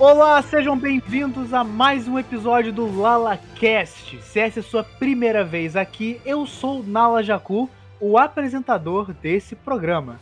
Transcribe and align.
Olá, 0.00 0.40
sejam 0.40 0.78
bem-vindos 0.78 1.52
a 1.52 1.62
mais 1.62 2.08
um 2.08 2.18
episódio 2.18 2.72
do 2.72 2.86
LalaCast. 2.90 4.18
Se 4.22 4.40
essa 4.40 4.60
é 4.60 4.62
a 4.62 4.64
sua 4.64 4.82
primeira 4.82 5.44
vez 5.44 5.76
aqui, 5.76 6.18
eu 6.24 6.46
sou 6.46 6.82
Nala 6.82 7.22
Jacu, 7.22 7.68
o 8.00 8.16
apresentador 8.16 9.12
desse 9.12 9.54
programa. 9.54 10.18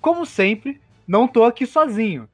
Como 0.00 0.24
sempre, 0.24 0.80
não 1.06 1.28
tô 1.28 1.44
aqui 1.44 1.66
sozinho. 1.66 2.26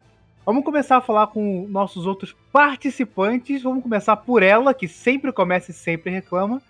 Vamos 0.46 0.64
começar 0.64 0.98
a 0.98 1.00
falar 1.00 1.26
com 1.26 1.66
nossos 1.68 2.06
outros 2.06 2.32
participantes. 2.52 3.64
Vamos 3.64 3.82
começar 3.82 4.16
por 4.18 4.40
ela, 4.40 4.72
que 4.72 4.86
sempre 4.86 5.32
começa 5.32 5.72
e 5.72 5.74
sempre 5.74 6.12
reclama. 6.12 6.62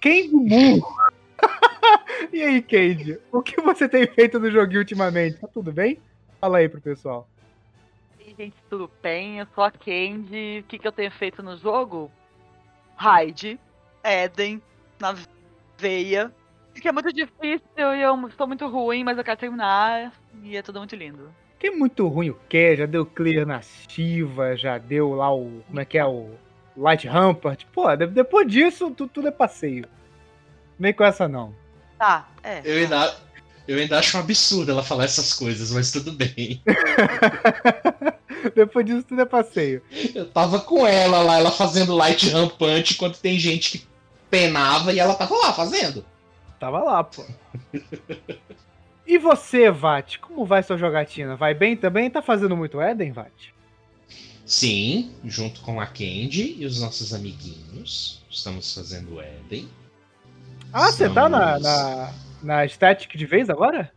Candy 0.00 0.30
Moon. 0.32 0.80
e 2.32 2.40
aí, 2.40 2.62
Candy? 2.62 3.18
O 3.30 3.42
que 3.42 3.60
você 3.60 3.86
tem 3.86 4.06
feito 4.06 4.40
no 4.40 4.50
joguinho 4.50 4.80
ultimamente? 4.80 5.36
Tá 5.36 5.46
tudo 5.46 5.70
bem? 5.70 5.98
Fala 6.40 6.56
aí 6.56 6.68
pro 6.70 6.80
pessoal. 6.80 7.28
Gente, 8.38 8.54
tudo 8.68 8.90
bem? 9.02 9.38
Eu 9.38 9.46
sou 9.54 9.64
a 9.64 9.70
Candy. 9.70 10.60
O 10.60 10.64
que, 10.64 10.78
que 10.78 10.86
eu 10.86 10.92
tenho 10.92 11.10
feito 11.10 11.42
no 11.42 11.56
jogo? 11.56 12.10
Raid, 12.96 13.58
Eden, 14.04 14.62
na 15.00 15.14
veia. 15.78 16.32
Que 16.74 16.88
é 16.88 16.92
muito 16.92 17.10
difícil 17.12 17.62
e 17.78 18.02
eu 18.02 18.28
estou 18.28 18.46
muito 18.46 18.66
ruim, 18.68 19.02
mas 19.02 19.16
eu 19.16 19.24
quero 19.24 19.38
terminar. 19.40 20.12
E 20.42 20.56
é 20.56 20.62
tudo 20.62 20.78
muito 20.78 20.94
lindo. 20.94 21.32
Que 21.58 21.70
muito 21.70 22.06
ruim 22.06 22.28
o 22.30 22.38
que? 22.48 22.76
Já 22.76 22.84
deu 22.84 23.06
clear 23.06 23.46
na 23.46 23.62
Shiva, 23.62 24.54
já 24.56 24.76
deu 24.76 25.14
lá 25.14 25.32
o. 25.34 25.62
Como 25.66 25.80
é 25.80 25.84
que 25.86 25.96
é? 25.96 26.04
O 26.04 26.34
Light 26.76 27.08
Rampart. 27.08 27.64
Pô, 27.72 27.94
de- 27.96 28.06
depois 28.08 28.46
disso, 28.46 28.90
tu- 28.90 29.08
tudo 29.08 29.28
é 29.28 29.30
passeio. 29.30 29.86
Nem 30.78 30.92
com 30.92 31.04
essa 31.04 31.26
não. 31.26 31.54
Tá, 31.98 32.28
é. 32.42 32.60
Eu 32.62 32.76
ainda, 32.82 33.16
eu 33.66 33.78
ainda 33.78 33.98
acho 33.98 34.18
um 34.18 34.20
absurdo 34.20 34.70
ela 34.70 34.82
falar 34.82 35.04
essas 35.04 35.32
coisas, 35.32 35.70
mas 35.72 35.90
tudo 35.90 36.12
bem. 36.12 36.62
depois 38.54 38.84
disso, 38.86 39.02
tudo 39.04 39.20
é 39.22 39.24
passeio. 39.24 39.82
Eu 40.14 40.26
tava 40.30 40.60
com 40.60 40.86
ela 40.86 41.22
lá, 41.22 41.38
ela 41.38 41.50
fazendo 41.50 41.94
light 41.94 42.28
rampante, 42.30 42.94
enquanto 42.94 43.18
tem 43.20 43.38
gente 43.38 43.78
que 43.78 43.86
penava 44.30 44.92
e 44.92 44.98
ela 44.98 45.14
tava 45.14 45.34
lá 45.36 45.52
fazendo. 45.52 46.04
Tava 46.58 46.82
lá, 46.82 47.04
pô. 47.04 47.24
E 49.06 49.18
você, 49.18 49.70
Vat? 49.70 50.18
Como 50.18 50.44
vai 50.44 50.62
sua 50.62 50.76
jogatina? 50.76 51.36
Vai 51.36 51.54
bem 51.54 51.76
também? 51.76 52.10
Tá 52.10 52.20
fazendo 52.20 52.56
muito 52.56 52.80
Eden, 52.80 53.12
Vat? 53.12 53.30
Sim, 54.44 55.12
junto 55.24 55.60
com 55.60 55.80
a 55.80 55.86
Candy 55.86 56.56
e 56.58 56.64
os 56.66 56.80
nossos 56.80 57.12
amiguinhos, 57.12 58.22
estamos 58.30 58.72
fazendo 58.74 59.20
Eden. 59.20 59.68
Ah, 60.72 60.90
você 60.92 61.08
tá 61.08 61.28
na, 61.28 61.56
Estamos- 61.56 61.62
na, 61.62 62.12
na 62.42 62.64
Static 62.68 63.16
de 63.16 63.26
vez 63.26 63.50
agora? 63.50 63.92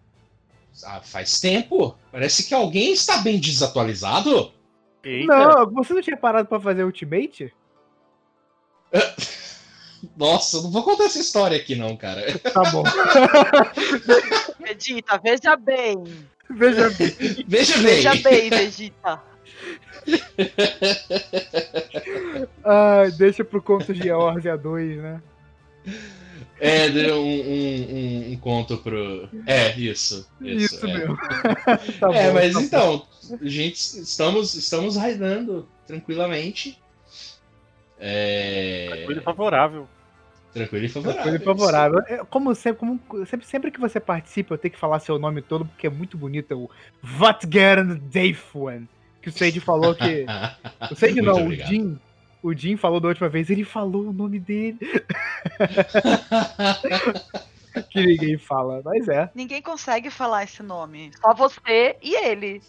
Ah, 0.83 1.01
faz 1.01 1.39
tempo. 1.39 1.95
Parece 2.11 2.47
que 2.47 2.53
alguém 2.53 2.93
está 2.93 3.17
bem 3.17 3.39
desatualizado. 3.39 4.53
Não, 5.25 5.69
você 5.71 5.93
não 5.93 6.01
tinha 6.01 6.17
parado 6.17 6.47
pra 6.47 6.59
fazer 6.59 6.83
Ultimate? 6.83 7.53
Nossa, 10.15 10.57
eu 10.57 10.63
não 10.63 10.71
vou 10.71 10.83
contar 10.83 11.05
essa 11.05 11.19
história 11.19 11.57
aqui 11.57 11.75
não, 11.75 11.95
cara. 11.95 12.21
Tá 12.39 12.63
bom. 12.71 12.83
Vegeta, 14.59 15.17
veja 15.17 15.55
bem. 15.55 16.03
Veja 16.49 16.89
bem. 16.89 17.15
Veja 17.47 17.77
bem. 17.77 17.83
Veja 17.83 18.15
bem, 18.15 18.49
Vegeta. 18.49 19.21
Ai, 22.63 23.11
deixa 23.11 23.43
pro 23.43 23.61
conto 23.61 23.93
de 23.93 24.07
Eorzea 24.07 24.57
2, 24.57 24.97
né? 24.97 25.21
É, 26.59 26.89
deu 26.89 27.21
um, 27.21 27.41
um, 27.41 28.31
um, 28.33 28.37
conto 28.37 28.77
pro. 28.77 29.29
É, 29.47 29.71
isso. 29.77 30.29
Isso, 30.41 30.75
Isso, 30.75 30.85
é. 30.85 30.93
mesmo. 30.93 31.17
tá 31.99 32.13
é, 32.13 32.27
bom, 32.27 32.33
mas 32.33 32.53
tá 32.53 32.59
bom. 32.59 32.65
então, 32.65 33.07
gente, 33.41 33.75
estamos, 33.75 34.53
estamos 34.55 34.97
raidando 34.97 35.67
tranquilamente. 35.87 36.77
É... 37.99 38.87
Tranquilo 38.89 39.21
e 39.21 39.23
favorável. 39.23 39.87
Tranquilo 40.53 40.85
e 40.85 40.89
favorável. 40.89 41.23
Coisa 41.23 41.39
favorável. 41.39 41.99
É, 42.07 42.17
Como 42.29 42.55
sempre, 42.55 42.79
como 42.79 43.25
sempre, 43.25 43.45
sempre 43.45 43.71
que 43.71 43.79
você 43.79 43.99
participa, 43.99 44.53
eu 44.53 44.57
tenho 44.57 44.73
que 44.73 44.79
falar 44.79 44.99
seu 44.99 45.19
nome 45.19 45.41
todo, 45.41 45.65
porque 45.65 45.87
é 45.87 45.89
muito 45.89 46.17
bonito. 46.17 46.51
É 46.51 46.55
o 46.55 46.69
Vatgern 47.01 47.95
Deifwan. 47.95 48.83
Que 49.21 49.29
o 49.29 49.31
Sage 49.31 49.59
falou 49.59 49.95
que. 49.95 50.25
O 50.91 50.95
Sage 50.95 51.13
Muito 51.13 51.25
não, 51.25 51.35
o 51.35 51.43
obrigado. 51.43 51.69
Jim. 51.69 51.99
O 52.41 52.53
Jim 52.53 52.77
falou 52.77 52.99
da 52.99 53.09
última 53.09 53.29
vez, 53.29 53.49
ele 53.49 53.63
falou 53.63 54.07
o 54.07 54.13
nome 54.13 54.39
dele. 54.39 54.79
Que 57.91 58.03
ninguém 58.03 58.37
fala, 58.37 58.81
mas 58.83 59.07
é. 59.07 59.29
Ninguém 59.33 59.61
consegue 59.61 60.09
falar 60.09 60.43
esse 60.43 60.61
nome. 60.63 61.11
Só 61.21 61.33
você 61.33 61.95
e 62.01 62.15
ele. 62.15 62.61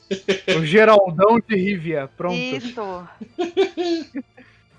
O 0.56 0.64
Geraldão 0.64 1.40
de 1.40 1.56
Rivia. 1.56 2.08
Pronto. 2.16 2.34
Isso. 2.34 3.08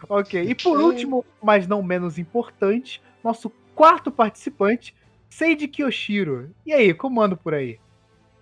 Ok. 0.10 0.42
E 0.42 0.56
por 0.56 0.80
último, 0.80 1.24
mas 1.42 1.68
não 1.68 1.84
menos 1.84 2.18
importante, 2.18 3.00
nosso 3.24 3.52
quarto 3.76 4.12
participante, 4.12 4.96
Seiji 5.30 5.68
Kiyoshiro. 5.68 6.50
E 6.66 6.74
aí, 6.74 6.92
como 6.92 7.22
anda 7.22 7.38
por 7.38 7.54
aí? 7.54 7.80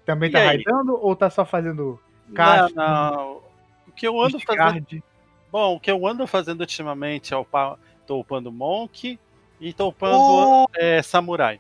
Também 0.06 0.30
E 0.30 0.32
tá 0.32 0.40
aí? 0.40 0.46
raidando 0.48 0.96
ou 0.96 1.14
tá 1.18 1.30
só 1.30 1.46
fazendo 1.46 2.00
Caixa. 2.34 2.74
Não, 2.74 3.12
não. 3.12 3.42
O 3.88 3.92
que 3.92 4.08
eu 4.08 4.20
ando 4.22 4.40
fazendo. 4.40 5.04
Bom, 5.52 5.76
o 5.76 5.80
que 5.80 5.90
eu 5.90 6.06
ando 6.06 6.28
fazendo 6.28 6.62
ultimamente 6.62 7.34
é 7.34 7.38
upar. 7.38 7.78
Tô 8.06 8.20
upando 8.20 8.52
Monk 8.52 9.20
e 9.60 9.74
tô 9.74 9.90
upando 9.90 10.18
O... 10.18 10.70
é, 10.76 11.02
Samurai. 11.02 11.60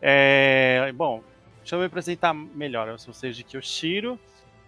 É, 0.00 0.92
bom, 0.94 1.22
deixa 1.58 1.76
eu 1.76 1.80
me 1.80 1.86
apresentar 1.86 2.34
melhor. 2.34 2.88
Eu 2.88 2.98
sou 2.98 3.12
o 3.12 3.14
Seiji 3.14 3.44
Kyoshiro, 3.44 4.18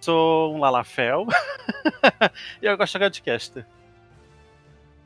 sou 0.01 0.55
um 0.55 0.61
Lalafel 0.61 1.27
e 2.63 2.67
eu 2.67 2.77
gosto 2.77 2.91
de 2.91 2.93
jogar 2.93 3.09
de 3.09 3.23
caster. 3.23 3.67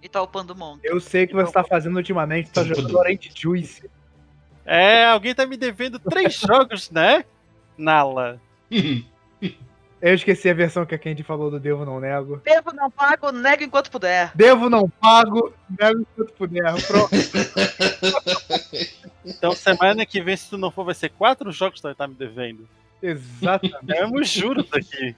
E 0.02 0.08
tá 0.08 0.22
upando 0.22 0.54
Monk. 0.54 0.80
Eu 0.84 1.00
sei 1.00 1.24
o 1.24 1.28
que 1.28 1.34
você 1.34 1.52
tá 1.52 1.64
fazendo 1.64 1.96
ultimamente, 1.96 2.50
tá 2.50 2.62
jogando 2.62 2.96
Orange 2.96 3.32
Juice. 3.34 3.90
É, 4.64 5.06
alguém 5.06 5.34
tá 5.34 5.46
me 5.46 5.56
devendo 5.56 5.98
três 5.98 6.34
jogos, 6.38 6.90
né? 6.90 7.24
Nala. 7.76 8.40
Eu 10.00 10.14
esqueci 10.14 10.48
a 10.48 10.54
versão 10.54 10.86
que 10.86 10.94
a 10.94 10.98
Candy 10.98 11.24
falou 11.24 11.50
do 11.50 11.58
Devo 11.58 11.84
Não 11.84 11.98
Nego. 11.98 12.40
Devo 12.44 12.72
não 12.72 12.88
pago, 12.88 13.32
nego 13.32 13.64
enquanto 13.64 13.90
puder. 13.90 14.30
Devo 14.34 14.70
não 14.70 14.88
pago, 14.88 15.52
nego 15.68 16.00
enquanto 16.02 16.32
puder. 16.34 16.86
Pronto. 16.86 17.10
Então 19.24 19.52
semana 19.52 20.06
que 20.06 20.22
vem, 20.22 20.34
se 20.34 20.48
tu 20.48 20.56
não 20.56 20.70
for, 20.70 20.84
vai 20.84 20.94
ser 20.94 21.10
quatro 21.10 21.52
jogos 21.52 21.82
que 21.82 21.86
tu 21.86 21.94
tá 21.94 22.08
me 22.08 22.14
devendo. 22.14 22.66
Exatamente. 23.02 23.92
É 23.92 24.06
meus 24.06 24.28
juros 24.30 24.66
aqui. 24.72 25.14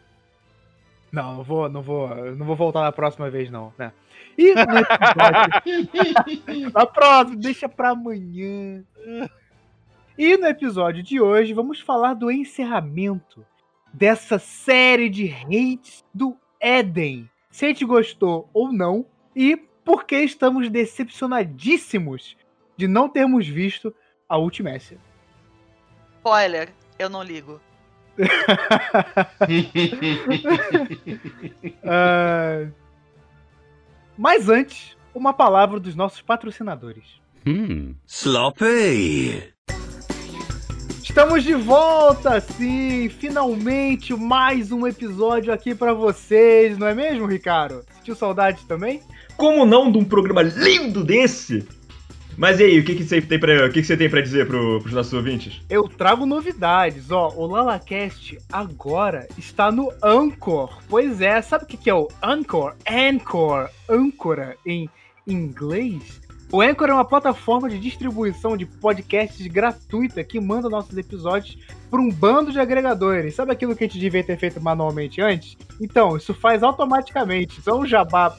Não, 1.13 1.37
não 1.37 1.45
vou, 1.45 1.69
não 1.69 1.81
vou, 1.81 2.09
não 2.35 2.45
vou 2.45 2.57
voltar 2.57 2.83
na 2.83 2.91
próxima 2.91 3.31
vez, 3.31 3.49
não, 3.49 3.73
né? 3.79 3.93
E 4.37 4.53
no 4.53 4.79
episódio... 4.79 6.73
na 6.75 6.87
próxima, 6.87 7.37
deixa 7.37 7.69
pra 7.69 7.91
amanhã. 7.91 8.83
E 10.19 10.37
no 10.37 10.47
episódio 10.47 11.03
de 11.05 11.21
hoje, 11.21 11.53
vamos 11.53 11.81
falar 11.81 12.15
do 12.15 12.33
encerramento 12.33 13.47
dessa 13.93 14.39
série 14.39 15.09
de 15.09 15.31
hates 15.31 16.05
do 16.15 16.37
Éden. 16.61 17.29
Se 17.51 17.65
a 17.65 17.69
gente 17.69 17.85
gostou 17.85 18.49
ou 18.53 18.73
não, 18.73 19.07
e 19.35 19.57
por 19.85 20.05
que 20.05 20.17
estamos 20.17 20.71
decepcionadíssimos 20.71 22.37
de 22.77 22.87
não 22.87 23.09
termos 23.09 23.47
visto 23.47 23.95
a 24.29 24.39
Ultimácia. 24.39 24.99
Spoiler, 26.19 26.73
eu 26.99 27.09
não 27.09 27.23
ligo. 27.23 27.61
Ah, 31.83 32.69
Mas 34.17 34.49
antes, 34.49 34.97
uma 35.15 35.33
palavra 35.33 35.81
dos 35.81 35.95
nossos 35.95 36.23
patrocinadores. 36.23 37.21
Hmm. 37.47 37.95
Sloppy. 38.07 39.55
Estamos 41.11 41.43
de 41.43 41.55
volta, 41.55 42.41
sim! 42.41 43.09
Finalmente 43.09 44.15
mais 44.15 44.71
um 44.71 44.87
episódio 44.87 45.53
aqui 45.53 45.75
pra 45.75 45.93
vocês, 45.93 46.79
não 46.79 46.87
é 46.87 46.95
mesmo, 46.95 47.27
Ricardo? 47.27 47.85
Sentiu 47.97 48.15
saudade 48.15 48.65
também? 48.65 49.03
Como 49.37 49.67
não 49.67 49.91
de 49.91 49.99
um 49.99 50.05
programa 50.05 50.41
lindo 50.41 51.03
desse? 51.03 51.67
Mas 52.37 52.61
e 52.61 52.63
aí, 52.63 52.79
o 52.79 52.85
que, 52.85 52.95
que 52.95 53.03
você 53.03 53.21
tem 53.21 53.41
pra, 53.41 53.67
o 53.67 53.73
que, 53.73 53.81
que 53.81 53.87
você 53.89 53.97
tem 53.97 54.09
pra 54.09 54.21
dizer 54.21 54.47
pro, 54.47 54.81
pros 54.81 54.95
nossos 54.95 55.13
ouvintes? 55.13 55.61
Eu 55.69 55.89
trago 55.89 56.25
novidades, 56.25 57.11
ó. 57.11 57.33
O 57.37 57.45
LalaCast 57.45 58.39
agora 58.53 59.27
está 59.37 59.73
no 59.73 59.93
Anchor. 60.01 60.79
Pois 60.89 61.21
é, 61.21 61.43
sabe 61.43 61.65
o 61.65 61.67
que, 61.67 61.77
que 61.77 61.91
é 61.91 61.95
o 61.95 62.07
Anchor? 62.23 62.77
Anchor, 62.89 63.69
Ancora 63.89 64.57
em 64.65 64.89
inglês. 65.27 66.20
O 66.53 66.61
Anchor 66.61 66.89
é 66.89 66.93
uma 66.93 67.05
plataforma 67.05 67.69
de 67.69 67.79
distribuição 67.79 68.57
de 68.57 68.67
podcasts 68.67 69.47
gratuita 69.47 70.25
que 70.25 70.41
manda 70.41 70.69
nossos 70.69 70.97
episódios 70.99 71.57
para 71.89 72.01
um 72.01 72.11
bando 72.11 72.51
de 72.51 72.59
agregadores. 72.59 73.37
Sabe 73.37 73.53
aquilo 73.53 73.77
que 73.77 73.85
a 73.85 73.87
gente 73.87 74.01
devia 74.01 74.25
ter 74.25 74.37
feito 74.37 74.61
manualmente 74.61 75.21
antes? 75.21 75.57
Então, 75.81 76.17
isso 76.17 76.35
faz 76.35 76.65
automaticamente. 76.65 77.61
É 77.65 77.73
um 77.73 77.87
jabá 77.87 78.37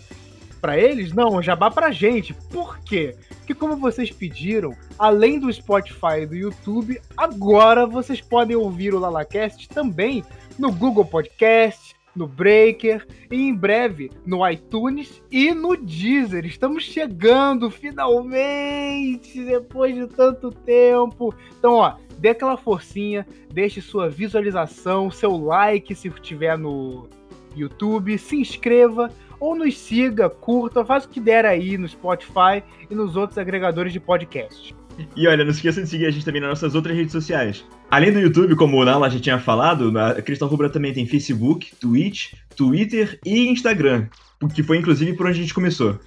para 0.59 0.77
eles? 0.77 1.13
Não, 1.13 1.37
um 1.37 1.41
jabá 1.41 1.71
pra 1.71 1.89
gente. 1.91 2.33
Por 2.33 2.79
quê? 2.79 3.15
Porque 3.37 3.55
como 3.55 3.77
vocês 3.77 4.11
pediram, 4.11 4.75
além 4.99 5.39
do 5.39 5.51
Spotify 5.51 6.23
e 6.23 6.25
do 6.25 6.35
YouTube, 6.35 6.99
agora 7.15 7.87
vocês 7.87 8.19
podem 8.19 8.57
ouvir 8.57 8.93
o 8.93 8.99
LalaCast 8.99 9.69
também 9.69 10.21
no 10.59 10.69
Google 10.69 11.05
Podcast, 11.05 11.95
no 12.15 12.27
Breaker 12.27 13.05
e 13.29 13.35
em 13.35 13.53
breve 13.53 14.11
no 14.25 14.47
iTunes 14.47 15.21
e 15.31 15.53
no 15.53 15.75
Deezer. 15.75 16.45
Estamos 16.45 16.83
chegando 16.83 17.69
finalmente 17.69 19.43
depois 19.43 19.95
de 19.95 20.07
tanto 20.07 20.51
tempo. 20.51 21.33
Então, 21.57 21.75
ó, 21.75 21.95
dê 22.17 22.29
aquela 22.29 22.57
forcinha, 22.57 23.25
deixe 23.53 23.81
sua 23.81 24.09
visualização, 24.09 25.09
seu 25.09 25.37
like 25.37 25.95
se 25.95 26.07
estiver 26.07 26.57
no 26.57 27.07
YouTube, 27.55 28.17
se 28.17 28.37
inscreva 28.37 29.11
ou 29.39 29.55
nos 29.55 29.77
siga, 29.77 30.29
curta, 30.29 30.85
faz 30.85 31.05
o 31.05 31.09
que 31.09 31.19
der 31.19 31.45
aí 31.45 31.77
no 31.77 31.87
Spotify 31.87 32.63
e 32.89 32.93
nos 32.93 33.15
outros 33.15 33.39
agregadores 33.39 33.91
de 33.91 33.99
podcast. 33.99 34.80
E 35.15 35.27
olha, 35.27 35.43
não 35.43 35.51
esqueça 35.51 35.81
de 35.81 35.89
seguir 35.89 36.05
a 36.05 36.11
gente 36.11 36.25
também 36.25 36.41
nas 36.41 36.49
nossas 36.49 36.75
outras 36.75 36.95
redes 36.95 37.11
sociais. 37.11 37.65
Além 37.89 38.11
do 38.11 38.19
YouTube, 38.19 38.55
como 38.55 38.77
o 38.77 38.85
Nala 38.85 39.09
já 39.09 39.19
tinha 39.19 39.39
falado, 39.39 39.97
a 39.97 40.21
Cristal 40.21 40.49
Rubra 40.49 40.69
também 40.69 40.93
tem 40.93 41.05
Facebook, 41.05 41.75
Twitch, 41.79 42.33
Twitter 42.55 43.19
e 43.25 43.47
Instagram, 43.47 44.07
que 44.53 44.63
foi 44.63 44.77
inclusive 44.77 45.13
por 45.13 45.25
onde 45.25 45.39
a 45.39 45.41
gente 45.41 45.53
começou. 45.53 45.99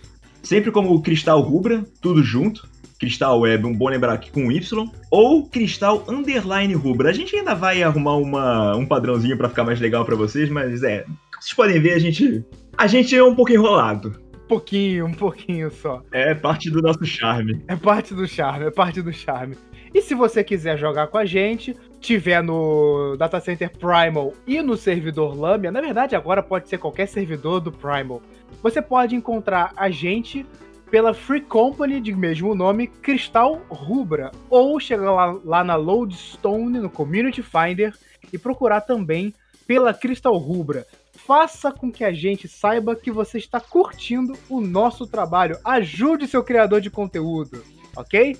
Sempre 0.42 0.70
como 0.70 1.00
Cristal 1.02 1.40
Rubra, 1.40 1.84
tudo 2.00 2.22
junto. 2.22 2.68
Cristal 2.98 3.44
é 3.46 3.58
bom 3.58 3.88
lembrar 3.88 4.14
aqui 4.14 4.30
com 4.30 4.50
Y, 4.50 4.90
ou 5.10 5.46
Cristal 5.48 6.04
Underline 6.08 6.74
Rubra. 6.74 7.10
A 7.10 7.12
gente 7.12 7.36
ainda 7.36 7.54
vai 7.54 7.82
arrumar 7.82 8.16
uma, 8.16 8.76
um 8.76 8.86
padrãozinho 8.86 9.36
para 9.36 9.48
ficar 9.48 9.64
mais 9.64 9.80
legal 9.80 10.04
para 10.04 10.16
vocês, 10.16 10.48
mas 10.48 10.82
é. 10.82 11.04
Vocês 11.38 11.54
podem 11.54 11.80
ver, 11.80 11.92
a 11.92 11.98
gente. 11.98 12.44
A 12.78 12.86
gente 12.86 13.14
é 13.14 13.22
um 13.22 13.34
pouco 13.34 13.52
enrolado. 13.52 14.23
Um 14.54 14.58
pouquinho, 14.58 15.06
um 15.06 15.12
pouquinho 15.12 15.68
só. 15.68 16.00
É 16.12 16.32
parte 16.32 16.70
do 16.70 16.80
nosso 16.80 17.04
charme. 17.04 17.60
É 17.66 17.74
parte 17.74 18.14
do 18.14 18.24
charme, 18.24 18.66
é 18.66 18.70
parte 18.70 19.02
do 19.02 19.12
charme. 19.12 19.56
E 19.92 20.00
se 20.00 20.14
você 20.14 20.44
quiser 20.44 20.78
jogar 20.78 21.08
com 21.08 21.18
a 21.18 21.24
gente, 21.24 21.74
tiver 21.98 22.40
no 22.40 23.16
Data 23.18 23.40
Center 23.40 23.68
Primal 23.76 24.32
e 24.46 24.62
no 24.62 24.76
servidor 24.76 25.36
Lamia, 25.36 25.72
na 25.72 25.80
verdade 25.80 26.14
agora 26.14 26.40
pode 26.40 26.68
ser 26.68 26.78
qualquer 26.78 27.08
servidor 27.08 27.58
do 27.58 27.72
Primal, 27.72 28.22
você 28.62 28.80
pode 28.80 29.16
encontrar 29.16 29.72
a 29.76 29.90
gente 29.90 30.46
pela 30.88 31.12
Free 31.12 31.40
Company 31.40 32.00
de 32.00 32.14
mesmo 32.14 32.54
nome, 32.54 32.86
Cristal 32.86 33.60
Rubra, 33.68 34.30
ou 34.48 34.78
chegar 34.78 35.10
lá, 35.10 35.36
lá 35.44 35.64
na 35.64 35.74
Lodestone, 35.74 36.78
no 36.78 36.88
Community 36.88 37.42
Finder, 37.42 37.92
e 38.32 38.38
procurar 38.38 38.82
também 38.82 39.34
pela 39.66 39.92
Cristal 39.92 40.36
Rubra. 40.36 40.86
Faça 41.26 41.72
com 41.72 41.90
que 41.90 42.04
a 42.04 42.12
gente 42.12 42.46
saiba 42.46 42.94
que 42.94 43.10
você 43.10 43.38
está 43.38 43.58
curtindo 43.58 44.34
o 44.48 44.60
nosso 44.60 45.06
trabalho. 45.06 45.58
Ajude 45.64 46.26
seu 46.26 46.44
criador 46.44 46.82
de 46.82 46.90
conteúdo, 46.90 47.64
ok? 47.96 48.36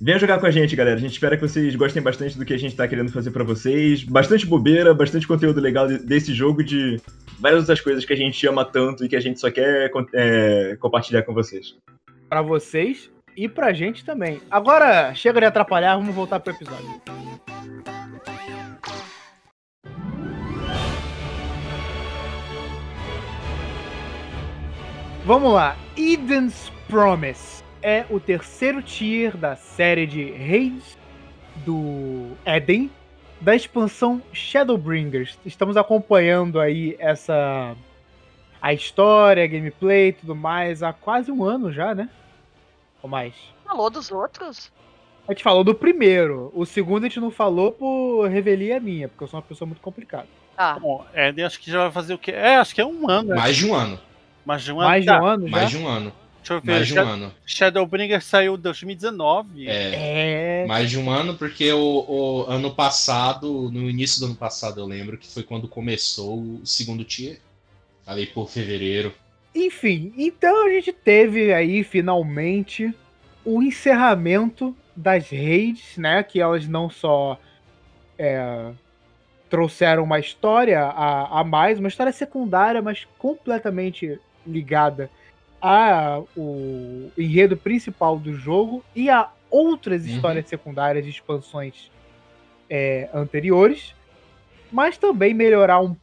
Venha 0.00 0.18
jogar 0.20 0.38
com 0.38 0.46
a 0.46 0.50
gente, 0.50 0.76
galera. 0.76 0.96
A 0.96 1.00
gente 1.00 1.12
espera 1.12 1.36
que 1.36 1.42
vocês 1.42 1.74
gostem 1.74 2.00
bastante 2.00 2.38
do 2.38 2.44
que 2.44 2.54
a 2.54 2.58
gente 2.58 2.76
tá 2.76 2.86
querendo 2.86 3.10
fazer 3.10 3.32
para 3.32 3.42
vocês. 3.42 4.04
Bastante 4.04 4.46
bobeira, 4.46 4.94
bastante 4.94 5.26
conteúdo 5.26 5.60
legal 5.60 5.88
desse 5.88 6.32
jogo 6.32 6.62
de 6.62 7.00
várias 7.40 7.62
outras 7.62 7.80
coisas 7.80 8.04
que 8.04 8.12
a 8.12 8.16
gente 8.16 8.46
ama 8.46 8.64
tanto 8.64 9.04
e 9.04 9.08
que 9.08 9.16
a 9.16 9.20
gente 9.20 9.40
só 9.40 9.50
quer 9.50 9.90
é, 10.14 10.76
compartilhar 10.78 11.22
com 11.22 11.34
vocês. 11.34 11.74
Para 12.28 12.42
vocês 12.42 13.10
e 13.36 13.48
pra 13.48 13.72
gente 13.72 14.04
também. 14.04 14.40
Agora, 14.48 15.12
chega 15.12 15.40
de 15.40 15.46
atrapalhar, 15.46 15.96
vamos 15.96 16.14
voltar 16.14 16.38
pro 16.38 16.54
episódio. 16.54 17.02
Vamos 25.28 25.52
lá. 25.52 25.76
Eden's 25.94 26.72
Promise 26.88 27.62
é 27.82 28.06
o 28.08 28.18
terceiro 28.18 28.80
tier 28.80 29.36
da 29.36 29.56
série 29.56 30.06
de 30.06 30.24
Reis 30.30 30.96
do 31.66 32.30
Eden 32.46 32.90
da 33.38 33.54
expansão 33.54 34.22
Shadowbringers. 34.32 35.38
Estamos 35.44 35.76
acompanhando 35.76 36.58
aí 36.58 36.96
essa 36.98 37.76
a 38.62 38.72
história, 38.72 39.44
a 39.44 39.46
gameplay 39.46 40.08
e 40.08 40.12
tudo 40.14 40.34
mais 40.34 40.82
há 40.82 40.94
quase 40.94 41.30
um 41.30 41.44
ano 41.44 41.70
já, 41.70 41.94
né? 41.94 42.08
Ou 43.02 43.10
mais. 43.10 43.34
Falou 43.66 43.90
dos 43.90 44.10
outros? 44.10 44.72
A 45.28 45.32
gente 45.32 45.42
falou 45.42 45.62
do 45.62 45.74
primeiro. 45.74 46.50
O 46.54 46.64
segundo 46.64 47.04
a 47.04 47.06
gente 47.06 47.20
não 47.20 47.30
falou 47.30 47.72
por 47.72 48.28
revelia 48.28 48.80
minha, 48.80 49.08
porque 49.08 49.24
eu 49.24 49.28
sou 49.28 49.38
uma 49.38 49.46
pessoa 49.46 49.66
muito 49.66 49.82
complicada. 49.82 50.26
Tá. 50.56 50.78
Bom, 50.78 51.04
Eden 51.14 51.44
acho 51.44 51.60
que 51.60 51.70
já 51.70 51.80
vai 51.80 51.92
fazer 51.92 52.14
o 52.14 52.18
quê? 52.18 52.32
É, 52.32 52.56
acho 52.56 52.74
que 52.74 52.80
é 52.80 52.86
um 52.86 53.10
ano. 53.10 53.28
né? 53.28 53.36
Mais 53.36 53.54
de 53.54 53.66
um 53.66 53.74
ano. 53.74 54.07
Mais 54.48 54.62
de 54.64 54.72
um 54.72 54.80
ano. 54.80 54.88
Mais 54.88 55.04
de 55.04 55.10
um 55.12 55.26
ano 55.26 55.46
já? 55.48 55.56
Mais 55.56 55.70
de 55.70 55.76
um 55.76 55.86
ano. 55.86 56.12
Deixa 56.38 56.54
eu 56.54 56.60
ver. 56.62 56.72
Mais 56.72 56.86
de 56.86 56.92
um 56.92 56.96
Shadow- 56.96 57.12
ano. 57.12 57.34
Shadowbringer 57.44 58.22
saiu 58.24 58.54
em 58.54 58.58
2019. 58.58 59.68
É, 59.68 60.62
É. 60.62 60.66
mais 60.66 60.88
de 60.88 60.98
um 60.98 61.10
ano, 61.10 61.34
porque 61.34 61.70
o, 61.70 62.04
o 62.08 62.44
ano 62.48 62.70
passado, 62.74 63.70
no 63.70 63.90
início 63.90 64.20
do 64.20 64.26
ano 64.26 64.34
passado, 64.36 64.80
eu 64.80 64.86
lembro 64.86 65.18
que 65.18 65.26
foi 65.30 65.42
quando 65.42 65.68
começou 65.68 66.38
o 66.38 66.60
segundo 66.64 67.04
tier. 67.04 67.38
Ali 68.06 68.26
por 68.26 68.48
fevereiro. 68.48 69.12
Enfim, 69.54 70.14
então 70.16 70.66
a 70.66 70.70
gente 70.70 70.92
teve 70.94 71.52
aí 71.52 71.84
finalmente 71.84 72.94
o 73.44 73.62
encerramento 73.62 74.74
das 74.96 75.28
raids, 75.28 75.98
né? 75.98 76.22
Que 76.22 76.40
elas 76.40 76.66
não 76.66 76.88
só 76.88 77.38
é, 78.18 78.70
trouxeram 79.50 80.04
uma 80.04 80.18
história 80.18 80.80
a, 80.82 81.40
a 81.40 81.44
mais, 81.44 81.78
uma 81.78 81.88
história 81.88 82.12
secundária, 82.12 82.80
mas 82.80 83.06
completamente 83.18 84.18
ligada 84.48 85.10
a 85.60 86.22
o 86.36 87.10
enredo 87.18 87.56
principal 87.56 88.18
do 88.18 88.34
jogo 88.34 88.84
e 88.94 89.10
a 89.10 89.30
outras 89.50 90.04
Uhum. 90.04 90.14
histórias 90.14 90.48
secundárias 90.48 91.04
e 91.06 91.10
expansões 91.10 91.90
é, 92.70 93.08
anteriores, 93.14 93.94
mas 94.70 94.98
também 94.98 95.34
melhorar 95.34 95.80
um 95.80 95.96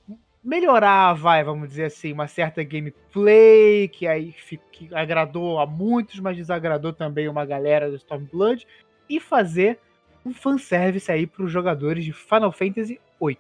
melhorar, 0.43 1.13
vai, 1.13 1.43
vamos 1.43 1.69
dizer 1.69 1.85
assim, 1.85 2.13
uma 2.13 2.27
certa 2.27 2.63
gameplay 2.63 3.87
que 3.87 4.05
aí 4.05 4.35
que 4.71 4.93
agradou 4.93 5.59
a 5.59 5.65
muitos, 5.65 6.19
mas 6.19 6.37
desagradou 6.37 6.93
também 6.93 7.27
uma 7.27 7.43
galera 7.43 7.89
do 7.89 7.95
Stormblood 7.95 8.67
e 9.09 9.19
fazer 9.19 9.79
um 10.23 10.31
fanservice 10.31 11.11
aí 11.11 11.25
para 11.25 11.43
os 11.43 11.51
jogadores 11.51 12.05
de 12.05 12.13
Final 12.13 12.51
Fantasy 12.51 12.99
VIII. 13.19 13.37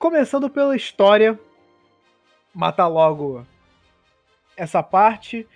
Começando 0.00 0.50
pela 0.50 0.74
história, 0.74 1.38
matar 2.54 2.86
logo 2.88 3.46
essa 4.56 4.82
parte. 4.82 5.46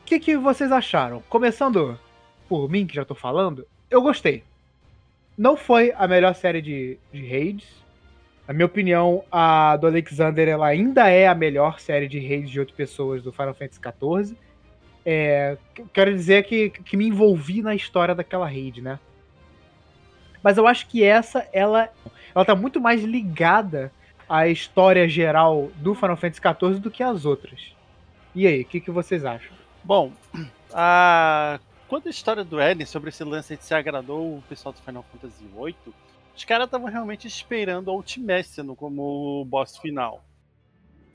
O 0.00 0.04
que, 0.04 0.18
que 0.20 0.36
vocês 0.36 0.70
acharam? 0.72 1.22
Começando 1.28 1.98
por 2.48 2.68
mim, 2.70 2.86
que 2.86 2.94
já 2.94 3.04
tô 3.04 3.14
falando, 3.14 3.66
eu 3.90 4.00
gostei. 4.00 4.44
Não 5.36 5.56
foi 5.56 5.92
a 5.96 6.06
melhor 6.08 6.34
série 6.34 6.62
de, 6.62 6.98
de 7.12 7.26
raids. 7.28 7.68
Na 8.46 8.54
minha 8.54 8.66
opinião, 8.66 9.24
a 9.30 9.76
do 9.76 9.86
Alexander 9.88 10.48
ela 10.48 10.66
ainda 10.66 11.08
é 11.10 11.26
a 11.26 11.34
melhor 11.34 11.80
série 11.80 12.06
de 12.08 12.18
raids 12.20 12.50
de 12.50 12.60
oito 12.60 12.72
pessoas 12.74 13.22
do 13.22 13.32
Final 13.32 13.54
Fantasy 13.54 13.80
XIV. 13.80 14.36
É, 15.04 15.58
que- 15.74 15.84
quero 15.92 16.12
dizer 16.14 16.44
que, 16.44 16.70
que 16.70 16.96
me 16.96 17.06
envolvi 17.08 17.60
na 17.62 17.74
história 17.74 18.14
daquela 18.14 18.46
raid, 18.46 18.80
né? 18.80 18.98
Mas 20.42 20.56
eu 20.56 20.66
acho 20.66 20.86
que 20.86 21.02
essa, 21.02 21.46
ela, 21.52 21.88
ela 22.34 22.44
tá 22.44 22.54
muito 22.54 22.80
mais 22.80 23.02
ligada 23.02 23.92
à 24.28 24.48
história 24.48 25.08
geral 25.08 25.70
do 25.76 25.94
Final 25.94 26.16
Fantasy 26.16 26.40
XIV 26.40 26.80
do 26.80 26.90
que 26.90 27.02
as 27.02 27.24
outras. 27.24 27.72
E 28.34 28.46
aí, 28.46 28.62
o 28.62 28.64
que, 28.64 28.80
que 28.80 28.90
vocês 28.90 29.24
acham? 29.24 29.52
Bom, 29.84 30.12
a... 30.72 31.58
quando 31.88 32.06
a 32.08 32.10
história 32.10 32.44
do 32.44 32.60
Eden 32.60 32.86
sobre 32.86 33.08
esse 33.10 33.22
lance 33.24 33.56
se 33.60 33.74
agradou 33.74 34.38
o 34.38 34.42
pessoal 34.48 34.72
do 34.72 34.80
Final 34.80 35.04
Fantasy 35.12 35.44
VIII, 35.44 35.94
os 36.36 36.44
caras 36.44 36.66
estavam 36.66 36.88
realmente 36.90 37.26
esperando 37.26 37.90
a 37.90 37.94
Ultimécia 37.94 38.62
no- 38.62 38.76
como 38.76 39.44
boss 39.46 39.78
final. 39.78 40.22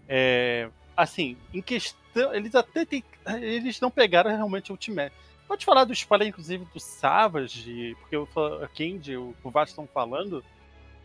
É, 0.07 0.69
assim, 0.97 1.37
em 1.53 1.61
questão, 1.61 2.33
eles 2.33 2.55
até 2.55 2.85
tem, 2.85 3.03
eles 3.41 3.79
não 3.79 3.91
pegaram 3.91 4.31
realmente 4.31 4.71
a 4.71 4.73
Ultimécia. 4.73 5.13
Pode 5.47 5.65
falar 5.65 5.83
do 5.83 5.93
spoiler, 5.93 6.27
inclusive, 6.29 6.65
do 6.73 6.79
Savage, 6.79 7.95
porque 7.99 8.15
o 8.15 8.25
Fa- 8.25 8.63
a 8.63 8.67
Candy, 8.67 9.17
o 9.17 9.35
o 9.43 9.49
Vasco 9.51 9.71
estão 9.71 9.87
falando. 9.93 10.43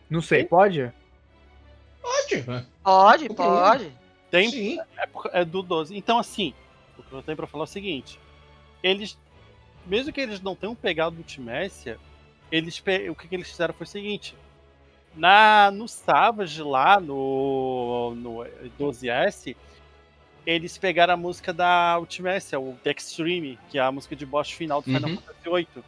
Não 0.09 0.21
sei, 0.21 0.41
Sim. 0.43 0.47
pode? 0.47 0.91
Pode, 2.07 2.49
né? 2.49 2.65
Pode, 2.83 3.29
pode. 3.29 3.91
Tem 4.31 4.49
Sim. 4.49 4.79
É, 4.97 5.41
é 5.41 5.45
do 5.45 5.61
12. 5.61 5.95
Então, 5.95 6.17
assim, 6.19 6.53
o 6.97 7.03
que 7.03 7.11
eu 7.13 7.21
tenho 7.23 7.35
pra 7.37 7.47
falar 7.47 7.63
é 7.63 7.65
o 7.65 7.67
seguinte: 7.67 8.19
eles, 8.83 9.17
mesmo 9.85 10.11
que 10.13 10.21
eles 10.21 10.41
não 10.41 10.55
tenham 10.55 10.75
pegado 10.75 11.17
Ultimécia, 11.17 11.97
eles, 12.51 12.79
pe- 12.79 13.09
o 13.09 13.15
que, 13.15 13.27
que 13.27 13.35
eles 13.35 13.49
fizeram 13.49 13.73
foi 13.73 13.85
o 13.85 13.89
seguinte: 13.89 14.35
na, 15.15 15.69
no 15.71 15.87
Savage 15.87 16.61
lá, 16.63 16.99
no, 16.99 18.13
no 18.15 18.45
12S, 18.79 19.55
eles 20.45 20.77
pegaram 20.77 21.13
a 21.13 21.17
música 21.17 21.51
da 21.53 21.97
Ultimécia, 21.99 22.59
o 22.59 22.77
The 22.83 22.91
Extreme, 22.91 23.59
que 23.69 23.77
é 23.77 23.81
a 23.81 23.91
música 23.91 24.15
de 24.15 24.25
boss 24.25 24.49
final 24.51 24.81
do 24.81 24.85
Final 24.85 25.09
Uhum. 25.09 25.17
Fantasy 25.17 25.49
VIII. 25.75 25.83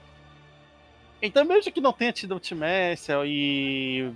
Então, 1.21 1.43
mesmo 1.45 1.71
que 1.71 1.81
não 1.81 1.91
tenha 1.93 2.13
tido 2.13 2.33
Ultimécia 2.33 3.15
e. 3.25 4.11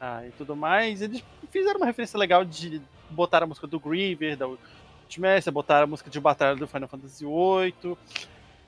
Ah, 0.00 0.26
e 0.26 0.30
tudo 0.32 0.54
mais, 0.54 1.00
eles 1.00 1.24
fizeram 1.50 1.78
uma 1.78 1.86
referência 1.86 2.18
legal 2.18 2.44
de 2.44 2.82
botar 3.10 3.42
a 3.42 3.46
música 3.46 3.66
do 3.66 3.80
Griever, 3.80 4.36
da 4.36 4.46
Ultimécia, 4.46 5.50
botar 5.50 5.82
a 5.82 5.86
música 5.86 6.10
de 6.10 6.20
batalha 6.20 6.56
do 6.56 6.66
Final 6.66 6.88
Fantasy 6.88 7.24
VIII. 7.24 7.96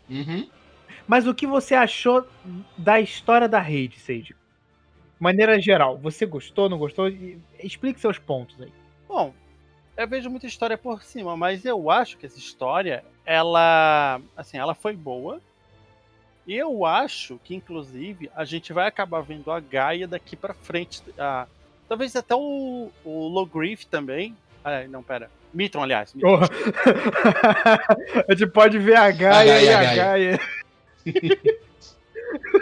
Uhum. 0.09 0.49
Mas 1.07 1.27
o 1.27 1.35
que 1.35 1.47
você 1.47 1.75
achou 1.75 2.27
da 2.77 3.01
história 3.01 3.49
da 3.49 3.61
raid, 3.61 3.99
Sage? 3.99 4.35
maneira 5.19 5.61
geral, 5.61 5.99
você 5.99 6.25
gostou, 6.25 6.69
não 6.69 6.79
gostou? 6.79 7.09
Explique 7.59 8.01
seus 8.01 8.19
pontos 8.19 8.61
aí. 8.61 8.73
Bom, 9.07 9.35
eu 9.97 10.09
vejo 10.09 10.31
muita 10.31 10.47
história 10.47 10.79
por 10.79 11.03
cima, 11.03 11.37
mas 11.37 11.65
eu 11.65 11.91
acho 11.91 12.17
que 12.17 12.27
essa 12.27 12.39
história, 12.39 13.05
ela, 13.27 14.21
assim, 14.37 14.59
ela 14.59 14.75
foi 14.75 14.95
boa. 14.95 15.41
Eu 16.49 16.87
acho 16.87 17.39
que, 17.45 17.55
inclusive, 17.55 18.31
a 18.35 18.43
gente 18.43 18.73
vai 18.73 18.87
acabar 18.87 19.21
vendo 19.21 19.51
a 19.51 19.61
Gaia 19.61 20.09
daqui 20.09 20.35
pra 20.35 20.55
frente. 20.55 21.03
ah, 21.19 21.47
talvez 21.87 22.17
até 22.17 22.35
o, 22.35 22.91
o 23.05 23.29
Logriff 23.29 23.87
também. 23.87 24.35
Ah, 24.65 24.85
não, 24.89 25.03
pera. 25.03 25.31
Mitron, 25.53 25.83
aliás. 25.83 26.15
Mitron. 26.15 26.39
Porra. 26.39 26.49
a 28.27 28.35
gente 28.35 28.51
pode 28.51 28.79
ver 28.79 28.97
a 28.97 29.11
Gaia, 29.11 29.41
A 29.41 29.45
Gaia, 29.45 29.63
e 29.63 29.75
a 29.75 29.79
a 29.79 29.95
Gaia. 29.95 30.41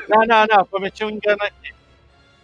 Não, 0.08 0.24
não, 0.24 0.46
não. 0.46 0.64
Cometi 0.66 1.04
um 1.04 1.10
engano 1.10 1.42
aqui. 1.42 1.74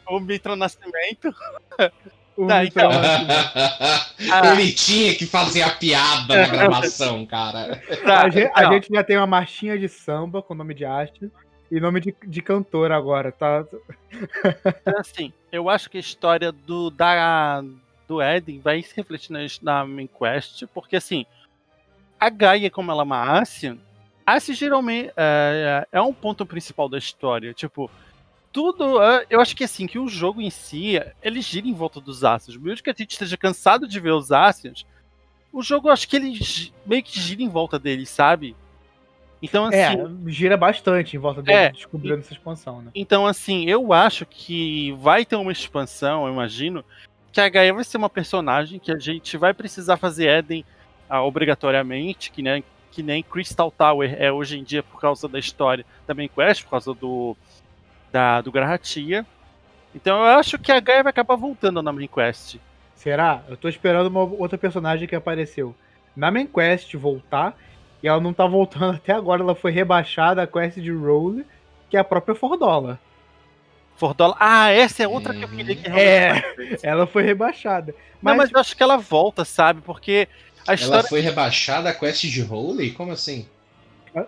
O 0.08 0.18
Mitron 0.18 0.56
Nascimento. 0.56 1.32
O 2.36 2.46
Tá, 2.46 2.62
Mitron. 2.62 2.90
Ah. 4.32 4.52
Ele 4.52 4.72
tinha 4.72 5.14
que 5.14 5.26
fazer 5.26 5.62
a 5.62 5.70
piada 5.70 6.34
na 6.36 6.46
gravação, 6.46 7.26
cara. 7.26 7.82
Tá, 8.04 8.22
A 8.22 8.28
gente, 8.30 8.50
a 8.54 8.60
então. 8.60 8.72
gente 8.72 8.88
já 8.92 9.02
tem 9.04 9.16
uma 9.16 9.26
marchinha 9.26 9.76
de 9.78 9.88
samba 9.88 10.40
com 10.40 10.54
nome 10.54 10.74
de 10.74 10.84
arte 10.84 11.30
e 11.70 11.80
nome 11.80 12.00
de, 12.00 12.14
de 12.26 12.40
cantora 12.40 12.96
agora, 12.96 13.32
tá? 13.32 13.64
Então, 14.82 14.98
assim, 14.98 15.32
eu 15.50 15.68
acho 15.68 15.90
que 15.90 15.96
a 15.96 16.00
história 16.00 16.52
do, 16.52 16.90
da, 16.90 17.62
do 18.06 18.22
Eden 18.22 18.60
vai 18.60 18.82
se 18.82 18.94
refletir 18.94 19.32
na, 19.32 19.40
na 19.60 19.86
main 19.86 20.06
quest, 20.06 20.64
porque 20.72 20.96
assim, 20.96 21.26
a 22.20 22.30
Gaia, 22.30 22.70
como 22.70 22.92
ela 22.92 23.02
é 23.02 23.04
uma 23.04 23.40
Ascian, 23.40 23.78
Ascian 24.24 24.54
geralmente 24.54 25.10
é, 25.16 25.86
é 25.90 26.00
um 26.00 26.12
ponto 26.12 26.46
principal 26.46 26.88
da 26.88 26.98
história. 26.98 27.52
Tipo, 27.52 27.90
tudo. 28.52 29.02
é, 29.02 29.26
Eu 29.30 29.40
acho 29.40 29.56
que 29.56 29.64
assim, 29.64 29.86
que 29.86 29.98
o 29.98 30.08
jogo 30.08 30.40
em 30.40 30.50
si, 30.50 31.00
ele 31.22 31.40
gira 31.40 31.66
em 31.66 31.72
volta 31.74 32.00
dos 32.00 32.22
Ascians. 32.24 32.56
Mesmo 32.56 32.82
que 32.82 32.90
a 32.90 32.94
gente 32.96 33.12
esteja 33.12 33.36
cansado 33.36 33.88
de 33.88 33.98
ver 33.98 34.12
os 34.12 34.30
Ascians, 34.30 34.84
o 35.52 35.62
jogo 35.62 35.88
eu 35.88 35.92
acho 35.92 36.08
que 36.08 36.16
ele 36.16 36.38
meio 36.86 37.02
que 37.02 37.18
gira 37.18 37.42
em 37.42 37.48
volta 37.48 37.78
deles, 37.78 38.08
sabe? 38.08 38.54
Então, 39.42 39.64
assim. 39.64 39.76
É, 39.76 40.30
gira 40.30 40.56
bastante 40.56 41.16
em 41.16 41.18
volta 41.18 41.42
dele, 41.42 41.58
É. 41.58 41.72
descobrindo 41.72 42.20
essa 42.20 42.32
expansão, 42.32 42.80
né? 42.80 42.90
Então, 42.94 43.26
assim, 43.26 43.68
eu 43.68 43.92
acho 43.92 44.24
que 44.24 44.92
vai 44.92 45.24
ter 45.24 45.34
uma 45.36 45.50
expansão, 45.50 46.26
eu 46.26 46.32
imagino, 46.32 46.84
que 47.32 47.40
a 47.40 47.48
Gaia 47.48 47.74
vai 47.74 47.82
ser 47.82 47.96
uma 47.96 48.08
personagem 48.10 48.78
que 48.78 48.92
a 48.92 48.98
gente 48.98 49.36
vai 49.36 49.52
precisar 49.52 49.96
fazer 49.96 50.28
Eden 50.28 50.64
ah, 51.08 51.22
obrigatoriamente, 51.22 52.30
que 52.30 52.40
nem, 52.40 52.62
que 52.92 53.02
nem 53.02 53.22
Crystal 53.22 53.70
Tower 53.70 54.14
é 54.16 54.30
hoje 54.30 54.58
em 54.58 54.62
dia 54.62 54.82
por 54.82 55.00
causa 55.00 55.26
da 55.26 55.38
história 55.38 55.84
também 56.06 56.28
Quest, 56.28 56.62
por 56.64 56.70
causa 56.70 56.94
do, 56.94 57.36
da, 58.12 58.40
do 58.40 58.52
Grahatia. 58.52 59.26
Então 59.94 60.18
eu 60.18 60.38
acho 60.38 60.58
que 60.58 60.70
a 60.70 60.80
Gaia 60.80 61.02
vai 61.02 61.10
acabar 61.10 61.36
voltando 61.36 61.82
na 61.82 61.92
main 61.92 62.06
quest. 62.06 62.56
Será? 62.94 63.42
Eu 63.48 63.56
tô 63.56 63.68
esperando 63.68 64.06
uma 64.06 64.20
outra 64.22 64.56
personagem 64.58 65.08
que 65.08 65.14
apareceu 65.16 65.74
na 66.14 66.30
main 66.30 66.46
quest 66.46 66.94
voltar. 66.94 67.56
E 68.02 68.08
ela 68.08 68.20
não 68.20 68.32
tá 68.32 68.46
voltando 68.46 68.94
até 68.96 69.12
agora. 69.12 69.42
Ela 69.42 69.54
foi 69.54 69.70
rebaixada 69.72 70.42
a 70.42 70.46
quest 70.46 70.78
de 70.78 70.92
Role, 70.92 71.44
que 71.90 71.96
é 71.96 72.00
a 72.00 72.04
própria 72.04 72.34
Fordola. 72.34 72.98
Fordola. 73.96 74.34
Ah, 74.40 74.70
essa 74.70 75.02
é 75.02 75.08
outra 75.08 75.32
que 75.34 75.42
eu 75.44 75.48
queria 75.48 75.76
que 75.76 75.86
É. 75.88 76.32
realmente 76.32 76.86
Ela 76.86 77.06
foi 77.06 77.22
rebaixada. 77.22 77.92
Não, 78.22 78.34
Mas, 78.34 78.36
mas 78.36 78.52
eu 78.52 78.60
acho 78.60 78.76
que 78.76 78.82
ela 78.82 78.96
volta, 78.96 79.44
sabe? 79.44 79.80
Porque 79.82 80.26
a 80.66 80.72
Ela 80.72 80.74
história. 80.74 81.08
foi 81.08 81.20
rebaixada 81.20 81.90
a 81.90 81.94
quest 81.94 82.22
de 82.24 82.42
Holy? 82.42 82.90
Como 82.92 83.12
assim? 83.12 83.46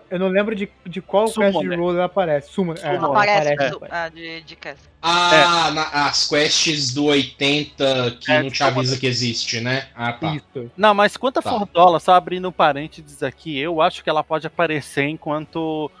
Eu 0.09 0.19
não 0.19 0.27
lembro 0.29 0.55
de, 0.55 0.67
de 0.85 1.01
qual 1.01 1.25
quest 1.25 1.37
de 1.37 1.43
Summoner. 1.51 1.79
Role 1.79 1.95
ela 1.97 2.05
aparece. 2.05 2.51
Summon, 2.51 2.73
é, 2.73 2.77
Summoner. 2.77 2.97
ela 3.03 3.07
Aparece 3.09 3.53
aparece, 3.53 3.69
do- 3.71 3.77
aparece. 3.85 3.95
ah, 3.95 4.09
de, 4.09 4.41
de 4.41 4.55
Castle. 4.55 4.89
Ah, 5.01 5.71
na- 5.71 6.07
as 6.07 6.27
quests 6.27 6.93
do 6.93 7.05
80 7.05 8.17
que 8.19 8.31
É, 8.31 8.41
não 8.43 8.49
te 8.49 8.63
avisa 8.63 8.97
que 8.97 9.05
existe, 9.05 9.61
né? 9.61 9.87
Ah, 9.95 10.13
tá. 10.13 10.35
Isso. 10.35 10.71
Não, 10.75 10.93
mas 10.93 11.15
quanto 11.17 11.37
a 11.39 11.41
Tá. 11.41 11.49
Fordola, 11.51 11.99
só 11.99 12.13
abrindo 12.13 12.47
um 12.49 12.51
parênteses 12.51 13.21
aqui, 13.21 13.57
eu 13.59 13.81
acho 13.81 14.03
que 14.03 14.09
ela 14.09 14.23
pode 14.23 14.47
aparecer 14.47 15.03
enquanto 15.07 15.91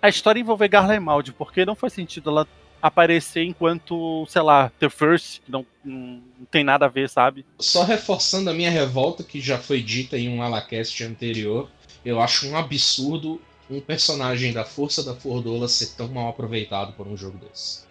a 0.00 0.08
história 0.08 0.40
envolver 0.40 0.68
Garlemald, 0.68 1.32
porque 1.34 1.66
não 1.66 1.74
faz 1.74 1.92
sentido 1.92 2.30
ela 2.30 2.48
aparecer 2.82 3.42
enquanto, 3.44 4.24
sei 4.26 4.40
lá, 4.40 4.72
The 4.78 4.88
First, 4.88 5.40
que 5.44 5.52
não, 5.52 5.66
não 5.84 6.22
tem 6.50 6.64
nada 6.64 6.86
a 6.86 6.88
ver, 6.88 7.10
sabe? 7.10 7.44
Só 7.58 7.84
reforçando 7.84 8.48
a 8.48 8.54
minha 8.54 8.70
revolta, 8.70 9.22
que 9.22 9.38
já 9.38 9.58
foi 9.58 9.82
dita 9.82 10.16
em 10.16 10.30
um 10.30 10.42
Alacast 10.42 11.04
anterior, 11.04 11.68
eu 12.04 12.20
acho 12.20 12.48
um 12.48 12.56
absurdo 12.56 13.40
um 13.70 13.80
personagem 13.80 14.52
da 14.52 14.64
Força 14.64 15.02
da 15.02 15.14
Fordola 15.14 15.68
ser 15.68 15.94
tão 15.96 16.08
mal 16.08 16.28
aproveitado 16.28 16.92
por 16.94 17.06
um 17.06 17.16
jogo 17.16 17.38
desse. 17.38 17.84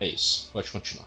É 0.00 0.06
isso, 0.08 0.48
pode 0.52 0.70
continuar. 0.70 1.06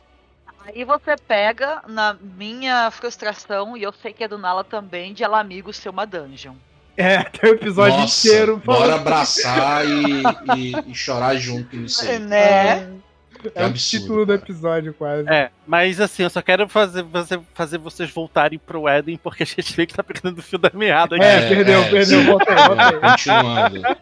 Aí 0.63 0.83
você 0.85 1.15
pega 1.17 1.81
na 1.87 2.13
minha 2.21 2.91
frustração, 2.91 3.75
e 3.75 3.81
eu 3.81 3.91
sei 3.91 4.13
que 4.13 4.23
é 4.23 4.27
do 4.27 4.37
Nala 4.37 4.63
também, 4.63 5.11
de 5.11 5.23
ela 5.23 5.39
amigo 5.39 5.73
ser 5.73 5.89
uma 5.89 6.05
dungeon. 6.05 6.53
É, 6.95 7.23
tem 7.23 7.49
o 7.49 7.53
episódio 7.55 7.97
Nossa, 7.97 8.27
inteiro 8.27 8.61
bora 8.63 8.95
abraçar 8.95 9.83
e, 9.87 10.21
e- 10.55 10.91
e 10.91 10.93
chorar 10.93 11.35
junto 11.35 11.75
nisso 11.75 12.03
aí. 12.03 12.19
Né? 12.19 13.01
É 13.55 13.63
o 13.63 13.65
absurdo, 13.67 14.03
título 14.03 14.25
do 14.25 14.33
cara. 14.33 14.41
episódio, 14.41 14.93
quase. 14.93 15.29
É, 15.29 15.51
mas 15.65 15.99
assim, 15.99 16.23
eu 16.23 16.29
só 16.29 16.41
quero 16.41 16.67
fazer, 16.67 17.05
fazer, 17.05 17.39
fazer 17.53 17.77
vocês 17.77 18.09
voltarem 18.11 18.59
pro 18.59 18.87
Eden, 18.87 19.17
porque 19.17 19.43
a 19.43 19.45
gente 19.45 19.75
vê 19.75 19.85
que 19.85 19.93
tá 19.93 20.03
perdendo 20.03 20.39
o 20.39 20.41
fio 20.41 20.59
da 20.59 20.71
meada 20.73 21.15
aqui. 21.15 21.25
É, 21.25 21.47
perdeu, 21.47 21.89
perdeu, 21.89 22.23
volta 22.23 22.51
aí, 22.51 22.67
volta 22.67 22.83
aí. 22.87 22.99
Continuando. 22.99 23.97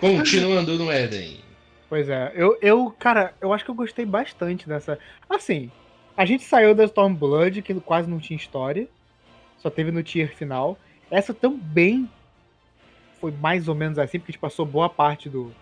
Continuando 0.00 0.78
no 0.78 0.92
Eden. 0.92 1.40
Pois 1.88 2.08
é, 2.08 2.32
eu, 2.34 2.58
eu, 2.62 2.94
cara, 2.98 3.34
eu 3.40 3.52
acho 3.52 3.64
que 3.64 3.70
eu 3.70 3.74
gostei 3.74 4.06
bastante 4.06 4.66
dessa. 4.66 4.98
Assim, 5.28 5.70
a 6.16 6.24
gente 6.24 6.44
saiu 6.44 6.74
da 6.74 6.84
Stormblood, 6.84 7.62
que 7.62 7.74
quase 7.74 8.08
não 8.08 8.18
tinha 8.18 8.36
história, 8.36 8.88
só 9.58 9.68
teve 9.68 9.90
no 9.90 10.02
tier 10.02 10.34
final. 10.34 10.78
Essa 11.10 11.34
também 11.34 12.08
foi 13.20 13.30
mais 13.30 13.68
ou 13.68 13.74
menos 13.74 13.98
assim, 13.98 14.18
porque 14.18 14.30
a 14.30 14.32
gente 14.32 14.40
passou 14.40 14.66
boa 14.66 14.88
parte 14.88 15.28
do 15.28 15.52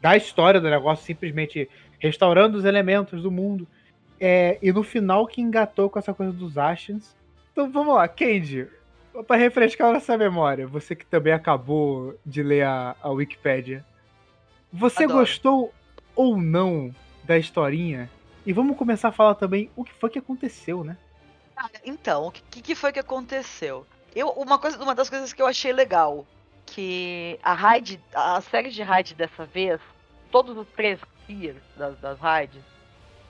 da 0.00 0.16
história 0.16 0.60
do 0.60 0.68
negócio, 0.68 1.06
simplesmente 1.06 1.70
restaurando 2.02 2.58
os 2.58 2.64
elementos 2.64 3.22
do 3.22 3.30
mundo. 3.30 3.66
É, 4.20 4.58
e 4.60 4.72
no 4.72 4.82
final 4.82 5.24
que 5.24 5.40
engatou 5.40 5.88
com 5.88 6.00
essa 6.00 6.12
coisa 6.12 6.32
dos 6.32 6.58
Ashes. 6.58 7.16
Então 7.52 7.70
vamos 7.70 7.94
lá, 7.94 8.08
Candy, 8.08 8.66
pra 9.26 9.36
refrescar 9.36 9.90
a 9.90 9.92
nossa 9.92 10.18
memória, 10.18 10.66
você 10.66 10.96
que 10.96 11.06
também 11.06 11.32
acabou 11.32 12.18
de 12.26 12.42
ler 12.42 12.64
a, 12.64 12.96
a 13.00 13.10
Wikipédia. 13.10 13.84
Você 14.72 15.04
Adoro. 15.04 15.20
gostou 15.20 15.72
ou 16.16 16.36
não 16.36 16.92
da 17.22 17.38
historinha? 17.38 18.10
E 18.44 18.52
vamos 18.52 18.76
começar 18.76 19.08
a 19.08 19.12
falar 19.12 19.36
também 19.36 19.70
o 19.76 19.84
que 19.84 19.92
foi 19.92 20.10
que 20.10 20.18
aconteceu, 20.18 20.82
né? 20.82 20.96
Cara, 21.54 21.70
Então, 21.84 22.26
o 22.26 22.32
que, 22.32 22.60
que 22.60 22.74
foi 22.74 22.90
que 22.90 22.98
aconteceu? 22.98 23.86
Eu, 24.14 24.30
uma, 24.30 24.58
coisa, 24.58 24.82
uma 24.82 24.94
das 24.94 25.08
coisas 25.08 25.32
que 25.32 25.40
eu 25.40 25.46
achei 25.46 25.72
legal, 25.72 26.26
que 26.66 27.38
a 27.42 27.54
raid, 27.54 28.00
a 28.12 28.40
série 28.40 28.70
de 28.70 28.82
raid 28.82 29.14
dessa 29.14 29.44
vez, 29.44 29.80
todos 30.32 30.56
os 30.56 30.66
três 30.74 30.98
tiers 31.26 31.62
das, 31.76 31.98
das 31.98 32.18
raids, 32.18 32.62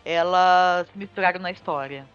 elas 0.04 0.88
se 0.88 0.98
misturaram 0.98 1.40
na 1.40 1.50
história. 1.50 2.06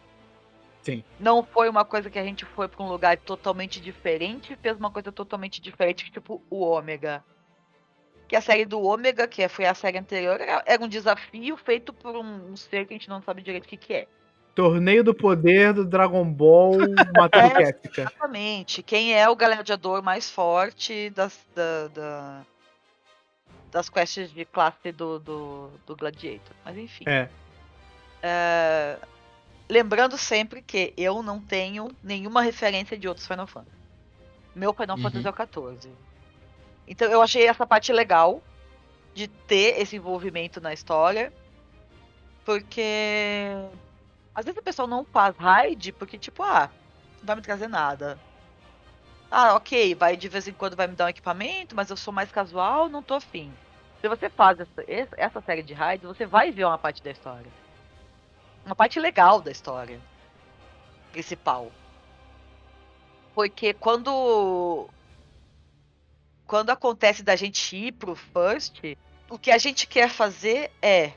Sim. 0.81 1.03
Não 1.19 1.43
foi 1.43 1.67
uma 1.67 1.83
coisa 1.83 2.09
que 2.09 2.17
a 2.17 2.23
gente 2.23 2.45
foi 2.45 2.67
pra 2.67 2.83
um 2.83 2.87
lugar 2.87 3.17
totalmente 3.17 3.81
diferente 3.81 4.53
e 4.53 4.55
fez 4.55 4.77
uma 4.77 4.89
coisa 4.89 5.11
totalmente 5.11 5.59
diferente, 5.61 6.09
tipo 6.09 6.41
o 6.49 6.61
Ômega. 6.61 7.23
Que 8.27 8.35
a 8.35 8.41
série 8.41 8.65
do 8.65 8.81
Ômega, 8.81 9.27
que 9.27 9.47
foi 9.49 9.65
a 9.65 9.73
série 9.73 9.97
anterior, 9.97 10.39
era, 10.39 10.83
um 10.83 10.87
desafio 10.87 11.57
feito 11.57 11.91
por 11.93 12.15
um, 12.15 12.55
ser 12.55 12.85
que 12.85 12.93
a 12.93 12.97
gente 12.97 13.09
não 13.09 13.21
sabe 13.21 13.41
direito 13.41 13.65
o 13.65 13.67
que, 13.67 13.77
que 13.77 13.93
é. 13.93 14.07
Torneio 14.55 15.03
do 15.03 15.13
Poder 15.13 15.73
do 15.73 15.85
Dragon 15.85 16.25
Ball 16.25 16.77
matando 17.15 17.61
É. 17.61 17.79
Exatamente. 17.83 18.81
Quem 18.81 19.13
é 19.13 19.29
o 19.29 19.35
gladiador 19.35 20.01
mais 20.01 20.31
forte 20.31 21.09
das, 21.11 21.37
da, 21.53 21.87
da- 21.89 22.45
das 23.71 23.89
quests 23.89 24.31
de 24.31 24.45
classe 24.45 24.91
do, 24.91 25.19
do, 25.19 25.69
do 25.85 25.95
Gladiator. 25.95 26.55
Mas 26.63 26.77
enfim. 26.77 27.03
É. 27.07 27.29
É, 28.21 28.97
Lembrando 29.69 30.17
sempre 30.17 30.61
que 30.61 30.93
eu 30.95 31.21
não 31.21 31.41
tenho 31.41 31.89
nenhuma 32.01 32.41
referência 32.41 32.97
de 32.97 33.07
outros 33.07 33.27
Final 33.27 33.47
Fantasy. 33.47 33.75
Meu 34.55 34.73
Final 34.73 34.95
Uhum. 34.95 35.03
Fantasy 35.03 35.27
é 35.27 35.29
o 35.29 35.33
14. 35.33 35.91
Então 36.87 37.11
eu 37.11 37.21
achei 37.21 37.45
essa 37.45 37.67
parte 37.67 37.91
legal 37.91 38.41
de 39.13 39.27
ter 39.27 39.79
esse 39.79 39.97
envolvimento 39.97 40.61
na 40.61 40.73
história. 40.73 41.33
Porque 42.45 43.51
às 44.33 44.45
vezes 44.45 44.57
o 44.57 44.63
pessoal 44.63 44.87
não 44.87 45.03
faz 45.03 45.35
raid 45.35 45.91
porque, 45.91 46.17
tipo, 46.17 46.43
ah, 46.43 46.69
não 47.19 47.25
vai 47.25 47.35
me 47.35 47.41
trazer 47.41 47.67
nada. 47.67 48.17
Ah, 49.31 49.55
ok, 49.55 49.95
vai 49.95 50.15
de 50.17 50.27
vez 50.29 50.47
em 50.47 50.53
quando 50.53 50.75
vai 50.75 50.87
me 50.87 50.95
dar 50.95 51.05
um 51.05 51.09
equipamento, 51.09 51.75
mas 51.75 51.89
eu 51.89 51.97
sou 51.97 52.13
mais 52.13 52.31
casual, 52.31 52.89
não 52.89 53.03
tô 53.03 53.15
afim. 53.15 53.51
Se 54.01 54.07
você 54.07 54.29
faz 54.29 54.59
essa, 54.59 54.83
essa- 55.17 55.41
série 55.41 55.63
de 55.63 55.73
raids, 55.73 56.07
você 56.07 56.25
vai 56.25 56.51
ver 56.51 56.65
uma 56.65 56.77
parte 56.77 57.01
da 57.03 57.11
história. 57.11 57.51
Uma 58.65 58.75
parte 58.75 58.99
legal 58.99 59.41
da 59.41 59.51
história. 59.51 59.99
Principal. 61.11 61.71
Porque 63.33 63.73
quando. 63.73 64.89
Quando 66.45 66.69
acontece 66.69 67.23
da 67.23 67.35
gente 67.35 67.75
ir 67.75 67.91
pro 67.93 68.15
First, 68.15 68.81
o 69.29 69.37
que 69.37 69.51
a 69.51 69.57
gente 69.57 69.85
quer 69.85 70.09
fazer 70.09 70.71
é 70.81 71.11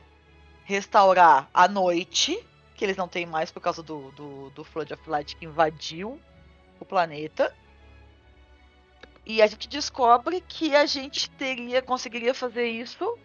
restaurar 0.64 1.48
a 1.54 1.68
noite, 1.68 2.36
que 2.74 2.84
eles 2.84 2.96
não 2.96 3.08
têm 3.08 3.26
mais 3.26 3.50
por 3.50 3.60
causa 3.60 3.82
do, 3.82 4.10
do, 4.12 4.50
do 4.50 4.64
Flood 4.64 4.92
of 4.92 5.08
Light 5.08 5.36
que 5.36 5.44
invadiu 5.46 6.20
o 6.80 6.84
planeta. 6.84 7.54
E 9.24 9.40
a 9.42 9.46
gente 9.46 9.68
descobre 9.68 10.42
que 10.46 10.74
a 10.74 10.86
gente 10.86 11.30
teria, 11.30 11.80
conseguiria 11.82 12.34
fazer 12.34 12.66
isso 12.66 13.18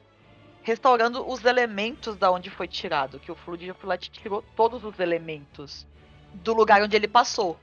restaurando 0.61 1.27
os 1.29 1.45
elementos 1.45 2.15
da 2.15 2.31
onde 2.31 2.49
foi 2.49 2.67
tirado. 2.67 3.19
Que 3.19 3.31
o 3.31 3.35
Flood 3.35 3.69
of 3.71 3.85
Light 3.85 4.09
tirou 4.09 4.43
todos 4.55 4.83
os 4.83 4.99
elementos 4.99 5.85
do 6.33 6.53
lugar 6.53 6.81
onde 6.81 6.95
ele 6.95 7.07
passou. 7.07 7.57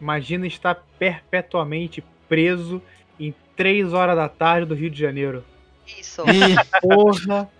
Imagina 0.00 0.46
estar 0.46 0.74
perpetuamente 0.98 2.02
preso 2.28 2.82
em 3.18 3.34
3 3.56 3.92
horas 3.92 4.16
da 4.16 4.28
tarde 4.28 4.66
do 4.66 4.74
Rio 4.74 4.90
de 4.90 4.98
Janeiro. 4.98 5.44
Isso. 5.86 6.22
Porra! 6.80 7.50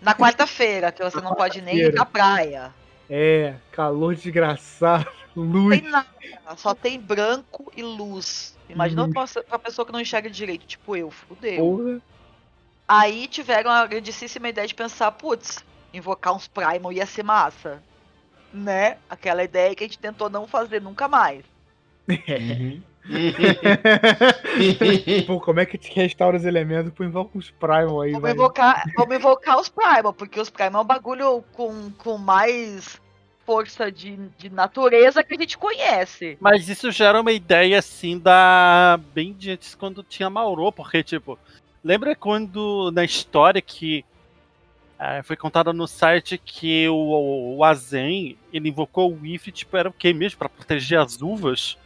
Na 0.00 0.14
quarta-feira, 0.14 0.92
que 0.92 1.02
você 1.02 1.20
não 1.20 1.34
pode 1.34 1.60
nem 1.60 1.76
ir 1.76 1.94
na 1.94 2.04
praia. 2.04 2.72
É, 3.08 3.54
calor 3.72 4.14
desgraçado, 4.14 5.10
luz. 5.36 5.80
tem 5.80 5.90
nada, 5.90 6.06
só 6.56 6.74
tem 6.74 7.00
branco 7.00 7.72
e 7.76 7.82
luz. 7.82 8.56
Imagina 8.68 9.04
Luz. 9.04 9.32
pra, 9.32 9.42
pra 9.42 9.58
pessoa 9.58 9.84
que 9.84 9.92
não 9.92 10.00
enxerga 10.00 10.30
direito, 10.30 10.66
tipo 10.66 10.96
eu, 10.96 11.10
fudeu. 11.10 11.58
Porra. 11.58 12.00
Aí 12.86 13.26
tiveram 13.26 13.70
a 13.70 13.86
grandíssima 13.86 14.48
ideia 14.48 14.66
de 14.66 14.74
pensar, 14.74 15.10
putz, 15.12 15.64
invocar 15.92 16.34
uns 16.34 16.46
Primal 16.46 16.92
ia 16.92 17.06
ser 17.06 17.22
massa. 17.22 17.82
Né? 18.52 18.98
Aquela 19.08 19.42
ideia 19.42 19.74
que 19.74 19.82
a 19.82 19.86
gente 19.86 19.98
tentou 19.98 20.30
não 20.30 20.46
fazer 20.46 20.80
nunca 20.80 21.08
mais. 21.08 21.44
Uhum. 22.08 22.82
Pô, 25.26 25.40
como 25.40 25.60
é 25.60 25.66
que 25.66 25.76
te 25.76 25.92
restaura 25.94 26.36
os 26.36 26.44
elementos? 26.44 26.92
Pô, 26.92 27.04
invoca 27.04 27.36
uns 27.36 27.50
Primal 27.50 28.02
aí, 28.02 28.12
Vamos 28.12 28.22
vai. 28.22 28.32
invocar, 28.32 28.84
vamos 28.96 29.16
invocar 29.16 29.58
os 29.58 29.68
Primal, 29.68 30.12
porque 30.12 30.40
os 30.40 30.50
Primal 30.50 30.82
é 30.82 30.84
um 30.84 30.86
bagulho 30.86 31.44
com, 31.52 31.90
com 31.92 32.16
mais 32.16 33.00
força 33.44 33.90
de, 33.90 34.16
de 34.38 34.50
natureza 34.50 35.22
que 35.22 35.34
a 35.34 35.38
gente 35.38 35.58
conhece. 35.58 36.36
Mas 36.40 36.68
isso 36.68 36.90
já 36.90 37.08
era 37.08 37.20
uma 37.20 37.32
ideia 37.32 37.78
assim 37.78 38.18
da. 38.18 38.98
bem 39.14 39.32
de 39.32 39.52
antes 39.52 39.74
quando 39.74 40.02
tinha 40.02 40.30
Mauro, 40.30 40.72
porque, 40.72 41.02
tipo, 41.02 41.38
lembra 41.82 42.14
quando 42.14 42.90
na 42.92 43.04
história 43.04 43.60
que 43.60 44.04
eh, 44.98 45.22
foi 45.22 45.36
contada 45.36 45.72
no 45.72 45.86
site 45.86 46.38
que 46.38 46.88
o, 46.88 47.56
o 47.56 47.64
Azen 47.64 48.36
ele 48.52 48.68
invocou 48.68 49.12
o 49.12 49.26
If, 49.26 49.48
tipo, 49.48 49.76
era 49.76 49.88
o 49.88 49.92
quê 49.92 50.12
mesmo? 50.12 50.38
Pra 50.38 50.48
proteger 50.48 50.98
as 50.98 51.20
uvas? 51.20 51.76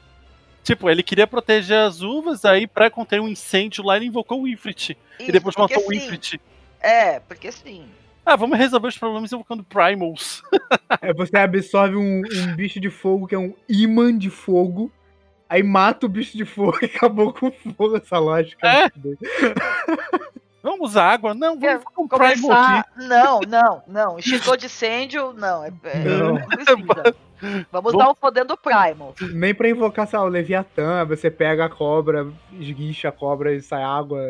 Tipo, 0.69 0.91
ele 0.91 1.03
queria 1.03 1.27
proteger 1.27 1.79
as 1.79 2.03
uvas, 2.03 2.45
aí 2.45 2.67
pra 2.67 2.91
conter 2.91 3.21
um 3.23 3.27
incêndio 3.27 3.83
lá 3.83 3.97
ele 3.97 4.05
invocou 4.05 4.43
o 4.43 4.47
Ifrit. 4.47 4.99
E 5.19 5.23
Isso, 5.23 5.33
depois 5.33 5.55
porque 5.55 5.75
matou 5.75 5.89
o 5.89 5.93
sim. 5.95 5.99
Ifrit. 5.99 6.39
É, 6.79 7.21
porque 7.21 7.51
sim. 7.51 7.87
Ah, 8.29 8.37
vamos 8.37 8.59
resolver 8.59 8.89
os 8.89 8.99
problemas 8.99 9.33
invocando 9.33 9.65
Primals. 9.65 10.43
É, 11.03 11.13
você 11.15 11.37
absorve 11.37 11.97
um, 11.97 12.23
um 12.23 12.57
bicho 12.57 12.81
de 12.81 12.91
fogo 12.91 13.27
que 13.27 13.35
é 13.35 13.39
um 13.39 13.55
imã 13.69 14.17
de 14.17 14.29
fogo. 14.31 14.91
Aí 15.49 15.63
mata 15.63 16.07
o 16.07 16.09
bicho 16.09 16.37
de 16.37 16.45
fogo 16.45 16.79
e 16.83 16.87
acabou 16.87 17.33
com 17.33 17.49
o 17.49 17.53
fogo 17.53 17.97
essa 17.97 18.19
lógica. 18.19 18.67
É. 18.67 18.91
Vamos 20.63 20.91
usar 20.91 21.13
água? 21.13 21.35
Não, 21.35 21.59
vamos 21.59 21.65
É, 21.65 21.75
invocar 21.75 22.01
um 22.05 22.09
Primal 22.09 22.53
aqui. 22.53 22.91
Não, 23.07 23.41
não, 23.41 23.83
não. 23.87 24.19
Extintor 24.19 24.57
de 24.57 24.67
incêndio, 24.67 25.33
não. 25.35 25.65
É, 25.65 25.69
é- 25.85 26.05
Não. 26.05 26.39
Vamos 27.71 27.97
dar 27.97 28.09
o 28.11 28.15
poder 28.15 28.45
do 28.45 28.57
Primal. 28.57 29.15
Nem 29.33 29.55
pra 29.55 29.69
invocar, 29.69 30.07
sei 30.09 30.19
lá, 30.19 30.25
o 30.25 30.29
Leviatã, 30.29 31.05
você 31.05 31.31
pega 31.31 31.67
a 31.67 31.71
cobra, 31.71 32.27
esguicha 32.59 33.09
a 33.09 33.13
cobra 33.13 33.55
e 33.55 33.63
sai 33.63 33.83
água. 33.83 34.21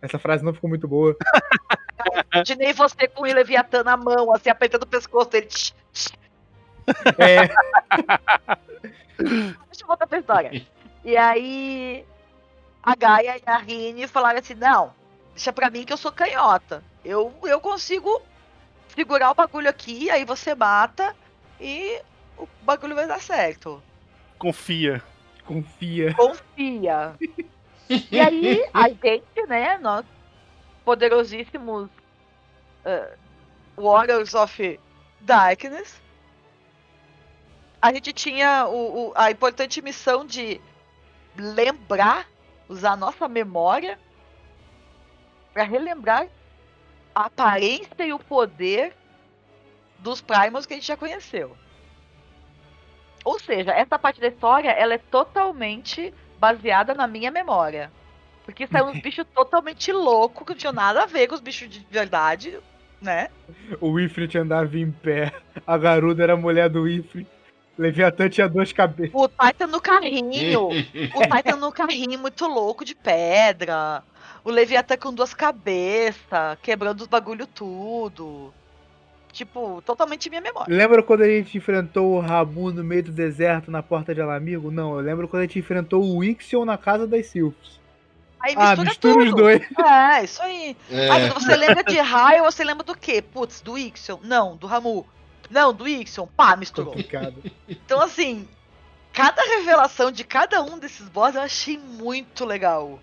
Essa 0.00 0.18
frase 0.18 0.44
não 0.44 0.54
ficou 0.54 0.68
muito 0.68 0.86
boa. 0.86 1.16
Imaginei 2.32 2.72
você 2.72 3.08
com 3.08 3.22
o 3.22 3.26
Leviatã 3.26 3.82
na 3.82 3.96
mão, 3.96 4.32
assim, 4.32 4.50
apertando 4.50 4.84
o 4.84 4.86
pescoço 4.86 5.30
dele. 5.30 5.46
Tch, 5.46 5.72
tch. 5.92 6.12
É, 7.18 7.48
Deixa 9.18 9.82
eu 9.82 9.86
voltar 9.86 10.06
pra 10.06 10.18
história. 10.18 10.66
E 11.04 11.16
aí, 11.16 12.04
a 12.82 12.94
Gaia 12.94 13.36
e 13.36 13.42
a 13.44 13.58
Rini 13.58 14.06
falaram 14.06 14.38
assim: 14.38 14.54
não, 14.54 14.92
deixa 15.32 15.52
pra 15.52 15.70
mim 15.70 15.84
que 15.84 15.92
eu 15.92 15.96
sou 15.96 16.12
canhota. 16.12 16.82
Eu, 17.04 17.34
eu 17.42 17.60
consigo 17.60 18.22
segurar 18.94 19.30
o 19.30 19.34
bagulho 19.34 19.68
aqui, 19.68 20.10
aí 20.10 20.24
você 20.24 20.54
mata 20.54 21.14
e 21.60 22.00
o 22.36 22.46
bagulho 22.62 22.94
vai 22.94 23.06
dar 23.06 23.20
certo. 23.20 23.82
Confia. 24.38 25.02
confia. 25.44 26.14
Confia. 26.14 27.14
E 28.10 28.20
aí, 28.20 28.64
a 28.74 28.88
gente, 28.90 29.46
né, 29.48 29.78
nós, 29.78 30.04
poderosíssimos 30.84 31.90
eh, 32.84 33.16
Warriors 33.76 34.34
of 34.34 34.80
Darkness, 35.20 36.02
a 37.80 37.92
gente 37.92 38.12
tinha 38.12 38.66
o, 38.66 39.08
o- 39.08 39.12
a 39.14 39.30
importante 39.30 39.80
missão 39.82 40.24
de 40.24 40.60
lembrar, 41.36 42.28
usar 42.68 42.92
a 42.92 42.96
nossa 42.96 43.28
memória 43.28 43.98
para 45.52 45.64
relembrar 45.64 46.28
a 47.14 47.26
aparência 47.26 48.04
e 48.06 48.12
o 48.12 48.18
poder 48.18 48.96
dos 49.98 50.20
Primals 50.20 50.66
que 50.66 50.74
a 50.74 50.76
gente 50.76 50.86
já 50.86 50.96
conheceu. 50.96 51.56
Ou 53.24 53.38
seja, 53.38 53.72
essa 53.72 53.98
parte 53.98 54.20
da 54.20 54.28
história 54.28 54.70
ela 54.70 54.94
é 54.94 54.98
totalmente 54.98 56.12
baseada 56.38 56.94
na 56.94 57.06
minha 57.06 57.30
memória. 57.30 57.90
Porque 58.44 58.66
saiu 58.66 58.86
uns 58.86 59.00
bichos 59.02 59.26
totalmente 59.34 59.92
loucos 59.92 60.44
que 60.44 60.52
não 60.52 60.58
tinham 60.58 60.72
nada 60.72 61.02
a 61.02 61.06
ver 61.06 61.26
com 61.26 61.34
os 61.34 61.40
bichos 61.40 61.68
de 61.68 61.86
verdade, 61.90 62.58
né? 63.00 63.28
O 63.80 63.98
Ifrit 63.98 64.36
andava 64.38 64.78
em 64.78 64.90
pé. 64.90 65.32
A 65.66 65.76
garuda 65.76 66.22
era 66.22 66.32
a 66.32 66.36
mulher 66.36 66.68
do 66.68 66.88
Ifrit. 66.88 67.28
Leviatã 67.78 68.28
tinha 68.28 68.48
duas 68.48 68.72
cabeças. 68.72 69.14
O 69.14 69.28
Titan 69.28 69.68
no 69.68 69.80
carrinho. 69.80 70.68
O 70.68 70.72
Titan 71.36 71.56
no 71.56 71.70
carrinho 71.70 72.18
muito 72.18 72.46
louco 72.46 72.84
de 72.84 72.94
pedra. 72.94 74.02
O 74.44 74.50
Leviatã 74.50 74.96
com 74.96 75.14
duas 75.14 75.32
cabeças, 75.32 76.58
quebrando 76.62 77.02
os 77.02 77.06
bagulho 77.06 77.46
tudo. 77.46 78.52
Tipo, 79.32 79.82
totalmente 79.82 80.28
minha 80.28 80.40
memória. 80.40 80.74
Lembra 80.74 81.02
quando 81.02 81.22
a 81.22 81.28
gente 81.28 81.56
enfrentou 81.56 82.12
o 82.16 82.20
Rabu 82.20 82.72
no 82.72 82.82
meio 82.82 83.04
do 83.04 83.12
deserto 83.12 83.70
na 83.70 83.82
porta 83.82 84.14
de 84.14 84.20
Alamigo? 84.20 84.70
Não, 84.70 84.94
eu 84.94 85.00
lembro 85.00 85.28
quando 85.28 85.42
a 85.42 85.46
gente 85.46 85.58
enfrentou 85.58 86.02
o 86.02 86.24
Ixion 86.24 86.64
na 86.64 86.76
casa 86.78 87.06
das 87.06 87.26
Sylphs. 87.26 87.78
Aí 88.40 88.54
Ah, 88.56 88.76
mistura 88.76 88.84
mistura 88.88 89.18
os 89.24 89.30
tudo. 89.30 89.36
dois. 89.42 89.62
É, 89.78 90.24
isso 90.24 90.42
aí. 90.42 90.76
É. 90.90 91.10
Aí 91.10 91.30
quando 91.30 91.42
você 91.44 91.56
lembra 91.56 91.84
de 91.84 91.98
raio, 92.00 92.44
você 92.44 92.64
lembra 92.64 92.84
do 92.84 92.96
quê? 92.96 93.20
Putz, 93.22 93.60
do 93.60 93.76
Ixion? 93.76 94.18
Não, 94.22 94.56
do 94.56 94.66
Ramu. 94.66 95.06
Não, 95.50 95.72
do 95.72 95.86
Ixion. 95.88 96.26
Pá, 96.36 96.56
misturou. 96.56 96.92
Complicado. 96.92 97.42
Então, 97.68 98.00
assim, 98.00 98.48
cada 99.12 99.42
revelação 99.42 100.10
de 100.10 100.24
cada 100.24 100.62
um 100.62 100.78
desses 100.78 101.08
boss 101.08 101.34
eu 101.34 101.42
achei 101.42 101.78
muito 101.78 102.44
legal. 102.44 102.98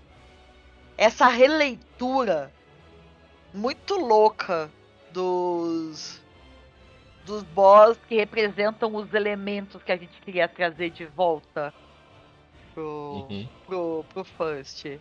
Essa 0.98 1.28
releitura 1.28 2.52
muito 3.54 3.96
louca 3.96 4.70
dos 5.16 6.22
dos 7.26 7.42
boss 7.42 7.98
que 8.08 8.16
representam 8.16 8.94
os 8.94 9.12
elementos 9.14 9.82
que 9.82 9.92
a 9.92 9.98
gente 9.98 10.22
queria 10.22 10.48
trazer 10.48 10.92
de 10.92 11.06
volta 11.06 11.74
pro, 12.74 13.26
Uhum. 13.30 13.48
pro, 13.66 14.06
pro 14.10 14.24
First. 14.24 15.00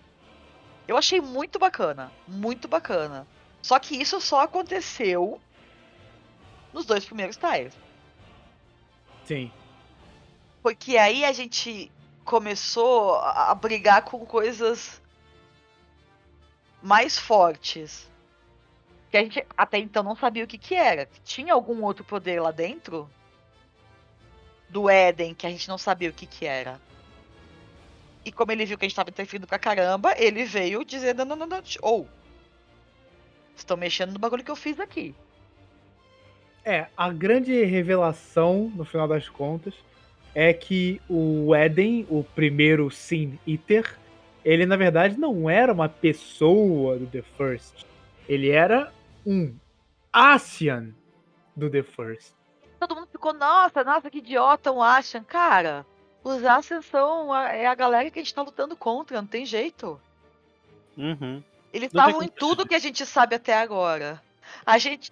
Eu 0.88 0.96
achei 0.96 1.20
muito 1.20 1.58
bacana, 1.58 2.10
muito 2.26 2.66
bacana. 2.66 3.26
Só 3.60 3.78
que 3.78 3.94
isso 4.00 4.20
só 4.22 4.40
aconteceu 4.40 5.38
nos 6.72 6.86
dois 6.86 7.04
primeiros 7.04 7.36
tiles. 7.36 7.76
Sim. 9.24 9.50
Porque 10.62 10.96
aí 10.96 11.24
a 11.26 11.32
gente 11.32 11.92
começou 12.24 13.16
a, 13.16 13.50
a 13.50 13.54
brigar 13.54 14.02
com 14.02 14.24
coisas 14.24 15.02
mais 16.82 17.18
fortes. 17.18 18.10
Que 19.14 19.18
a 19.18 19.22
gente 19.22 19.46
até 19.56 19.78
então 19.78 20.02
não 20.02 20.16
sabia 20.16 20.42
o 20.42 20.46
que 20.48 20.58
que 20.58 20.74
era. 20.74 21.08
Tinha 21.22 21.54
algum 21.54 21.84
outro 21.84 22.02
poder 22.02 22.40
lá 22.40 22.50
dentro? 22.50 23.08
Do 24.68 24.90
Éden, 24.90 25.32
que 25.34 25.46
a 25.46 25.50
gente 25.50 25.68
não 25.68 25.78
sabia 25.78 26.10
o 26.10 26.12
que 26.12 26.26
que 26.26 26.44
era. 26.44 26.80
E 28.24 28.32
como 28.32 28.50
ele 28.50 28.66
viu 28.66 28.76
que 28.76 28.84
a 28.84 28.88
gente 28.88 28.96
tava 28.96 29.10
interferindo 29.10 29.46
pra 29.46 29.56
caramba, 29.56 30.16
ele 30.18 30.42
veio 30.44 30.84
dizendo, 30.84 31.24
não, 31.24 31.36
não, 31.36 31.46
não, 31.46 31.62
ou... 31.80 32.08
estão 33.54 33.76
mexendo 33.76 34.12
no 34.12 34.18
bagulho 34.18 34.42
que 34.42 34.50
eu 34.50 34.56
fiz 34.56 34.80
aqui. 34.80 35.14
É, 36.64 36.88
a 36.96 37.12
grande 37.12 37.64
revelação, 37.64 38.72
no 38.74 38.84
final 38.84 39.06
das 39.06 39.28
contas, 39.28 39.74
é 40.34 40.52
que 40.52 41.00
o 41.08 41.54
Eden, 41.54 42.04
o 42.10 42.24
primeiro 42.24 42.90
Sin 42.90 43.38
Eater, 43.46 43.96
ele 44.44 44.66
na 44.66 44.74
verdade 44.74 45.16
não 45.16 45.48
era 45.48 45.72
uma 45.72 45.88
pessoa 45.88 46.98
do 46.98 47.06
The 47.06 47.22
First. 47.38 47.86
Ele 48.28 48.50
era 48.50 48.92
um 49.26 49.56
Asian 50.12 50.94
do 51.56 51.70
The 51.70 51.82
First. 51.82 52.32
Todo 52.80 52.94
mundo 52.94 53.08
ficou, 53.10 53.32
nossa, 53.32 53.82
nossa, 53.84 54.10
que 54.10 54.18
idiota 54.18 54.70
um 54.70 54.82
Ashan. 54.82 55.22
Cara, 55.24 55.86
os 56.22 56.44
Ashen 56.44 56.82
são 56.82 57.32
a, 57.32 57.48
é 57.50 57.66
a 57.66 57.74
galera 57.74 58.10
que 58.10 58.18
a 58.18 58.22
gente 58.22 58.34
tá 58.34 58.42
lutando 58.42 58.76
contra, 58.76 59.20
não 59.20 59.26
tem 59.26 59.46
jeito. 59.46 60.00
Uhum. 60.96 61.42
Eles 61.72 61.88
estavam 61.88 62.22
em 62.22 62.28
tudo 62.28 62.66
que 62.66 62.74
a 62.74 62.78
gente 62.78 63.04
sabe 63.06 63.34
até 63.36 63.54
agora. 63.58 64.22
A 64.64 64.78
gente. 64.78 65.10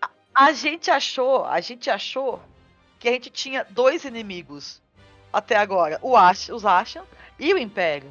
a- 0.00 0.10
A 0.34 0.52
gente 0.52 0.90
achou, 0.90 1.44
a 1.44 1.60
gente 1.60 1.88
achou 1.90 2.40
que 2.98 3.08
a 3.08 3.12
gente 3.12 3.30
tinha 3.30 3.64
dois 3.70 4.04
inimigos 4.04 4.80
até 5.32 5.56
agora, 5.56 5.98
o 6.02 6.16
Ash, 6.16 6.48
os 6.50 6.64
Ashen 6.64 7.02
e 7.38 7.52
o 7.52 7.58
Império. 7.58 8.10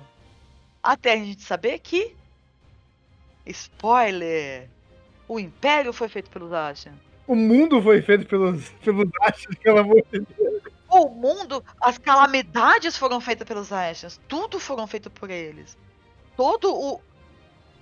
Até 0.83 1.13
a 1.13 1.17
gente 1.17 1.41
saber 1.41 1.79
que 1.79 2.15
spoiler, 3.45 4.69
o 5.27 5.39
Império 5.39 5.91
foi 5.93 6.07
feito 6.07 6.29
pelos 6.29 6.51
Ashen. 6.53 6.93
O 7.27 7.35
mundo 7.35 7.81
foi 7.81 8.01
feito 8.01 8.25
pelos, 8.27 8.69
pelos 8.83 9.09
Ashes, 9.23 9.55
pelo 9.61 9.79
amor 9.79 10.03
de 10.11 10.19
Deus. 10.19 10.61
O 10.87 11.09
mundo, 11.09 11.63
as 11.81 11.97
calamidades 11.97 12.95
foram 12.95 13.19
feitas 13.19 13.47
pelos 13.47 13.71
Ashes, 13.73 14.19
tudo 14.27 14.59
foram 14.59 14.85
feito 14.87 15.09
por 15.09 15.29
eles. 15.29 15.77
Todo 16.37 16.73
o 16.73 17.01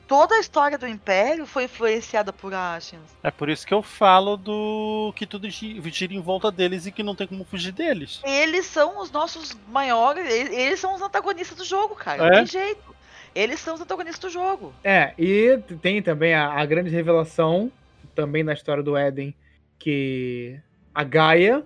toda 0.08 0.36
a 0.36 0.40
história 0.40 0.78
do 0.78 0.88
Império 0.88 1.46
foi 1.46 1.64
influenciada 1.64 2.32
por 2.32 2.54
Ashes. 2.54 3.00
É 3.24 3.32
por 3.32 3.50
isso 3.50 3.66
que 3.66 3.74
eu 3.74 3.82
falo 3.82 4.38
do 4.38 5.12
que 5.16 5.26
tudo 5.26 5.50
gi- 5.50 5.82
gira 5.90 6.14
em 6.14 6.22
volta 6.22 6.52
deles 6.52 6.86
e 6.86 6.92
que 6.92 7.02
não 7.04 7.16
tem 7.16 7.26
como 7.26 7.44
fugir 7.44 7.72
deles. 7.72 8.22
Eles 8.24 8.66
são 8.66 9.00
os 9.02 9.10
nossos 9.12 9.58
maiores, 9.70 10.26
eles 10.30 10.80
são 10.80 10.94
os 10.94 11.02
antagonistas 11.02 11.58
do 11.58 11.66
jogo, 11.66 11.96
cara. 11.96 12.24
É? 12.26 12.30
Não 12.30 12.36
tem 12.38 12.46
jeito. 12.46 12.93
Eles 13.36 13.60
são 13.60 13.74
os 13.76 13.82
antagonistas 13.82 14.32
do 14.32 14.34
jogo. 14.34 14.74
É, 14.84 15.14
e 15.18 15.60
tem 15.82 16.02
também 16.02 16.34
a, 16.34 16.54
a 16.54 16.66
grande 16.66 16.90
revelação, 16.90 17.72
também 18.14 18.44
na 18.44 18.54
história 18.54 18.84
do 18.84 18.96
Éden, 18.96 19.34
que 19.80 20.60
a 20.94 21.04
Gaia 21.04 21.66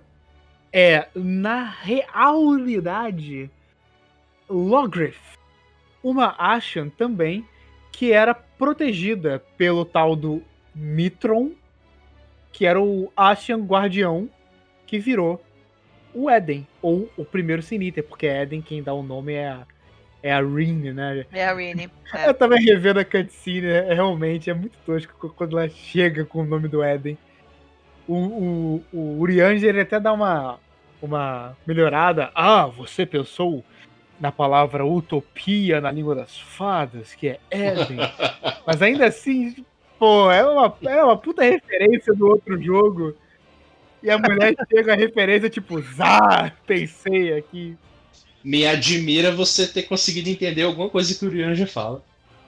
é, 0.71 1.07
na 1.15 1.63
realidade, 1.63 3.49
Logrith, 4.49 5.17
uma 6.03 6.35
Ashen 6.37 6.89
também, 6.89 7.45
que 7.91 8.11
era 8.11 8.33
protegida 8.33 9.43
pelo 9.57 9.83
tal 9.83 10.15
do 10.15 10.43
Mitron, 10.73 11.51
que 12.51 12.65
era 12.65 12.81
o 12.81 13.11
Ashen 13.15 13.65
Guardião, 13.65 14.29
que 14.85 14.99
virou 14.99 15.43
o 16.13 16.29
Éden, 16.29 16.67
ou 16.81 17.09
o 17.17 17.25
primeiro 17.25 17.61
Siniter, 17.61 18.03
porque 18.03 18.25
Éden 18.25 18.61
quem 18.61 18.81
dá 18.81 18.93
o 18.93 19.03
nome 19.03 19.33
é 19.33 19.49
a, 19.49 19.67
é 20.21 20.33
a 20.33 20.41
Rin, 20.41 20.91
né? 20.91 21.25
É 21.31 21.47
a 21.47 21.53
Rini. 21.53 21.89
É. 22.13 22.29
Eu 22.29 22.33
tava 22.33 22.55
revendo 22.55 22.99
a 22.99 23.05
cutscene, 23.05 23.67
é, 23.67 23.93
realmente 23.93 24.49
é 24.49 24.53
muito 24.53 24.77
tosco 24.85 25.29
quando 25.35 25.57
ela 25.57 25.69
chega 25.69 26.25
com 26.25 26.41
o 26.41 26.45
nome 26.45 26.67
do 26.67 26.83
Eden. 26.83 27.17
O, 28.07 28.15
o, 28.15 28.83
o 28.93 29.19
Urianger 29.19 29.69
ele 29.69 29.81
até 29.81 29.99
dá 29.99 30.13
uma, 30.13 30.59
uma 31.01 31.57
melhorada. 31.65 32.31
Ah, 32.33 32.65
você 32.65 33.05
pensou 33.05 33.63
na 34.19 34.31
palavra 34.31 34.85
utopia 34.85 35.79
na 35.79 35.91
língua 35.91 36.15
das 36.15 36.39
fadas, 36.39 37.13
que 37.13 37.27
é 37.27 37.39
Eden. 37.51 37.99
Mas 38.65 38.81
ainda 38.81 39.05
assim, 39.05 39.65
pô, 39.99 40.31
é 40.31 40.43
uma, 40.43 40.77
é 40.83 41.03
uma 41.03 41.17
puta 41.17 41.43
referência 41.43 42.13
do 42.13 42.27
outro 42.27 42.61
jogo. 42.61 43.15
E 44.01 44.09
a 44.09 44.17
mulher 44.17 44.55
chega 44.69 44.93
a 44.93 44.95
referência 44.95 45.49
tipo, 45.49 45.81
Zá, 45.81 46.51
pensei 46.65 47.33
aqui. 47.33 47.77
Me 48.47 48.65
admira 48.65 49.29
você 49.29 49.67
ter 49.67 49.83
conseguido 49.83 50.29
entender 50.29 50.61
alguma 50.61 50.89
coisa 50.89 51.13
que 51.13 51.25
o 51.25 51.27
Urianja 51.27 51.67
fala. 51.67 52.01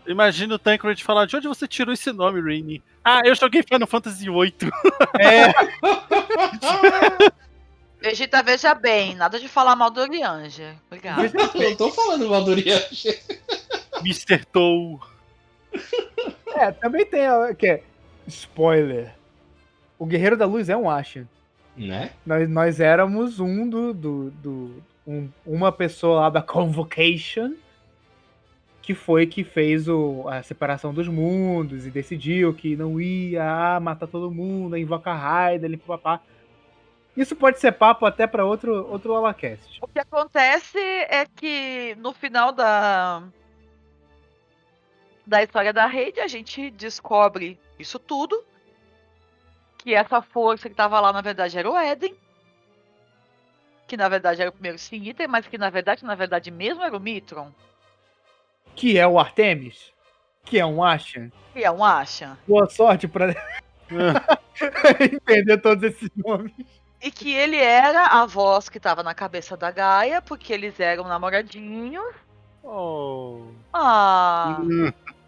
Imagina 0.07 0.55
o 0.55 0.57
Tancred 0.57 1.03
falar, 1.03 1.25
de 1.25 1.35
onde 1.35 1.49
você 1.49 1.67
tirou 1.67 1.93
esse 1.93 2.13
nome, 2.13 2.39
Rainy? 2.39 2.81
Ah, 3.03 3.19
eu 3.25 3.35
joguei 3.35 3.61
Final 3.63 3.85
Fantasy 3.85 4.23
VIII. 4.23 4.55
É, 5.19 5.51
Vegeta, 8.01 8.41
veja 8.41 8.73
bem, 8.73 9.13
nada 9.13 9.37
de 9.37 9.49
falar 9.49 9.75
mal 9.75 9.91
do 9.91 9.99
Orianger. 9.99 10.73
Obrigado. 10.87 11.25
Eu 11.25 11.69
não 11.71 11.75
tô 11.75 11.91
falando 11.91 12.29
mal 12.29 12.45
do 12.45 12.51
Urianja. 12.51 13.19
Mr. 13.99 14.45
Tow. 14.53 15.01
É, 16.55 16.71
também 16.71 17.05
tem 17.05 17.29
ó, 17.29 17.53
que 17.53 17.67
é 17.67 17.83
spoiler. 18.25 19.13
O 19.97 20.05
Guerreiro 20.05 20.37
da 20.37 20.45
Luz 20.45 20.69
é 20.69 20.77
um 20.77 20.89
Ashen. 20.89 21.27
Né? 21.75 22.11
Nós, 22.25 22.49
nós 22.49 22.79
éramos 22.79 23.41
um 23.41 23.69
do, 23.69 23.93
do, 23.93 24.31
do- 24.31 24.83
um- 25.05 25.29
uma 25.45 25.71
pessoa 25.71 26.21
lá 26.21 26.29
da 26.29 26.41
Convocation 26.43 27.53
que 28.81 28.95
foi 28.95 29.27
que 29.27 29.43
fez 29.43 29.87
o, 29.87 30.27
a 30.27 30.41
separação 30.41 30.91
dos 30.91 31.07
mundos 31.07 31.85
e 31.85 31.91
decidiu 31.91 32.51
que 32.55 32.75
não 32.75 32.99
ia 32.99 33.43
ah, 33.75 33.79
matar 33.79 34.07
todo 34.07 34.31
mundo, 34.31 34.75
invocar 34.75 35.15
Raiden, 35.15 35.77
papá. 35.77 36.19
Isso 37.15 37.35
pode 37.35 37.59
ser 37.59 37.73
papo 37.73 38.05
até 38.07 38.25
pra 38.25 38.45
outro 38.45 38.89
outro 38.89 39.13
Alacast. 39.13 39.77
O 39.79 39.87
que 39.87 39.99
acontece 39.99 40.79
é 40.79 41.23
que 41.35 41.95
no 41.99 42.13
final 42.13 42.51
da 42.51 43.21
da 45.23 45.43
história 45.43 45.71
da 45.71 45.85
rede 45.85 46.19
a 46.19 46.27
gente 46.27 46.71
descobre 46.71 47.59
isso 47.77 47.99
tudo. 47.99 48.43
Que 49.77 49.93
essa 49.93 50.19
força 50.19 50.67
que 50.67 50.73
tava 50.75 50.99
lá 50.99 51.13
na 51.13 51.21
verdade 51.21 51.59
era 51.59 51.69
o 51.69 51.77
Eden. 51.77 52.15
Que 53.89 53.97
na 53.97 54.07
verdade 54.07 54.39
era 54.39 54.51
o 54.51 54.53
primeiro 54.53 54.77
Siniter, 54.77 55.27
mas 55.27 55.47
que 55.47 55.57
na 55.57 55.71
verdade, 55.71 56.05
na 56.05 56.13
verdade 56.13 56.51
mesmo 56.51 56.83
era 56.83 56.95
o 56.95 56.99
Mitron. 56.99 57.51
Que 58.75 58.99
é 58.99 59.07
o 59.07 59.17
Artemis, 59.17 59.91
que 60.45 60.59
é 60.59 60.65
um 60.65 60.83
Ashen. 60.83 61.31
Que 61.51 61.63
é 61.63 61.71
um 61.71 61.83
Asha. 61.83 62.37
Boa 62.47 62.69
sorte 62.69 63.07
pra 63.07 63.35
entender 65.11 65.57
todos 65.57 65.83
esses 65.83 66.11
nomes. 66.15 66.53
E 67.01 67.09
que 67.09 67.33
ele 67.33 67.57
era 67.57 68.05
a 68.05 68.27
voz 68.27 68.69
que 68.69 68.79
tava 68.79 69.01
na 69.01 69.15
cabeça 69.15 69.57
da 69.57 69.71
Gaia, 69.71 70.21
porque 70.21 70.53
eles 70.53 70.79
eram 70.79 71.05
namoradinhos. 71.05 72.13
Oh. 72.63 73.47
Ah. 73.73 74.59
Hum. 74.61 74.93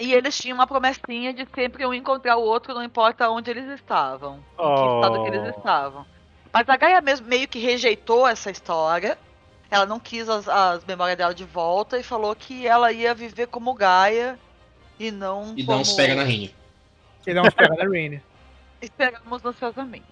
E 0.00 0.12
eles 0.14 0.36
tinham 0.36 0.56
uma 0.56 0.66
promessinha 0.66 1.32
de 1.32 1.46
sempre 1.54 1.86
um 1.86 1.94
encontrar 1.94 2.36
o 2.36 2.42
outro, 2.42 2.74
não 2.74 2.82
importa 2.82 3.30
onde 3.30 3.52
eles 3.52 3.68
estavam. 3.68 4.38
Em 4.38 4.40
que 4.40 4.62
Oh. 4.62 4.96
estado 4.96 5.22
que 5.22 5.28
eles 5.28 5.56
estavam. 5.56 6.11
Mas 6.52 6.68
a 6.68 6.76
Gaia 6.76 7.00
mesmo 7.00 7.26
meio 7.26 7.48
que 7.48 7.58
rejeitou 7.58 8.26
essa 8.26 8.50
história. 8.50 9.18
Ela 9.70 9.86
não 9.86 9.98
quis 9.98 10.28
as, 10.28 10.46
as 10.48 10.84
memórias 10.84 11.16
dela 11.16 11.34
de 11.34 11.44
volta 11.44 11.98
e 11.98 12.02
falou 12.02 12.34
que 12.36 12.66
ela 12.66 12.92
ia 12.92 13.14
viver 13.14 13.46
como 13.46 13.72
Gaia 13.72 14.38
e 15.00 15.10
não 15.10 15.54
E 15.56 15.64
como... 15.64 15.78
dá 15.78 15.82
uns 15.82 15.92
pega 15.94 16.14
na 16.14 16.24
rinha. 16.24 16.50
Ele 17.26 17.38
é 17.38 17.42
um 17.42 17.46
esperar 17.46 17.76
da 17.76 17.84
Rain. 17.84 18.20
Esperamos 18.82 19.44
ansiosamente. 19.44 20.04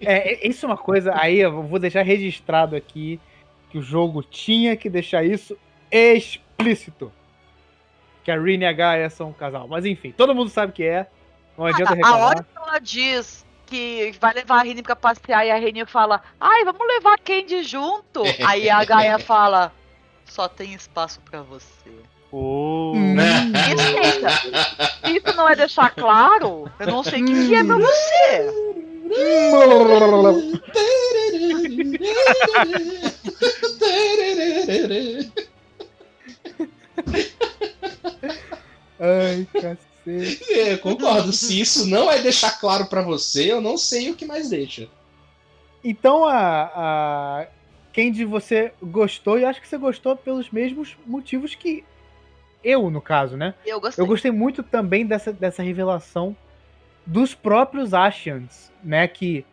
É, 0.00 0.34
é- 0.34 0.46
isso 0.48 0.66
é 0.66 0.68
uma 0.68 0.76
coisa. 0.76 1.12
Aí 1.16 1.38
eu 1.38 1.62
vou 1.62 1.78
deixar 1.78 2.02
registrado 2.02 2.76
aqui 2.76 3.18
que 3.70 3.78
o 3.78 3.82
jogo 3.82 4.22
tinha 4.22 4.76
que 4.76 4.90
deixar 4.90 5.24
isso 5.24 5.56
explícito. 5.90 7.10
Que 8.22 8.30
a 8.30 8.38
Rin 8.38 8.58
e 8.60 8.66
a 8.66 8.72
Gaia 8.72 9.08
são 9.08 9.30
um 9.30 9.32
casal. 9.32 9.66
Mas 9.66 9.86
enfim, 9.86 10.12
todo 10.12 10.34
mundo 10.34 10.50
sabe 10.50 10.72
que 10.72 10.84
é. 10.84 11.06
Não 11.56 11.64
adianta 11.64 11.92
A 11.92 11.96
reclamar. 11.96 12.20
hora 12.20 12.42
que 12.42 12.58
ela 12.58 12.78
diz 12.78 13.46
que 13.68 14.14
vai 14.20 14.34
levar 14.34 14.60
a 14.60 14.62
Rini 14.62 14.82
pra 14.82 14.96
passear 14.96 15.46
e 15.46 15.50
a 15.50 15.56
Rini 15.56 15.84
fala, 15.84 16.22
ai, 16.40 16.64
vamos 16.64 16.86
levar 16.86 17.14
a 17.14 17.18
Candy 17.18 17.62
junto. 17.62 18.22
Aí 18.46 18.70
a 18.70 18.84
Gaia 18.84 19.18
fala, 19.18 19.72
só 20.24 20.48
tem 20.48 20.74
espaço 20.74 21.20
pra 21.20 21.42
você. 21.42 21.90
Oh. 22.30 22.92
Hum. 22.94 23.16
Se 25.04 25.16
isso 25.16 25.36
não 25.36 25.48
é 25.48 25.56
deixar 25.56 25.90
claro, 25.94 26.70
eu 26.78 26.86
não 26.86 27.02
sei 27.02 27.22
o 27.22 27.26
que, 27.26 27.48
que 27.48 27.54
é 27.54 27.64
pra 27.64 27.76
você. 27.76 28.78
Ai, 39.00 39.46
cacete. 39.52 39.87
É, 40.50 40.72
eu 40.74 40.78
concordo. 40.78 41.32
Se 41.32 41.60
isso 41.60 41.86
não 41.86 42.10
é 42.10 42.20
deixar 42.20 42.58
claro 42.58 42.86
pra 42.86 43.02
você, 43.02 43.52
eu 43.52 43.60
não 43.60 43.76
sei 43.76 44.10
o 44.10 44.16
que 44.16 44.24
mais 44.24 44.48
deixa. 44.48 44.88
Então 45.84 46.24
a, 46.24 46.72
a 46.74 47.46
Candy 47.92 48.24
você 48.24 48.72
gostou 48.82 49.38
e 49.38 49.44
acho 49.44 49.60
que 49.60 49.68
você 49.68 49.78
gostou 49.78 50.16
pelos 50.16 50.50
mesmos 50.50 50.96
motivos 51.06 51.54
que 51.54 51.84
eu, 52.62 52.90
no 52.90 53.00
caso, 53.00 53.36
né? 53.36 53.54
Eu 53.64 53.80
gostei. 53.80 54.02
Eu 54.02 54.06
gostei 54.06 54.30
muito 54.30 54.62
também 54.62 55.06
dessa, 55.06 55.32
dessa 55.32 55.62
revelação 55.62 56.36
dos 57.06 57.34
próprios 57.34 57.94
Ashians, 57.94 58.72
né? 58.82 59.06
Que 59.06 59.44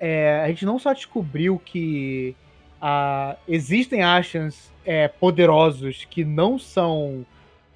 é, 0.00 0.42
a 0.44 0.48
gente 0.48 0.64
não 0.64 0.78
só 0.78 0.92
descobriu 0.92 1.60
que 1.64 2.34
ah, 2.80 3.36
existem 3.48 4.02
Ashians 4.02 4.70
é, 4.84 5.08
poderosos 5.08 6.04
que 6.04 6.24
não 6.24 6.58
são. 6.58 7.24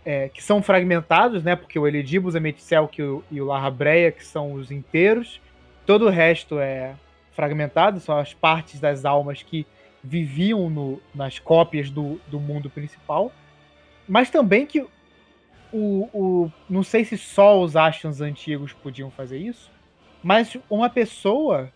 É, 0.09 0.31
que 0.31 0.43
são 0.43 0.63
fragmentados, 0.63 1.43
né? 1.43 1.55
Porque 1.55 1.79
o 1.79 1.87
Elidibus, 1.87 2.35
a 2.35 2.41
Meticel 2.41 2.91
e 3.31 3.43
o 3.43 3.45
Larrabreia, 3.45 4.11
que 4.11 4.25
são 4.25 4.55
os 4.55 4.71
inteiros, 4.71 5.39
todo 5.85 6.07
o 6.07 6.09
resto 6.09 6.59
é 6.59 6.95
fragmentado, 7.35 8.01
são 8.01 8.17
as 8.17 8.33
partes 8.33 8.81
das 8.81 9.05
almas 9.05 9.43
que 9.43 9.67
viviam 10.03 10.71
no- 10.71 10.99
nas 11.15 11.39
cópias 11.39 11.91
do, 11.91 12.19
do 12.27 12.41
mundo 12.41 12.71
principal. 12.71 13.31
Mas 14.09 14.31
também 14.31 14.65
que 14.65 14.81
o, 15.71 16.09
o. 16.15 16.53
Não 16.71 16.83
sei 16.83 17.05
se 17.05 17.19
só 17.19 17.61
os 17.61 17.77
Ashians 17.77 18.23
antigos 18.23 18.73
podiam 18.73 19.11
fazer 19.11 19.37
isso, 19.37 19.71
mas 20.23 20.57
uma 20.71 20.89
pessoa. 20.89 21.71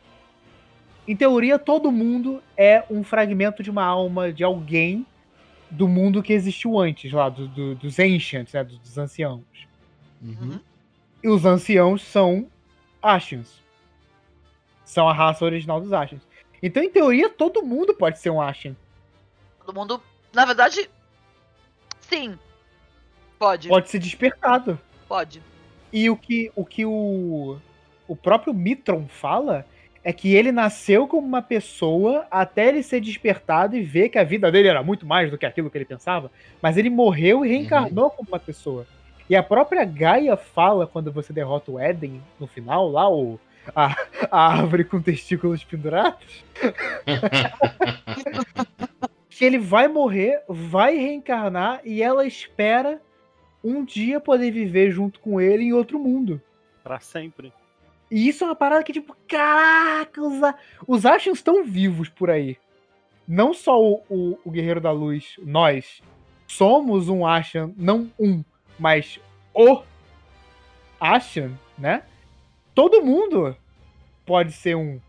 Em 1.07 1.15
teoria, 1.15 1.59
todo 1.59 1.93
mundo 1.93 2.43
é 2.57 2.83
um 2.89 3.05
fragmento 3.05 3.63
de 3.63 3.69
uma 3.69 3.85
alma 3.85 4.33
de 4.33 4.43
alguém 4.43 5.05
do 5.73 5.89
mundo 5.89 6.23
que 6.23 6.33
existiu 6.33 6.79
antes, 6.79 7.11
lá, 7.13 7.29
do- 7.29 7.49
do- 7.49 7.75
dos 7.75 7.99
Ancients, 7.99 8.53
né, 8.53 8.63
dos, 8.63 8.79
dos 8.79 8.99
anciãos. 8.99 9.43
Uhum. 10.23 10.61
E 11.23 11.29
os 11.29 11.45
anciãos 11.45 12.03
são 12.03 12.49
Ashians. 13.03 13.61
São 14.85 15.09
a 15.09 15.13
raça 15.13 15.45
original 15.45 15.81
dos 15.81 15.93
Ashians. 15.93 16.23
Então, 16.63 16.83
em 16.83 16.91
teoria, 16.91 17.29
todo 17.29 17.63
mundo 17.63 17.95
pode 17.95 18.19
ser 18.19 18.31
um 18.31 18.41
Ashen. 18.41 18.77
Todo 19.65 19.75
mundo. 19.75 20.03
Na 20.33 20.45
verdade. 20.45 20.89
Sim. 22.01 22.39
Pode. 23.39 23.69
Pode 23.69 23.89
ser 23.89 23.99
despertado. 23.99 24.79
Pode. 25.09 25.43
E 25.93 26.09
o 26.09 26.17
que 26.17 26.53
o, 26.55 26.65
que 26.65 26.85
o, 26.85 27.59
o 28.07 28.15
próprio 28.17 28.55
Mitron 28.55 29.09
fala 29.09 29.67
é 30.05 30.13
que 30.13 30.35
ele 30.35 30.51
nasceu 30.51 31.07
como 31.07 31.27
uma 31.27 31.43
pessoa 31.43 32.27
até 32.31 32.69
ele 32.69 32.83
ser 32.83 33.01
despertado 33.01 33.77
e 33.77 33.83
ver 33.83 34.09
que 34.09 34.19
a 34.19 34.25
vida 34.25 34.51
dele 34.51 34.69
era 34.69 34.83
muito 34.83 35.07
mais 35.07 35.31
do 35.31 35.39
que 35.39 35.47
aquilo 35.47 35.71
que 35.71 35.79
ele 35.79 35.85
pensava. 35.85 36.31
Mas 36.61 36.77
ele 36.77 36.91
morreu 36.91 37.45
e 37.45 37.49
reencarnou 37.49 38.11
como 38.11 38.29
uma 38.29 38.41
pessoa. 38.41 38.87
E 39.31 39.37
a 39.37 39.43
própria 39.43 39.85
Gaia 39.85 40.37
fala 40.37 40.87
quando 40.87 41.13
você 41.13 41.33
derrota 41.33 41.71
o 41.71 41.79
Éden 41.79 42.21
no 42.39 42.47
final, 42.47 42.91
lá, 42.91 43.09
o, 43.09 43.39
a, 43.75 43.97
a 44.31 44.53
árvore 44.53 44.85
com 44.85 45.01
testículos 45.01 45.63
pendurados. 45.63 46.45
que 49.31 49.45
ele 49.45 49.59
vai 49.59 49.89
morrer, 49.89 50.43
vai 50.49 50.97
reencarnar 50.97 51.81
e 51.85 52.03
ela 52.03 52.27
espera 52.27 53.01
um 53.63 53.85
dia 53.85 54.21
poder 54.21 54.51
viver 54.51 54.91
junto 54.91 55.21
com 55.21 55.41
ele 55.41 55.65
em 55.65 55.73
outro 55.73 55.99
mundo. 55.99 56.41
Pra 56.83 56.99
sempre. 56.99 57.53
E 58.13 58.29
isso 58.29 58.45
é 58.45 58.47
uma 58.49 58.55
parada 58.55 58.85
que, 58.85 58.93
tipo, 58.93 59.17
caraca, 59.27 60.21
os, 60.21 60.35
os 60.87 61.07
Ashens 61.07 61.39
estão 61.39 61.65
vivos 61.65 62.11
por 62.11 62.29
aí. 62.31 62.59
Não 63.27 63.55
só 63.55 63.81
o, 63.83 64.03
o, 64.11 64.39
o 64.45 64.51
Guerreiro 64.51 64.83
da 64.83 64.91
Luz, 64.91 65.37
nós, 65.43 66.03
somos 66.47 67.09
um 67.09 67.27
Ashen, 67.27 67.73
não 67.75 68.11
um, 68.21 68.45
mas 68.79 69.19
o 69.55 69.83
Ashen, 71.01 71.59
né? 71.79 72.03
Todo 72.75 73.03
mundo 73.03 73.57
pode 74.27 74.53
ser 74.53 74.77
um. 74.77 75.01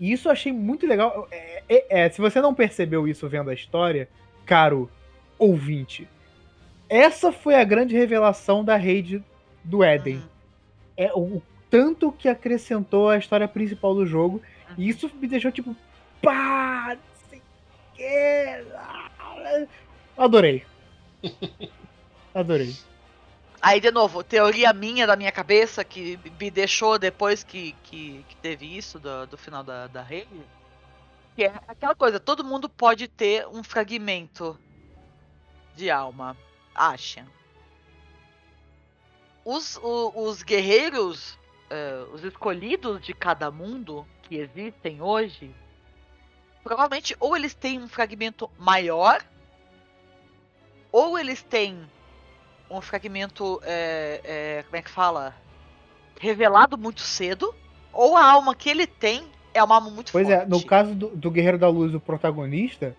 E 0.00 0.10
isso 0.10 0.26
eu 0.26 0.32
achei 0.32 0.52
muito 0.52 0.86
legal. 0.86 1.28
É, 1.30 1.62
é- 1.68 1.86
é, 2.04 2.10
se 2.10 2.20
você 2.20 2.40
não 2.40 2.52
percebeu 2.52 3.06
isso 3.06 3.28
vendo 3.28 3.50
a 3.50 3.54
história, 3.54 4.08
caro 4.44 4.90
ouvinte, 5.38 6.08
essa 6.88 7.30
foi 7.30 7.54
a 7.54 7.64
grande 7.64 7.96
revelação 7.96 8.64
da 8.64 8.76
rede 8.76 9.22
do 9.62 9.84
Éden 9.84 10.16
Uhum. 10.16 10.22
é 10.96 11.12
o 11.14 11.42
tanto 11.72 12.12
que 12.12 12.28
acrescentou 12.28 13.08
a 13.08 13.16
história 13.16 13.48
principal 13.48 13.94
do 13.94 14.04
jogo. 14.04 14.42
E 14.76 14.90
isso 14.90 15.10
me 15.14 15.26
deixou 15.26 15.50
tipo, 15.50 15.74
pá, 16.20 16.98
sei. 17.30 17.42
Adorei. 20.18 20.66
Adorei. 22.34 22.76
Aí, 23.60 23.80
de 23.80 23.90
novo, 23.90 24.22
teoria 24.22 24.70
minha 24.74 25.06
da 25.06 25.16
minha 25.16 25.32
cabeça 25.32 25.82
que 25.82 26.18
me 26.38 26.50
deixou 26.50 26.98
depois 26.98 27.42
que, 27.42 27.74
que, 27.84 28.22
que 28.28 28.36
teve 28.36 28.66
isso 28.76 28.98
do, 28.98 29.26
do 29.28 29.38
final 29.38 29.62
da, 29.64 29.86
da 29.86 30.02
rede. 30.02 30.28
Que 31.34 31.44
é 31.44 31.54
aquela 31.66 31.94
coisa, 31.94 32.20
todo 32.20 32.44
mundo 32.44 32.68
pode 32.68 33.08
ter 33.08 33.46
um 33.48 33.62
fragmento 33.62 34.58
de 35.74 35.90
alma. 35.90 36.36
Acha. 36.74 37.24
Os, 39.44 39.76
o- 39.78 40.12
os 40.14 40.42
guerreiros, 40.42 41.38
eh, 41.72 42.04
os 42.12 42.22
escolhidos 42.22 43.00
de 43.02 43.14
cada 43.14 43.50
mundo 43.50 44.06
que 44.22 44.36
existem 44.36 45.00
hoje, 45.00 45.50
provavelmente 46.62 47.16
ou 47.18 47.34
eles 47.36 47.54
têm 47.54 47.80
um 47.80 47.88
fragmento 47.88 48.48
maior, 48.58 49.20
ou 50.90 51.18
eles 51.18 51.42
têm 51.42 51.78
um 52.70 52.80
fragmento, 52.80 53.60
é, 53.64 54.20
é, 54.24 54.62
como 54.64 54.76
é 54.76 54.82
que 54.82 54.90
fala? 54.90 55.34
Revelado 56.20 56.76
muito 56.78 57.00
cedo, 57.00 57.54
ou 57.92 58.16
a 58.16 58.24
alma 58.24 58.54
que 58.54 58.68
ele 58.70 58.86
tem 58.86 59.24
é 59.54 59.62
uma 59.62 59.74
alma 59.76 59.90
muito 59.90 60.12
Pois 60.12 60.26
forte. 60.26 60.42
é, 60.42 60.46
no 60.46 60.62
caso 60.64 60.94
do, 60.94 61.08
do 61.08 61.30
Guerreiro 61.30 61.58
da 61.58 61.68
Luz, 61.68 61.94
o 61.94 62.00
protagonista, 62.00 62.96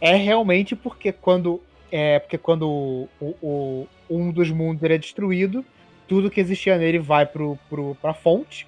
é 0.00 0.14
realmente 0.14 0.74
porque 0.76 1.12
quando. 1.12 1.60
É 1.90 2.18
porque 2.18 2.36
quando 2.36 2.68
o, 2.68 3.08
o- 3.40 3.86
um 4.10 4.30
dos 4.30 4.50
mundos 4.50 4.82
ele 4.82 4.94
é 4.94 4.98
destruído, 4.98 5.64
tudo 6.08 6.30
que 6.30 6.40
existia 6.40 6.78
nele 6.78 6.98
vai 6.98 7.26
pro, 7.26 7.58
pro, 7.68 7.94
pra 7.96 8.14
fonte. 8.14 8.66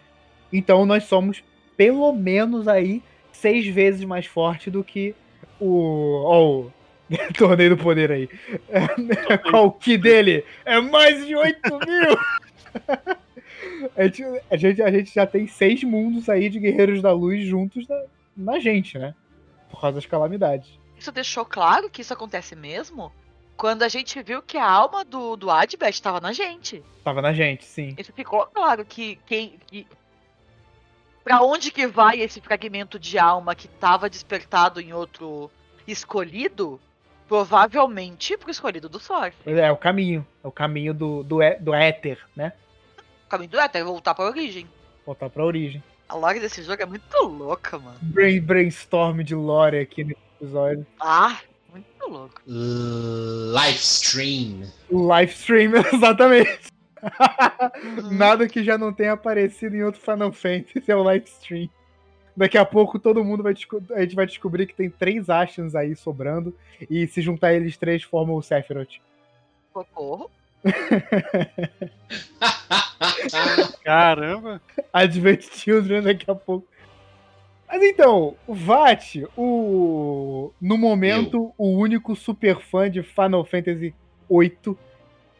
Então 0.52 0.84
nós 0.84 1.04
somos 1.04 1.42
pelo 1.76 2.12
menos 2.12 2.68
aí 2.68 3.02
seis 3.32 3.66
vezes 3.66 4.04
mais 4.04 4.26
forte 4.26 4.70
do 4.70 4.84
que 4.84 5.14
o. 5.58 6.22
Ó, 6.24 6.44
o 6.60 6.72
torneio 7.36 7.76
do 7.76 7.82
poder 7.82 8.12
aí. 8.12 8.28
Qual 9.50 9.66
o 9.66 9.72
que 9.72 9.96
dele? 9.96 10.44
É 10.64 10.80
mais 10.80 11.26
de 11.26 11.34
8 11.34 11.58
mil! 11.86 12.18
A 13.96 14.04
gente, 14.04 14.24
a, 14.50 14.56
gente, 14.56 14.82
a 14.82 14.90
gente 14.90 15.14
já 15.14 15.26
tem 15.26 15.46
seis 15.46 15.82
mundos 15.82 16.28
aí 16.28 16.48
de 16.48 16.60
Guerreiros 16.60 17.02
da 17.02 17.12
Luz 17.12 17.44
juntos 17.44 17.88
na, 17.88 18.02
na 18.36 18.58
gente, 18.60 18.98
né? 18.98 19.14
Por 19.70 19.80
causa 19.80 19.96
das 19.96 20.06
calamidades. 20.06 20.78
Isso 20.98 21.10
deixou 21.10 21.44
claro 21.44 21.90
que 21.90 22.02
isso 22.02 22.12
acontece 22.12 22.54
mesmo 22.54 23.10
quando 23.60 23.82
a 23.82 23.88
gente 23.88 24.22
viu 24.22 24.40
que 24.40 24.56
a 24.56 24.66
alma 24.66 25.04
do, 25.04 25.36
do 25.36 25.50
Adbeth 25.50 25.90
estava 25.90 26.18
na 26.18 26.32
gente. 26.32 26.82
Tava 27.04 27.20
na 27.20 27.30
gente, 27.34 27.66
sim. 27.66 27.94
Isso 27.98 28.10
ficou 28.10 28.46
claro 28.46 28.86
que 28.86 29.16
quem. 29.26 29.60
Que, 29.66 29.86
pra 31.22 31.42
onde 31.42 31.70
que 31.70 31.86
vai 31.86 32.18
esse 32.22 32.40
fragmento 32.40 32.98
de 32.98 33.18
alma 33.18 33.54
que 33.54 33.66
estava 33.66 34.08
despertado 34.08 34.80
em 34.80 34.94
outro 34.94 35.50
escolhido? 35.86 36.80
Provavelmente 37.28 38.34
pro 38.38 38.50
escolhido 38.50 38.88
do 38.88 38.98
Sorf. 38.98 39.36
É, 39.44 39.52
é 39.52 39.70
o 39.70 39.76
caminho. 39.76 40.26
É 40.42 40.48
o 40.48 40.50
caminho 40.50 40.94
do, 40.94 41.22
do, 41.22 41.42
é- 41.42 41.58
do 41.60 41.74
éter, 41.74 42.18
né? 42.34 42.54
O 43.26 43.28
caminho 43.28 43.50
do 43.50 43.60
Éter, 43.60 43.84
voltar 43.84 44.14
pra 44.14 44.24
origem. 44.24 44.66
Voltar 45.04 45.28
pra 45.28 45.44
origem. 45.44 45.82
A 46.08 46.14
lore 46.16 46.40
desse 46.40 46.62
jogo 46.62 46.82
é 46.82 46.86
muito 46.86 47.14
louca, 47.22 47.78
mano. 47.78 47.98
Brain, 48.00 48.40
brainstorm 48.40 49.20
de 49.20 49.34
lore 49.34 49.78
aqui 49.78 50.02
nesse 50.02 50.20
episódio. 50.40 50.84
Ah, 50.98 51.38
muito 51.70 52.08
louco. 52.08 52.40
Livestream. 52.46 54.62
O 54.90 55.06
live 55.06 55.32
stream, 55.32 55.72
exatamente. 55.92 56.70
Nada 58.12 58.48
que 58.48 58.62
já 58.62 58.76
não 58.76 58.92
tenha 58.92 59.12
aparecido 59.12 59.76
em 59.76 59.82
outro 59.82 60.00
Final 60.00 60.32
Fantasy 60.32 60.90
é 60.90 60.96
o 60.96 61.02
live 61.02 61.26
stream. 61.26 61.68
Daqui 62.36 62.56
a 62.56 62.64
pouco 62.64 62.98
todo 62.98 63.24
mundo 63.24 63.42
vai 63.42 63.54
a 63.94 64.02
gente 64.02 64.14
vai 64.14 64.26
descobrir 64.26 64.66
que 64.66 64.74
tem 64.74 64.88
três 64.88 65.28
Ashens 65.28 65.74
aí 65.74 65.96
sobrando 65.96 66.56
e 66.88 67.06
se 67.06 67.20
juntar 67.20 67.52
eles 67.52 67.76
três 67.76 68.02
formam 68.02 68.36
o 68.36 68.42
Sephiroth. 68.42 69.00
Socorro. 69.72 70.30
Caramba! 73.84 74.60
Advent 74.92 75.44
Children 75.52 76.02
daqui 76.02 76.30
a 76.30 76.34
pouco. 76.34 76.66
Mas 77.70 77.82
então, 77.84 78.34
o 78.48 78.54
Vat, 78.54 79.14
o 79.36 80.50
no 80.60 80.76
momento 80.76 81.54
o 81.56 81.68
único 81.68 82.16
super 82.16 82.60
fã 82.60 82.90
de 82.90 83.00
Final 83.00 83.44
Fantasy 83.44 83.94
VIII 84.28 84.76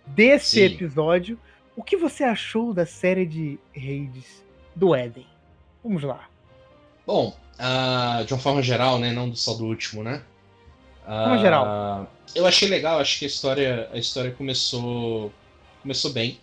desse 0.07 0.61
Sim. 0.61 0.75
episódio, 0.75 1.37
o 1.77 1.83
que 1.83 1.97
você 1.97 2.23
achou 2.23 2.73
da 2.73 2.87
série 2.87 3.27
de 3.27 3.59
raids 3.75 4.45
do 4.77 4.95
Éden? 4.95 5.27
Vamos 5.83 6.05
lá. 6.05 6.29
Bom, 7.05 7.37
ah, 7.59 8.23
de 8.25 8.33
uma 8.33 8.41
forma 8.41 8.63
geral, 8.63 8.99
né? 9.01 9.11
Não 9.13 9.35
só 9.35 9.55
do 9.55 9.65
último, 9.65 10.05
né? 10.05 10.23
Forma 11.05 11.35
Ah, 11.35 11.39
geral. 11.39 12.13
Eu 12.35 12.47
achei 12.47 12.69
legal, 12.69 13.01
acho 13.01 13.19
que 13.19 13.25
a 13.25 13.29
história, 13.29 13.89
a 13.93 13.99
história 13.99 14.31
começou, 14.31 15.33
começou 15.83 16.13
bem. 16.13 16.39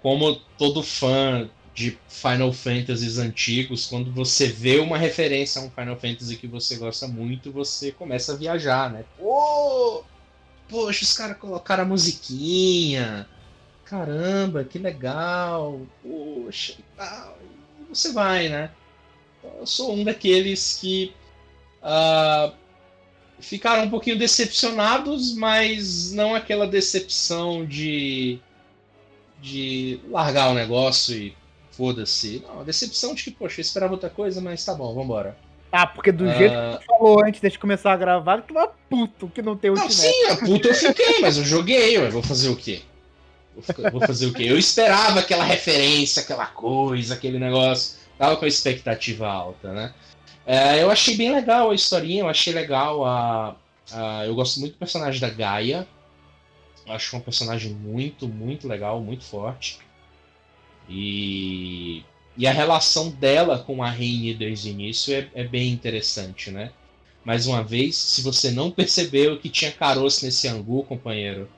Como 0.00 0.36
todo 0.56 0.82
fã 0.82 1.50
de 1.76 1.98
Final 2.08 2.54
Fantasies 2.54 3.18
antigos, 3.18 3.84
quando 3.84 4.10
você 4.10 4.46
vê 4.48 4.78
uma 4.78 4.96
referência 4.96 5.60
a 5.60 5.64
um 5.66 5.70
Final 5.70 5.94
Fantasy 5.94 6.36
que 6.36 6.46
você 6.46 6.76
gosta 6.76 7.06
muito, 7.06 7.52
você 7.52 7.92
começa 7.92 8.32
a 8.32 8.36
viajar, 8.36 8.90
né? 8.90 9.04
Pô, 9.18 10.02
poxa, 10.70 11.04
os 11.04 11.12
caras 11.12 11.36
colocaram 11.36 11.82
a 11.82 11.86
musiquinha. 11.86 13.28
Caramba, 13.84 14.64
que 14.64 14.78
legal. 14.78 15.82
Poxa, 16.02 16.76
e 16.78 16.84
tal. 16.96 17.38
Você 17.90 18.10
vai, 18.10 18.48
né? 18.48 18.70
Eu 19.44 19.66
sou 19.66 19.94
um 19.94 20.02
daqueles 20.02 20.78
que 20.80 21.14
ah, 21.82 22.54
ficaram 23.38 23.84
um 23.84 23.90
pouquinho 23.90 24.18
decepcionados, 24.18 25.34
mas 25.34 26.10
não 26.10 26.34
aquela 26.34 26.66
decepção 26.66 27.66
de, 27.66 28.38
de 29.42 30.00
largar 30.08 30.48
o 30.48 30.54
negócio 30.54 31.14
e 31.14 31.36
foda-se. 31.76 32.42
Não, 32.46 32.60
a 32.60 32.64
decepção 32.64 33.14
de 33.14 33.22
que, 33.24 33.30
poxa, 33.30 33.60
eu 33.60 33.62
esperava 33.62 33.92
outra 33.92 34.08
coisa, 34.10 34.40
mas 34.40 34.64
tá 34.64 34.74
bom, 34.74 34.94
vambora. 34.94 35.36
Ah, 35.70 35.86
porque 35.86 36.10
do 36.12 36.24
Ah. 36.28 36.32
jeito 36.34 36.54
que 36.54 36.78
tu 36.78 36.86
falou 36.86 37.24
antes 37.24 37.40
de 37.40 37.58
começar 37.58 37.92
a 37.92 37.96
gravar, 37.96 38.42
tu 38.42 38.54
tava 38.54 38.72
puto 38.88 39.28
que 39.28 39.42
não 39.42 39.56
tem 39.56 39.70
Não, 39.70 39.82
Ultimate. 39.82 39.94
sim, 40.12 40.24
a 40.30 40.36
puta 40.36 40.68
eu 40.68 40.74
fiquei, 40.74 41.20
mas 41.20 41.36
eu 41.36 41.44
joguei, 41.44 41.98
ué, 41.98 42.08
vou 42.08 42.22
fazer 42.22 42.48
o 42.48 42.56
quê? 42.56 42.82
Vou, 43.90 44.00
fazer 44.02 44.26
o 44.26 44.32
quê? 44.34 44.44
Eu 44.44 44.58
esperava 44.58 45.20
aquela 45.20 45.42
referência, 45.44 46.22
aquela 46.22 46.46
coisa, 46.46 47.14
aquele 47.14 47.38
negócio. 47.38 47.96
Tava 48.18 48.36
com 48.36 48.44
a 48.44 48.48
expectativa 48.48 49.26
alta, 49.28 49.72
né? 49.72 49.94
É, 50.46 50.82
eu 50.82 50.90
achei 50.90 51.16
bem 51.16 51.34
legal 51.34 51.70
a 51.70 51.74
historinha, 51.74 52.22
eu 52.22 52.28
achei 52.28 52.52
legal 52.52 53.04
a, 53.04 53.56
a- 53.92 54.24
Eu 54.26 54.34
gosto 54.34 54.60
muito 54.60 54.74
do 54.74 54.78
personagem 54.78 55.20
da 55.20 55.28
Gaia. 55.30 55.86
Eu 56.86 56.92
acho 56.92 57.16
uma 57.16 57.22
personagem 57.22 57.72
muito, 57.72 58.28
muito 58.28 58.68
legal, 58.68 59.00
muito 59.00 59.24
forte. 59.24 59.78
E 60.88 62.04
E 62.38 62.46
a 62.46 62.52
relação 62.52 63.10
dela 63.10 63.58
com 63.58 63.82
a 63.82 63.90
Rainha 63.90 64.34
desde 64.34 64.68
o 64.68 64.72
início 64.72 65.14
é, 65.14 65.28
é 65.34 65.44
bem 65.44 65.70
interessante, 65.72 66.50
né? 66.50 66.70
Mais 67.24 67.46
uma 67.46 67.62
vez, 67.64 67.96
se 67.96 68.22
você 68.22 68.50
não 68.50 68.70
percebeu 68.70 69.38
que 69.38 69.48
tinha 69.48 69.72
caroço 69.72 70.24
nesse 70.24 70.46
angu, 70.46 70.84
companheiro, 70.84 71.48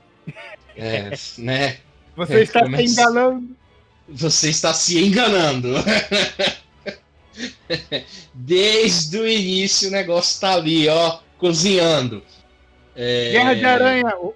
é, 0.76 1.10
né? 1.36 1.78
Você 2.16 2.42
está 2.42 2.60
Começa- 2.62 2.86
se 2.86 2.92
enganando. 2.92 3.56
Você 4.08 4.50
está 4.50 4.72
se 4.72 4.98
enganando. 4.98 5.68
Desde 8.34 9.18
o 9.18 9.28
início 9.28 9.88
o 9.88 9.92
negócio 9.92 10.40
tá 10.40 10.54
ali, 10.54 10.88
ó, 10.88 11.18
cozinhando. 11.38 12.22
É, 12.96 13.30
Guerra 13.32 13.54
de 13.54 13.64
Aranha. 13.64 14.16
O- 14.16 14.34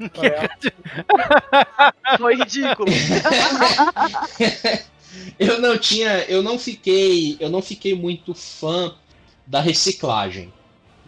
Opa. 0.00 1.92
Foi 2.18 2.36
ridículo. 2.36 2.90
eu 5.38 5.60
não 5.60 5.78
tinha, 5.78 6.24
eu 6.24 6.42
não 6.42 6.58
fiquei, 6.58 7.36
eu 7.40 7.50
não 7.50 7.62
fiquei 7.62 7.94
muito 7.94 8.34
fã 8.34 8.94
da 9.46 9.60
reciclagem 9.60 10.52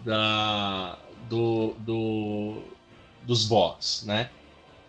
da 0.04 0.98
do, 1.28 1.74
do 1.78 2.62
dos 3.22 3.46
boss, 3.46 4.04
né? 4.06 4.30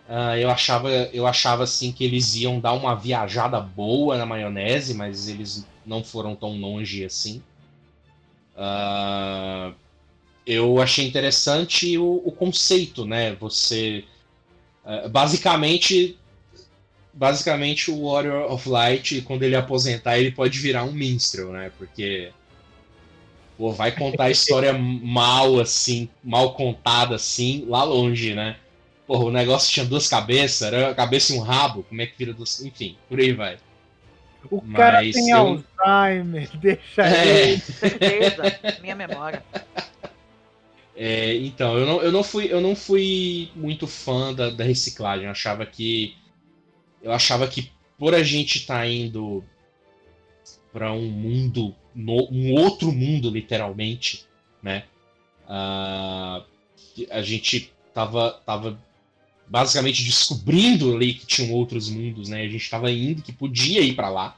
Ah, 0.08 0.38
eu 0.38 0.50
achava, 0.50 0.90
eu 0.90 1.26
achava 1.26 1.62
assim 1.62 1.92
que 1.92 2.04
eles 2.04 2.34
iam 2.34 2.58
dar 2.58 2.72
uma 2.72 2.94
viajada 2.94 3.60
boa 3.60 4.18
na 4.18 4.26
maionese, 4.26 4.94
mas 4.94 5.28
eles 5.28 5.66
não 5.86 6.02
foram 6.02 6.34
tão 6.34 6.58
longe 6.58 7.04
assim. 7.04 7.42
Ah, 8.56 9.72
eu 10.46 10.80
achei 10.80 11.06
interessante 11.06 11.96
o, 11.98 12.22
o 12.24 12.32
conceito, 12.32 13.04
né? 13.06 13.34
Você 13.36 14.04
ah, 14.84 15.08
basicamente 15.08 16.18
basicamente 17.14 17.90
o 17.90 18.04
Warrior 18.10 18.50
of 18.50 18.68
Light, 18.68 19.20
quando 19.22 19.42
ele 19.42 19.54
aposentar, 19.54 20.18
ele 20.18 20.30
pode 20.32 20.58
virar 20.58 20.84
um 20.84 20.92
minstrel, 20.92 21.52
né? 21.52 21.70
Porque 21.76 22.30
pô, 23.58 23.70
vai 23.72 23.92
contar 23.92 24.24
a 24.24 24.30
história 24.30 24.72
mal 24.78 25.60
assim, 25.60 26.08
mal 26.24 26.54
contada 26.54 27.14
assim, 27.16 27.64
lá 27.68 27.84
longe, 27.84 28.34
né? 28.34 28.56
Porra, 29.06 29.24
o 29.24 29.30
negócio 29.30 29.70
tinha 29.70 29.84
duas 29.84 30.08
cabeças, 30.08 30.62
era 30.62 30.90
a 30.90 30.94
cabeça 30.94 31.34
e 31.34 31.36
um 31.36 31.40
rabo, 31.40 31.82
como 31.82 32.00
é 32.00 32.06
que 32.06 32.14
vira 32.16 32.32
duas. 32.32 32.62
Enfim, 32.64 32.96
por 33.08 33.18
aí 33.20 33.32
vai. 33.32 33.58
O 34.50 34.60
cara 34.72 35.02
Mas 35.02 35.14
tem 35.14 35.30
eu- 35.30 35.62
Alzheimer, 35.78 36.48
deixa 36.58 37.02
É. 37.02 37.50
ele. 37.50 37.60
certeza. 37.60 38.42
Minha 38.80 38.96
memória. 38.96 39.42
É, 40.94 41.34
então, 41.36 41.78
eu 41.78 41.86
não, 41.86 42.02
eu, 42.02 42.12
não 42.12 42.22
fui, 42.22 42.52
eu 42.52 42.60
não 42.60 42.76
fui 42.76 43.50
muito 43.54 43.86
fã 43.86 44.32
da, 44.34 44.50
da 44.50 44.64
reciclagem. 44.64 45.24
Eu 45.26 45.30
achava 45.32 45.64
que. 45.66 46.14
Eu 47.02 47.12
achava 47.12 47.48
que 47.48 47.70
por 47.98 48.14
a 48.14 48.22
gente 48.22 48.58
estar 48.58 48.86
indo 48.88 49.44
para 50.72 50.92
um 50.92 51.08
mundo. 51.10 51.74
no- 51.94 52.28
um 52.30 52.52
outro 52.54 52.90
mundo, 52.92 53.30
literalmente, 53.30 54.26
né? 54.62 54.84
ah, 55.48 56.44
a 57.10 57.22
gente 57.22 57.72
tava, 57.94 58.40
tava 58.46 58.80
basicamente 59.48 60.02
descobrindo 60.04 60.94
ali 60.94 61.14
que 61.14 61.26
tinham 61.26 61.52
outros 61.54 61.90
mundos, 61.90 62.28
né? 62.28 62.42
A 62.42 62.48
gente 62.48 62.70
tava 62.70 62.90
indo 62.90 63.22
que 63.22 63.32
podia 63.32 63.80
ir 63.82 63.94
para 63.94 64.08
lá. 64.08 64.36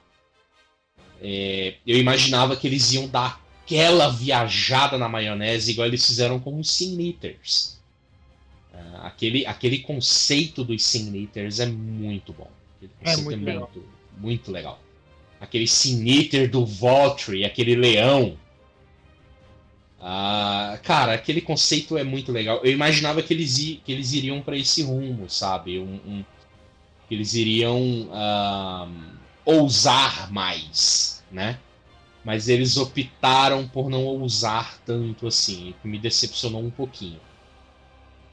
É, 1.20 1.76
eu 1.86 1.96
imaginava 1.98 2.56
que 2.56 2.66
eles 2.66 2.92
iam 2.92 3.08
dar 3.08 3.40
aquela 3.64 4.08
viajada 4.08 4.98
na 4.98 5.08
maionese, 5.08 5.72
igual 5.72 5.88
eles 5.88 6.04
fizeram 6.06 6.38
com 6.38 6.58
os 6.60 6.70
Sin 6.70 7.00
Eaters. 7.00 7.80
Ah, 8.72 9.06
aquele, 9.06 9.46
aquele 9.46 9.78
conceito 9.78 10.62
dos 10.62 10.84
Sin 10.84 11.14
Eaters 11.18 11.60
é 11.60 11.66
muito 11.66 12.32
bom. 12.32 12.50
É 12.82 12.86
conceito 13.16 13.24
muito 13.24 13.44
legal. 13.44 13.70
muito, 13.74 13.88
muito 14.18 14.52
legal. 14.52 14.80
Aquele 15.40 15.66
Sin 15.66 16.06
Eater 16.06 16.50
do 16.50 16.64
Voltry, 16.66 17.44
aquele 17.44 17.74
leão. 17.74 18.36
Ah, 20.00 20.78
cara, 20.82 21.14
aquele 21.14 21.40
conceito 21.40 21.96
é 21.96 22.04
muito 22.04 22.30
legal. 22.30 22.60
Eu 22.62 22.72
imaginava 22.72 23.22
que 23.22 23.32
eles, 23.32 23.58
i- 23.58 23.80
que 23.82 23.90
eles 23.92 24.12
iriam 24.12 24.42
para 24.42 24.56
esse 24.56 24.82
rumo, 24.82 25.30
sabe? 25.30 25.78
Um, 25.78 25.94
um- 26.06 26.24
que 27.08 27.14
eles 27.14 27.32
iriam 27.34 28.08
ah, 28.12 28.86
ousar 29.46 30.30
mais, 30.30 31.22
né? 31.30 31.58
Mas 32.24 32.48
eles 32.48 32.76
optaram 32.76 33.68
por 33.68 33.90
não 33.90 34.04
ousar 34.04 34.78
tanto 34.86 35.26
assim, 35.26 35.74
que 35.82 35.86
me 35.88 35.98
decepcionou 35.98 36.62
um 36.62 36.70
pouquinho. 36.70 37.20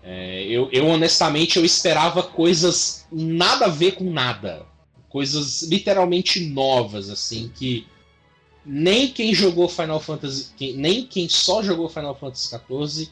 É, 0.03 0.43
eu, 0.43 0.69
eu, 0.71 0.87
honestamente 0.87 1.57
eu 1.59 1.65
esperava 1.65 2.23
coisas 2.23 3.05
nada 3.11 3.65
a 3.65 3.69
ver 3.69 3.91
com 3.93 4.09
nada, 4.09 4.65
coisas 5.09 5.61
literalmente 5.63 6.39
novas 6.39 7.09
assim 7.09 7.51
que 7.53 7.85
nem 8.65 9.07
quem 9.09 9.33
jogou 9.33 9.67
Final 9.69 9.99
Fantasy, 9.99 10.51
quem- 10.57 10.75
nem 10.75 11.05
quem 11.05 11.29
só 11.29 11.61
jogou 11.61 11.87
Final 11.87 12.15
Fantasy 12.15 12.47
XIV 12.49 13.09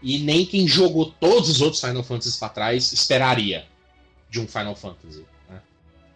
e 0.00 0.18
nem 0.18 0.46
quem 0.46 0.68
jogou 0.68 1.06
todos 1.18 1.48
os 1.48 1.60
outros 1.60 1.80
Final 1.80 2.04
Fantasy 2.04 2.38
para 2.38 2.48
trás 2.50 2.92
esperaria 2.92 3.66
de 4.30 4.38
um 4.40 4.46
Final 4.46 4.76
Fantasy. 4.76 5.24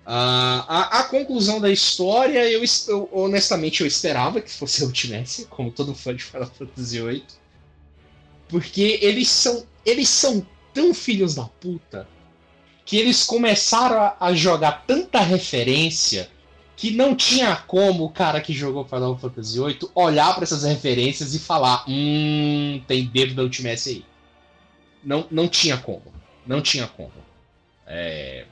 Né? 0.07 0.13
Ah, 0.15 0.65
a, 0.69 1.01
a 1.01 1.05
conclusão 1.05 1.61
da 1.61 1.71
história, 1.71 2.49
eu, 2.51 2.63
eu- 2.89 3.09
honestamente 3.13 3.81
eu 3.83 3.87
esperava 3.87 4.41
que 4.41 4.51
fosse 4.51 4.83
a 4.83 4.87
Ultimate, 4.87 5.47
como 5.47 5.71
todo 5.73 5.95
fã 5.95 6.15
de 6.15 6.25
Final 6.25 6.51
Fantasy 6.51 7.01
VIII, 7.01 7.25
porque 8.49 8.99
eles 9.03 9.29
são 9.29 9.67
eles 9.85 10.09
são 10.09 10.47
tão 10.73 10.95
filhos 10.95 11.35
da 11.35 11.45
puta 11.45 12.09
que 12.85 12.97
eles 12.97 13.25
começaram 13.25 14.01
a, 14.01 14.17
a 14.21 14.35
jogar 14.35 14.85
tanta 14.87 15.21
referência 15.21 16.31
que 16.77 16.91
não 16.93 17.15
tinha 17.17 17.57
como 17.57 18.05
o 18.05 18.11
cara 18.11 18.41
que 18.41 18.53
jogou 18.53 18.85
Final 18.87 19.19
Fantasy 19.19 19.59
VIII 19.61 19.79
olhar 19.95 20.35
pra 20.35 20.45
essas 20.45 20.65
referências 20.65 21.35
e 21.35 21.39
falar: 21.39 21.85
Hum, 21.89 22.83
tem 22.89 23.07
dedo 23.07 23.35
da 23.35 23.43
Ultimate 23.45 23.89
aí. 23.91 24.05
Não, 25.05 25.27
não 25.31 25.49
tinha 25.49 25.77
como. 25.79 26.03
Não 26.47 26.61
tinha 26.63 26.87
como. 26.89 27.13
É, 27.87 28.47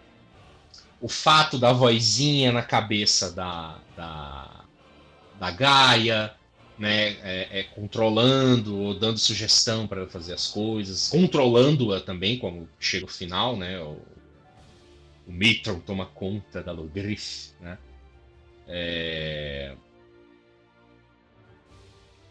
O 1.01 1.09
fato 1.09 1.59
da 1.59 1.73
vozinha 1.73 2.53
na 2.53 2.63
cabeça 2.63 3.33
da, 3.33 3.79
da, 3.97 4.65
da 5.39 5.51
Gaia, 5.51 6.35
né, 6.79 7.13
é, 7.23 7.61
é, 7.61 7.63
controlando 7.65 8.77
ou 8.79 8.95
dando 8.99 9.19
sugestão 9.19 9.87
para 9.87 10.07
fazer 10.07 10.35
as 10.35 10.47
coisas, 10.49 11.09
controlando-a 11.09 12.01
também, 12.01 12.39
como 12.39 12.69
chega 12.79 13.07
o 13.07 13.09
final, 13.09 13.57
né? 13.57 13.79
O, 13.81 13.99
o 15.27 15.33
Mitron 15.33 15.81
toma 15.81 16.07
conta 16.07 16.63
da 16.63 16.73
Logrif, 16.73 17.53
né? 17.61 17.79
É, 18.69 19.75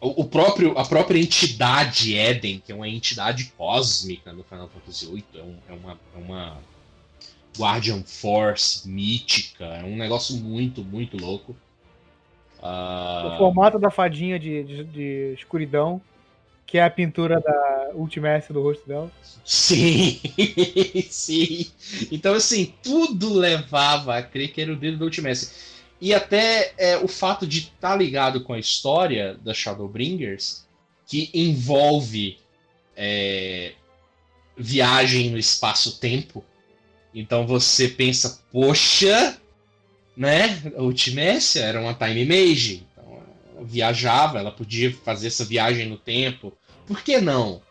O, 0.02 0.22
o 0.22 0.26
próprio, 0.30 0.78
a 0.78 0.86
própria 0.86 1.20
entidade 1.20 2.16
Eden, 2.16 2.60
que 2.66 2.72
é 2.72 2.76
uma 2.76 2.88
entidade 2.88 3.52
cósmica 3.58 4.32
no 4.32 4.44
Final 4.46 4.70
Fantasy 4.70 5.06
VIII, 5.06 5.26
é, 5.36 5.42
um- 5.44 5.60
é 5.68 5.74
uma, 5.74 6.00
é 6.16 6.18
uma 6.18 6.58
Guardian 7.60 8.04
Force 8.04 8.88
mítica, 8.88 9.66
é 9.66 9.84
um 9.84 9.96
negócio 9.96 10.36
muito, 10.38 10.84
muito 10.84 11.18
louco. 11.18 11.56
Ah, 12.62 13.34
O 13.34 13.38
formato 13.38 13.78
da 13.80 13.90
fadinha 13.90 14.40
de, 14.40 14.64
de, 14.64 14.84
de 14.84 15.34
escuridão, 15.38 16.02
que 16.66 16.78
é 16.78 16.84
a 16.84 16.90
pintura 16.90 17.40
da 17.40 17.92
Ultimate 17.94 18.54
do 18.54 18.62
rosto 18.62 18.88
dela. 18.88 19.12
Sim, 19.44 20.20
sim. 21.10 21.72
Então, 22.12 22.34
assim, 22.34 22.74
tudo 22.84 23.34
levava 23.34 24.18
a 24.18 24.24
crer 24.24 24.52
que 24.52 24.62
era 24.62 24.72
o 24.72 24.76
dedo 24.76 24.98
do 24.98 25.06
Ultimate. 25.06 25.48
E 26.02 26.14
até 26.14 26.74
é, 26.78 26.98
o 26.98 27.08
fato 27.08 27.46
de 27.46 27.60
estar 27.60 27.96
ligado 27.96 28.44
com 28.44 28.54
a 28.54 28.60
história 28.60 29.36
da 29.44 29.54
Shadowbringers, 29.54 30.66
que 31.08 31.30
envolve 31.34 32.38
é, 32.96 33.74
viagem 34.56 35.30
no 35.32 35.38
espaço-tempo. 35.38 36.44
Então 37.14 37.46
você 37.48 37.88
pensa, 37.88 38.42
poxa, 38.52 39.38
né? 40.16 40.62
A 40.78 40.82
Ultimécia 40.82 41.62
era 41.62 41.82
uma 41.82 41.94
time 41.94 42.26
mage. 42.26 42.84
Então, 42.92 43.24
ela 43.56 43.66
viajava, 43.66 44.40
ela 44.40 44.52
podia 44.52 44.94
fazer 45.04 45.28
essa 45.28 45.46
viagem 45.46 45.88
no 45.88 45.98
tempo. 45.98 46.54
Por 46.86 47.02
que 47.02 47.20
não? 47.20 47.62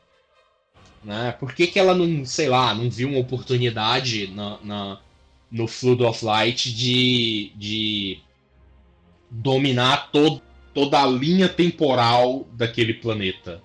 Né? 1.05 1.33
Por 1.39 1.55
que, 1.55 1.67
que 1.69 1.79
ela 1.79 1.95
não, 1.95 2.25
sei 2.25 2.49
lá, 2.49 2.75
não 2.75 2.91
viu 2.91 3.09
uma 3.09 3.21
oportunidade 3.21 4.27
na, 4.29 4.59
na- 4.63 5.01
no 5.51 5.67
Flood 5.69 6.03
of 6.05 6.25
Light 6.25 6.73
de, 6.75 7.53
de 7.57 8.19
dominar 9.31 10.11
to- 10.11 10.43
toda 10.75 11.01
a 11.03 11.07
linha 11.07 11.49
temporal 11.49 12.47
daquele 12.53 12.95
planeta, 12.95 13.63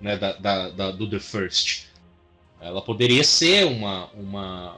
né? 0.00 0.16
Da, 0.16 0.32
da- 0.34 0.68
da- 0.70 0.90
do 0.90 1.08
The 1.08 1.18
First? 1.18 1.86
Ela 2.60 2.80
poderia 2.80 3.24
ser 3.24 3.66
uma, 3.66 4.06
uma, 4.12 4.76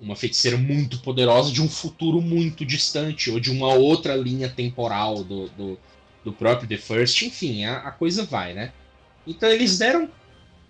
uma 0.00 0.16
feiticeira 0.16 0.56
muito 0.56 0.98
poderosa 1.00 1.52
de 1.52 1.62
um 1.62 1.68
futuro 1.68 2.20
muito 2.20 2.64
distante, 2.64 3.30
ou 3.30 3.38
de 3.38 3.50
uma 3.50 3.74
outra 3.74 4.16
linha 4.16 4.48
temporal 4.48 5.22
do, 5.22 5.48
do, 5.50 5.78
do 6.24 6.32
próprio 6.32 6.68
The 6.68 6.78
First. 6.78 7.22
Enfim, 7.22 7.64
a, 7.64 7.78
a 7.78 7.90
coisa 7.90 8.24
vai, 8.24 8.54
né? 8.54 8.72
Então 9.26 9.48
eles 9.48 9.78
deram 9.78 10.08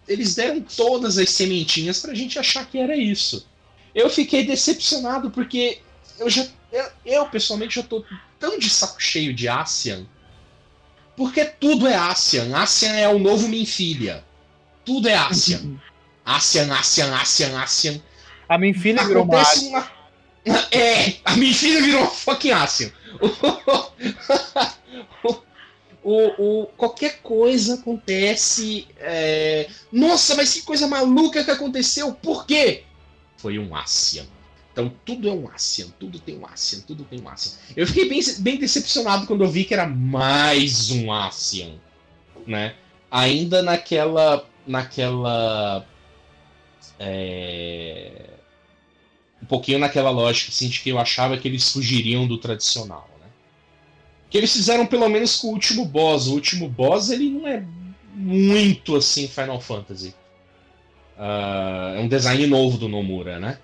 eles 0.08 0.34
deram 0.34 0.60
todas 0.60 1.18
as 1.18 1.30
sementinhas 1.30 2.00
pra 2.00 2.14
gente 2.14 2.38
achar 2.38 2.66
que 2.66 2.78
era 2.78 2.96
isso. 2.96 3.46
Eu 3.94 4.10
fiquei 4.10 4.44
decepcionado 4.44 5.30
porque 5.30 5.78
eu 6.18 6.28
já 6.28 6.46
eu, 6.72 6.88
eu, 7.04 7.26
pessoalmente 7.26 7.76
já 7.76 7.82
tô 7.82 8.04
tão 8.38 8.58
de 8.58 8.70
saco 8.70 9.00
cheio 9.00 9.34
de 9.34 9.48
Asian. 9.48 10.06
Porque 11.16 11.44
tudo 11.44 11.86
é 11.86 11.94
Asian. 11.94 12.56
Asian 12.56 12.92
é 12.92 13.08
o 13.08 13.18
novo 13.18 13.48
Minfilia. 13.48 14.24
Tudo 14.84 15.08
é 15.08 15.14
Asian. 15.14 15.78
Asian, 16.24 16.72
Asian, 16.72 17.14
Asian, 17.14 17.60
Asian. 17.60 18.00
A 18.50 18.58
minha 18.58 18.74
filha 18.74 19.04
virou 19.04 19.22
uma 19.22 19.42
uma... 19.62 19.88
É, 20.72 21.14
a 21.24 21.36
minha 21.36 21.54
filha 21.54 21.80
virou 21.80 22.00
uma 22.00 22.10
fucking 22.10 22.50
Asian. 22.50 22.90
O, 26.02 26.62
o, 26.62 26.66
qualquer 26.78 27.20
coisa 27.22 27.74
acontece. 27.74 28.88
é, 28.98 29.68
Nossa, 29.92 30.34
mas 30.34 30.52
que 30.52 30.62
coisa 30.62 30.88
maluca 30.88 31.44
que 31.44 31.50
aconteceu. 31.50 32.12
Por 32.14 32.44
quê? 32.46 32.84
Foi 33.36 33.56
um 33.56 33.76
Asian. 33.76 34.26
Então 34.72 34.90
tudo 35.04 35.28
é 35.28 35.32
um 35.32 35.48
Asian, 35.48 35.88
tudo 36.00 36.18
tem 36.18 36.38
um 36.38 36.46
Asian, 36.46 36.80
tudo 36.80 37.04
tem 37.04 37.20
um 37.20 37.28
Asian. 37.28 37.52
Eu 37.76 37.86
fiquei 37.86 38.08
bem, 38.08 38.20
bem 38.38 38.58
decepcionado 38.58 39.26
quando 39.26 39.44
eu 39.44 39.50
vi 39.50 39.64
que 39.64 39.74
era 39.74 39.86
mais 39.86 40.90
um 40.90 41.12
Asian, 41.12 41.74
né? 42.46 42.74
Ainda 43.10 43.62
naquela, 43.62 44.44
naquela, 44.66 45.86
é, 46.98 48.30
um 49.42 49.46
pouquinho 49.46 49.78
naquela 49.78 50.10
lógica 50.10 50.50
assim, 50.50 50.68
de 50.68 50.80
que 50.80 50.90
eu 50.90 50.98
achava 50.98 51.36
que 51.38 51.48
eles 51.48 51.72
fugiriam 51.72 52.26
do 52.26 52.38
tradicional, 52.38 53.08
né? 53.20 53.26
Que 54.28 54.38
eles 54.38 54.52
fizeram 54.52 54.86
pelo 54.86 55.08
menos 55.08 55.36
com 55.36 55.48
o 55.48 55.52
último 55.52 55.84
boss. 55.84 56.26
O 56.28 56.34
último 56.34 56.68
boss 56.68 57.10
ele 57.10 57.30
não 57.30 57.46
é 57.48 57.64
muito 58.14 58.96
assim 58.96 59.26
Final 59.28 59.60
Fantasy. 59.60 60.14
Ah, 61.18 61.94
é 61.96 62.00
um 62.00 62.08
design 62.08 62.46
novo 62.46 62.78
do 62.78 62.88
Nomura, 62.88 63.38
né? 63.38 63.58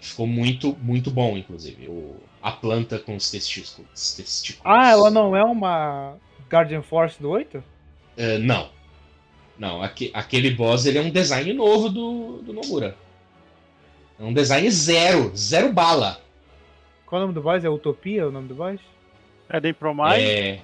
Que 0.00 0.06
ficou 0.06 0.26
muito, 0.26 0.76
muito 0.80 1.10
bom, 1.10 1.36
inclusive. 1.36 1.86
O, 1.88 2.16
a 2.42 2.50
planta 2.52 2.98
com 2.98 3.14
os 3.14 3.30
testículos. 3.30 4.14
testículos. 4.14 4.62
Ah, 4.64 4.90
ela 4.90 5.10
não 5.10 5.36
é 5.36 5.44
uma 5.44 6.16
Guardian 6.50 6.82
Force 6.82 7.20
do 7.20 7.28
8? 7.30 7.62
É, 8.16 8.38
não. 8.38 8.70
Não, 9.58 9.82
aque- 9.82 10.10
aquele 10.14 10.50
boss 10.50 10.86
ele 10.86 10.98
é 10.98 11.02
um 11.02 11.10
design 11.10 11.52
novo 11.52 11.88
do, 11.88 12.42
do 12.42 12.52
Nomura. 12.52 12.96
É 14.22 14.24
um 14.24 14.32
design 14.32 14.70
zero, 14.70 15.32
zero 15.36 15.72
bala. 15.72 16.20
Qual 17.04 17.20
é 17.20 17.24
o 17.24 17.26
nome 17.26 17.34
do 17.34 17.42
boss? 17.42 17.64
É 17.64 17.68
Utopia 17.68 18.28
o 18.28 18.30
nome 18.30 18.46
do 18.46 18.54
boss? 18.54 18.80
Eden 19.52 19.74
Promai. 19.74 20.22
É... 20.22 20.60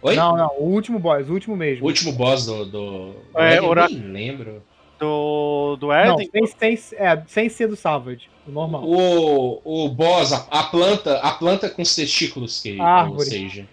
Oi? 0.00 0.14
Não, 0.14 0.36
não, 0.36 0.54
o 0.56 0.70
último 0.70 1.00
boss, 1.00 1.28
o 1.28 1.32
último 1.32 1.56
mesmo. 1.56 1.84
O 1.84 1.88
último 1.88 2.12
boss 2.12 2.46
do. 2.46 2.64
do... 2.64 3.14
É, 3.34 3.58
eu 3.58 3.64
Ora- 3.64 3.88
nem 3.88 4.00
lembro. 4.00 4.62
Do, 5.00 5.76
do 5.80 5.88
Não, 5.88 6.20
Eden. 6.20 6.30
sem, 6.46 6.76
sem, 6.76 6.98
é, 6.98 7.22
sem 7.26 7.48
ser 7.48 7.66
do 7.66 7.74
Savage, 7.74 8.28
o 8.46 8.52
normal. 8.52 8.84
O, 8.84 9.84
o 9.84 9.88
boss, 9.88 10.32
a, 10.32 10.46
a 10.50 10.62
planta, 10.64 11.18
a 11.18 11.32
planta 11.32 11.68
com 11.70 11.82
os 11.82 11.92
testículos 11.94 12.60
que 12.60 12.80
árvore. 12.80 13.18
ou 13.18 13.24
seja, 13.24 13.68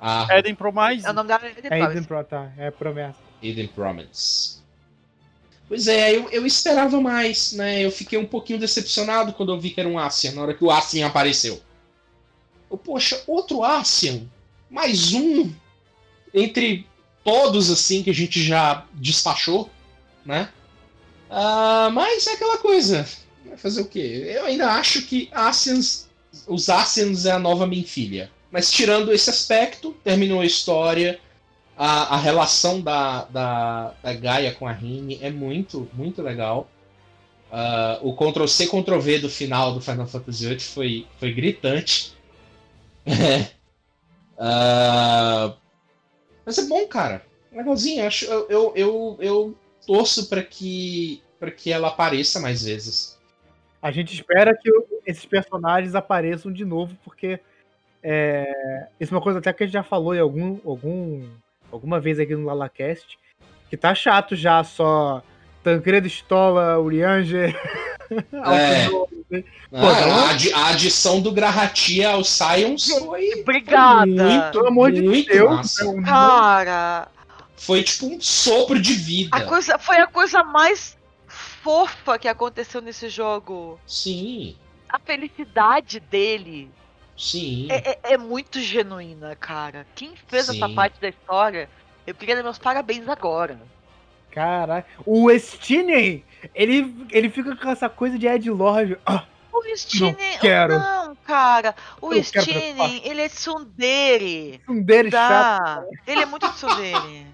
a 0.00 0.38
Eden 0.38 0.54
Promais. 0.54 1.04
É 1.04 1.10
o 1.10 1.12
nome 1.14 1.28
da 1.28 1.36
Eden 1.36 1.64
É 1.64 1.68
Promise. 1.68 1.90
Eden 1.92 2.04
Pro, 2.04 2.24
tá, 2.24 2.52
é 2.56 2.70
promessa. 2.70 3.18
Eden 3.42 3.66
Promise. 3.68 4.59
Pois 5.70 5.86
é, 5.86 6.16
eu, 6.16 6.28
eu 6.30 6.44
esperava 6.44 7.00
mais, 7.00 7.52
né? 7.52 7.80
Eu 7.80 7.92
fiquei 7.92 8.18
um 8.18 8.26
pouquinho 8.26 8.58
decepcionado 8.58 9.32
quando 9.32 9.52
eu 9.52 9.60
vi 9.60 9.70
que 9.70 9.78
era 9.78 9.88
um 9.88 10.00
Asian, 10.00 10.32
na 10.32 10.42
hora 10.42 10.52
que 10.52 10.64
o 10.64 10.70
Asian 10.70 11.06
apareceu. 11.06 11.62
Eu, 12.68 12.76
poxa, 12.76 13.22
outro 13.24 13.62
Asian? 13.62 14.22
Mais 14.68 15.12
um? 15.12 15.48
Entre 16.34 16.84
todos, 17.22 17.70
assim, 17.70 18.02
que 18.02 18.10
a 18.10 18.12
gente 18.12 18.42
já 18.42 18.84
despachou, 18.94 19.70
né? 20.26 20.48
Ah, 21.30 21.88
mas 21.92 22.26
é 22.26 22.32
aquela 22.32 22.58
coisa. 22.58 23.06
Vai 23.46 23.56
fazer 23.56 23.82
o 23.82 23.86
quê? 23.86 24.24
Eu 24.26 24.46
ainda 24.46 24.72
acho 24.72 25.02
que 25.02 25.28
Asians, 25.30 26.08
os 26.48 26.68
Asians 26.68 27.26
é 27.26 27.30
a 27.30 27.38
nova 27.38 27.64
Minfilia. 27.64 28.28
Mas 28.50 28.72
tirando 28.72 29.12
esse 29.12 29.30
aspecto, 29.30 29.94
terminou 30.02 30.40
a 30.40 30.46
história. 30.46 31.20
A, 31.82 32.14
a 32.14 32.16
relação 32.18 32.82
da, 32.82 33.24
da, 33.24 33.94
da 34.02 34.12
Gaia 34.12 34.52
com 34.52 34.66
a 34.66 34.72
Rini 34.72 35.18
é 35.22 35.30
muito, 35.30 35.88
muito 35.94 36.20
legal. 36.20 36.68
Ah, 37.50 37.98
o 38.02 38.14
Ctrl-C, 38.14 38.66
Ctrl-V 38.66 39.20
do 39.20 39.30
final 39.30 39.72
do 39.72 39.80
Final 39.80 40.06
Fantasy 40.06 40.46
VIII 40.46 40.60
foi, 40.60 41.06
foi 41.18 41.32
gritante. 41.32 42.14
Ah, 44.42 45.54
mas 46.46 46.56
é 46.56 46.66
bom, 46.66 46.86
cara. 46.86 47.22
Legalzinho. 47.52 48.06
Acho- 48.06 48.24
eu, 48.24 48.46
eu, 48.48 48.72
eu, 48.74 49.16
eu 49.20 49.58
torço 49.86 50.30
para 50.30 50.42
que, 50.42 51.22
pra 51.38 51.50
que 51.50 51.70
ela 51.70 51.88
apareça 51.88 52.40
mais 52.40 52.64
vezes. 52.64 53.18
A 53.82 53.90
gente 53.90 54.14
espera 54.14 54.56
que 54.56 54.70
esses 55.06 55.26
personagens 55.26 55.94
apareçam 55.94 56.50
de 56.50 56.64
novo, 56.64 56.96
porque 57.04 57.38
é, 58.02 58.86
isso 58.98 59.12
é 59.12 59.16
uma 59.16 59.22
coisa 59.22 59.38
até 59.40 59.52
que 59.52 59.62
a 59.62 59.66
gente 59.66 59.74
já 59.74 59.82
falou 59.82 60.14
em 60.14 60.20
algum, 60.20 60.58
algum, 60.64 61.28
alguma 61.72 62.00
vez 62.00 62.18
aqui 62.18 62.34
no 62.34 62.46
LalaCast, 62.46 63.18
que 63.68 63.76
tá 63.76 63.94
chato 63.94 64.34
já 64.36 64.62
só 64.64 65.22
Tancredo 65.62 66.06
Stola, 66.08 66.78
Urianger, 66.78 67.54
É. 68.10 68.88
Pô, 68.88 69.06
não- 69.70 70.24
a, 70.26 70.30
adi- 70.30 70.52
a 70.52 70.68
adição 70.70 71.20
do 71.20 71.30
Grahatia 71.30 72.10
ao 72.10 72.24
Science 72.24 72.90
foi 73.06 73.30
Obrigada! 73.42 74.04
muito, 74.06 74.50
Pelo 74.50 74.66
amor 74.66 74.90
de 74.90 75.00
muito 75.02 75.30
Deus, 75.32 75.48
massa. 75.50 75.84
é 75.84 75.88
um- 75.88 76.02
Cara, 76.02 77.08
Foi 77.56 77.82
tipo 77.84 78.06
um 78.06 78.20
sopro 78.20 78.80
de 78.80 78.94
vida. 78.94 79.36
a 79.36 79.42
coisa, 79.42 79.78
foi 79.78 79.98
a 79.98 80.08
coisa 80.08 80.42
mais 80.42 80.98
fofa 81.28 82.18
que 82.18 82.26
aconteceu 82.26 82.80
nesse 82.80 83.08
jogo. 83.08 83.78
Sim, 83.86 84.56
A 84.88 84.98
felicidade 84.98 86.00
dele 86.00 86.68
sim. 87.20 87.68
é, 87.70 87.90
é- 87.90 88.14
é 88.14 88.18
muito 88.18 88.60
genuína, 88.60 89.36
cara. 89.36 89.86
Quem 89.94 90.12
fez 90.28 90.48
essa 90.48 90.66
Sim. 90.68 90.74
parte 90.74 91.00
da 91.00 91.08
história, 91.08 91.68
eu 92.06 92.14
queria 92.14 92.36
dar 92.36 92.42
meus 92.42 92.58
parabéns 92.58 93.08
agora. 93.08 93.60
Caraca. 94.30 94.88
O 95.04 95.28
Stinen, 95.38 96.24
ele, 96.54 96.94
ele 97.10 97.28
fica 97.30 97.54
com 97.56 97.68
essa 97.68 97.88
coisa 97.88 98.18
de 98.18 98.26
Ed 98.26 98.48
Lord. 98.50 98.96
Ah, 99.04 99.24
O 99.52 99.64
Stinen. 99.76 100.14
quero. 100.40 100.78
Não, 100.78 101.14
cara. 101.16 101.74
O 102.00 102.12
Eu 102.12 102.22
ele 103.04 103.20
é 103.20 103.28
tsundere. 103.28 104.60
um 104.68 104.80
deles 104.82 105.10
chato. 105.12 105.62
Dá. 105.64 105.84
Ele 106.06 106.22
é 106.22 106.26
muito 106.26 106.48
tsundere. 106.52 107.26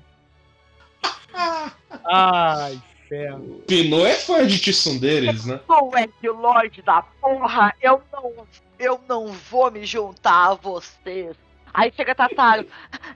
Ai, 2.10 2.80
ferro. 3.08 3.62
Pinot 3.66 4.06
é 4.06 4.14
fã 4.14 4.46
de 4.46 4.58
Tsunderes, 4.58 5.44
né? 5.44 5.60
Sou 5.66 5.92
o 5.92 5.98
Ed 5.98 6.10
Lord 6.22 6.82
da 6.82 7.02
porra. 7.02 7.74
Eu 7.80 8.02
não, 8.12 8.46
eu 8.78 9.00
não 9.08 9.28
vou 9.28 9.70
me 9.70 9.84
juntar 9.84 10.50
a 10.50 10.54
vocês. 10.54 11.36
Aí 11.72 11.92
chega 11.94 12.14
Tataro. 12.14 12.66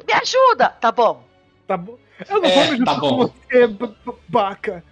Me 0.07 0.13
ajuda! 0.13 0.69
Tá 0.69 0.93
bom. 0.93 1.25
Tá 1.67 1.77
bom. 1.77 1.99
Eu 2.29 2.41
não 2.41 2.49
É, 2.49 2.55
vou 2.55 2.73
me 2.73 2.77
juntar 2.79 2.95
tá 2.95 3.01
com 3.01 3.17
você, 3.17 3.67
babaca. 3.67 4.85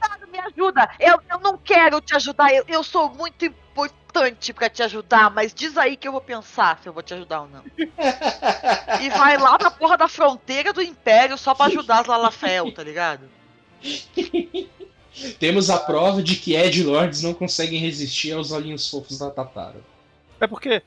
Tataro, 0.00 0.28
me 0.30 0.38
ajuda! 0.38 0.88
Eu, 0.98 1.20
eu 1.30 1.38
não 1.40 1.58
quero 1.58 2.00
te 2.00 2.14
ajudar. 2.14 2.52
Eu, 2.52 2.64
eu 2.68 2.82
sou 2.82 3.10
muito 3.10 3.44
importante 3.44 4.52
pra 4.54 4.70
te 4.70 4.82
ajudar, 4.82 5.30
mas 5.30 5.52
diz 5.52 5.76
aí 5.76 5.96
que 5.96 6.08
eu 6.08 6.12
vou 6.12 6.20
pensar 6.20 6.78
se 6.78 6.88
eu 6.88 6.92
vou 6.92 7.02
te 7.02 7.12
ajudar 7.14 7.42
ou 7.42 7.48
não. 7.48 7.62
E 9.02 9.10
vai 9.10 9.36
lá 9.36 9.58
pra 9.58 9.70
porra 9.70 9.96
da 9.98 10.08
fronteira 10.08 10.72
do 10.72 10.80
Império 10.82 11.36
só 11.36 11.54
pra 11.54 11.66
ajudar 11.66 12.00
as 12.00 12.06
Lalafel, 12.06 12.72
tá 12.72 12.82
ligado? 12.82 13.28
Temos 15.38 15.70
a 15.70 15.78
prova 15.78 16.22
de 16.22 16.36
que 16.36 16.54
Ed 16.54 16.82
Lords 16.82 17.22
não 17.22 17.32
conseguem 17.32 17.80
resistir 17.80 18.32
aos 18.32 18.52
olhinhos 18.52 18.88
fofos 18.88 19.18
da 19.18 19.30
Tatara. 19.30 19.80
É 20.40 20.46
porque. 20.46 20.82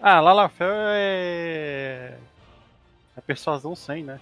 Ah, 0.00 0.20
Lalafel 0.20 0.68
é. 0.72 2.16
É 3.16 3.20
persuasão 3.20 3.76
100, 3.76 4.04
né? 4.04 4.20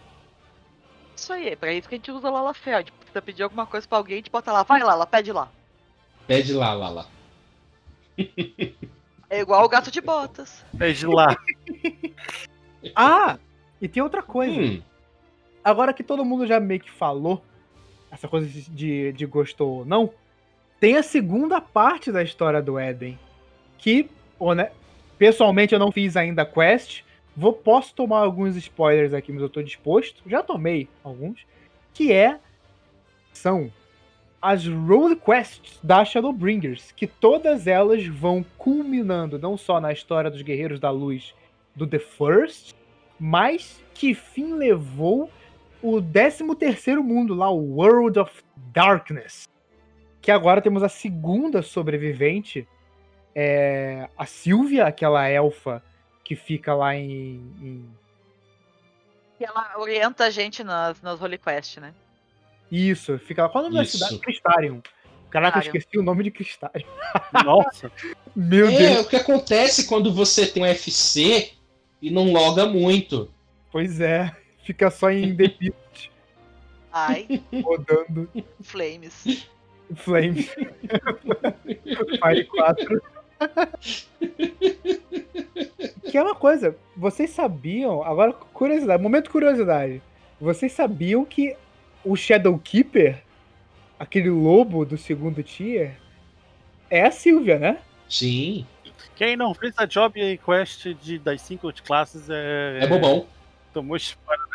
Isso 1.16 1.32
aí, 1.32 1.48
é 1.48 1.56
pra 1.56 1.72
isso 1.72 1.88
que 1.88 1.94
a 1.94 1.98
gente 1.98 2.10
usa 2.10 2.30
Lalafel. 2.30 2.84
Tipo, 2.84 2.98
precisa 2.98 3.22
pedir 3.22 3.42
alguma 3.42 3.66
coisa 3.66 3.86
pra 3.88 3.98
alguém, 3.98 4.14
a 4.14 4.18
gente 4.18 4.30
bota 4.30 4.52
lá. 4.52 4.62
Vai 4.62 4.82
lá, 4.82 5.06
pede 5.06 5.32
lá. 5.32 5.48
Pede 6.26 6.52
lá, 6.52 6.74
Lala. 6.74 7.06
É 9.30 9.40
igual 9.40 9.64
o 9.64 9.68
gato 9.68 9.90
de 9.90 10.00
botas. 10.00 10.64
É 10.78 10.92
de 10.92 11.06
lá. 11.06 11.36
Ah, 12.94 13.38
e 13.82 13.88
tem 13.88 14.00
outra 14.00 14.22
coisa. 14.22 14.58
Hum, 14.58 14.80
Agora 15.64 15.92
que 15.92 16.04
todo 16.04 16.24
mundo 16.24 16.46
já 16.46 16.60
meio 16.60 16.80
que 16.80 16.90
falou 16.90 17.44
essa 18.10 18.28
coisa 18.28 18.46
de, 18.46 19.12
de 19.12 19.26
gostou 19.26 19.78
ou 19.78 19.84
não, 19.84 20.10
tem 20.80 20.96
a 20.96 21.02
segunda 21.02 21.60
parte 21.60 22.12
da 22.12 22.22
história 22.22 22.62
do 22.62 22.78
Éden. 22.78 23.18
Que, 23.76 24.08
né, 24.56 24.70
pessoalmente 25.18 25.74
eu 25.74 25.78
não 25.78 25.92
fiz 25.92 26.16
ainda 26.16 26.42
a 26.42 26.46
quest. 26.46 27.02
Vou, 27.36 27.52
posso 27.52 27.94
tomar 27.94 28.20
alguns 28.20 28.56
spoilers 28.56 29.12
aqui, 29.12 29.32
mas 29.32 29.42
eu 29.42 29.48
tô 29.48 29.62
disposto. 29.62 30.22
Já 30.26 30.42
tomei 30.42 30.88
alguns. 31.02 31.46
Que 31.92 32.12
é. 32.12 32.38
São 33.32 33.72
as 34.40 34.66
road 34.66 35.16
quests 35.16 35.78
da 35.82 36.04
Shadowbringers. 36.04 36.92
Que 36.92 37.06
todas 37.06 37.66
elas 37.66 38.06
vão 38.06 38.44
culminando 38.56 39.38
não 39.38 39.56
só 39.56 39.80
na 39.80 39.92
história 39.92 40.30
dos 40.30 40.42
Guerreiros 40.42 40.80
da 40.80 40.90
Luz 40.90 41.34
do 41.74 41.86
The 41.86 41.98
First, 41.98 42.74
mas 43.18 43.82
que 43.94 44.14
fim 44.14 44.54
levou 44.54 45.30
o 45.82 46.00
13 46.00 46.44
mundo 47.02 47.34
lá, 47.34 47.50
o 47.50 47.76
World 47.76 48.18
of 48.18 48.42
Darkness. 48.72 49.48
Que 50.20 50.30
agora 50.30 50.60
temos 50.60 50.82
a 50.82 50.88
segunda 50.88 51.62
sobrevivente 51.62 52.66
é, 53.34 54.08
a 54.18 54.26
Silvia, 54.26 54.86
aquela 54.86 55.28
elfa 55.28 55.82
que 56.24 56.34
fica 56.34 56.74
lá 56.74 56.94
em. 56.96 57.40
em- 57.60 57.88
E 59.40 59.44
ela 59.44 59.74
orienta 59.78 60.24
a 60.24 60.30
gente 60.30 60.64
nas, 60.64 61.00
nas 61.00 61.20
Holy 61.22 61.38
Quest, 61.38 61.78
né? 61.78 61.94
Isso, 62.70 63.18
fica 63.20 63.42
lá. 63.44 63.48
Qual 63.48 63.64
é 63.64 63.66
o 63.68 63.70
nome 63.70 63.84
Isso. 63.84 63.98
da 63.98 64.06
cidade? 64.06 64.22
Cristarium. 64.22 64.82
Caraca, 65.30 65.58
eu 65.58 65.62
Cristarium. 65.62 65.78
esqueci 65.78 65.98
o 65.98 66.02
nome 66.02 66.24
de 66.24 66.30
Cristarium. 66.32 66.86
Nossa, 67.44 67.92
Meu 68.34 68.66
É, 68.68 68.76
Deus. 68.76 69.06
o 69.06 69.08
que 69.08 69.16
acontece 69.16 69.86
quando 69.86 70.12
você 70.12 70.46
tem 70.46 70.62
um 70.64 70.66
FC 70.66 71.52
e 72.02 72.10
não 72.10 72.32
loga 72.32 72.66
muito. 72.66 73.30
Pois 73.70 74.00
é. 74.00 74.34
Fica 74.68 74.90
só 74.90 75.10
em 75.10 75.34
The 75.34 75.48
Pit, 75.58 76.12
Ai, 76.92 77.42
rodando 77.64 78.28
Flames. 78.60 79.48
Flames. 79.96 80.50
Fire 82.22 82.44
4. 82.44 83.02
que 86.10 86.18
é 86.18 86.22
uma 86.22 86.34
coisa, 86.34 86.76
vocês 86.94 87.30
sabiam, 87.30 88.02
agora 88.02 88.34
curiosidade, 88.34 89.02
momento 89.02 89.30
curiosidade. 89.30 90.02
Vocês 90.38 90.70
sabiam 90.72 91.24
que 91.24 91.56
o 92.04 92.14
Shadow 92.14 92.58
Keeper, 92.58 93.22
aquele 93.98 94.28
lobo 94.28 94.84
do 94.84 94.98
segundo 94.98 95.42
tier, 95.42 95.98
é 96.90 97.06
a 97.06 97.10
Sylvia, 97.10 97.58
né? 97.58 97.78
Sim, 98.06 98.66
quem 99.16 99.34
não 99.34 99.54
fez 99.54 99.72
a 99.78 99.86
job 99.86 100.20
e 100.20 100.36
quest 100.36 100.88
de, 100.88 101.18
das 101.18 101.40
cinco 101.40 101.72
classes 101.82 102.28
é. 102.28 102.80
é 102.82 102.86
bobão. 102.86 103.26
Tomou 103.72 103.96
spoiler. 103.96 104.47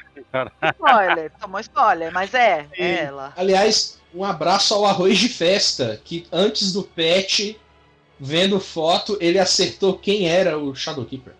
Spoiler, 0.74 1.32
tomou 1.39 1.59
spoiler, 1.59 2.11
mas 2.11 2.34
é, 2.34 2.68
é 2.74 3.05
ela. 3.05 3.34
Aliás, 3.36 3.99
um 4.14 4.24
abraço 4.24 4.74
ao 4.74 4.86
Arroz 4.86 5.18
de 5.18 5.30
Festa, 5.30 5.99
que 6.03 6.28
antes 6.32 6.72
do 6.72 6.84
patch, 6.84 7.55
vendo 8.20 8.59
foto, 8.59 9.18
ele 9.20 9.39
acertou 9.39 9.97
quem 9.97 10.30
era 10.30 10.57
o 10.57 10.76
Shadowkeeper. 10.76 11.34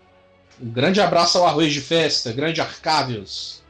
Um 0.60 0.70
grande 0.70 1.00
abraço 1.00 1.38
ao 1.38 1.46
Arroz 1.46 1.72
de 1.72 1.80
Festa, 1.80 2.32
grande 2.32 2.60
Arcavius. 2.60 3.62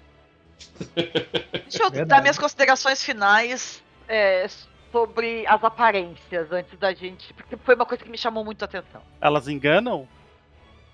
Deixa 0.95 1.83
eu 1.83 1.91
Verdade. 1.91 2.05
dar 2.05 2.21
minhas 2.21 2.39
considerações 2.39 3.03
finais 3.03 3.83
é, 4.09 4.49
sobre 4.91 5.47
as 5.47 5.63
aparências 5.63 6.51
antes 6.53 6.79
da 6.79 6.93
gente. 6.93 7.33
Porque 7.35 7.57
foi 7.57 7.75
uma 7.75 7.87
coisa 7.87 8.03
que 8.03 8.11
me 8.11 8.19
chamou 8.19 8.45
muito 8.45 8.63
a 8.63 8.65
atenção. 8.67 9.03
Elas 9.21 9.49
enganam? 9.49 10.09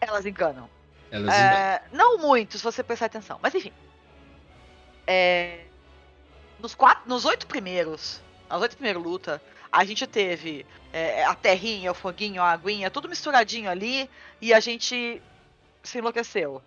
Elas 0.00 0.26
enganam. 0.26 0.68
Elas 1.10 1.34
enganam. 1.34 1.58
É, 1.58 1.82
não 1.92 2.18
muito, 2.18 2.56
se 2.56 2.64
você 2.64 2.82
prestar 2.82 3.06
atenção. 3.06 3.38
Mas 3.42 3.54
enfim. 3.54 3.72
É, 5.12 5.64
nos, 6.60 6.72
quatro, 6.72 7.02
nos 7.08 7.24
oito 7.24 7.48
primeiros, 7.48 8.20
nas 8.48 8.60
oito 8.62 8.76
primeiras 8.76 9.02
lutas, 9.02 9.40
a 9.72 9.84
gente 9.84 10.06
teve 10.06 10.64
é, 10.92 11.24
a 11.24 11.34
terrinha, 11.34 11.90
o 11.90 11.94
foguinho, 11.94 12.40
a 12.40 12.52
aguinha, 12.52 12.88
tudo 12.90 13.08
misturadinho 13.08 13.68
ali, 13.68 14.08
e 14.40 14.54
a 14.54 14.60
gente 14.60 15.20
se 15.82 15.98
enlouqueceu. 15.98 16.62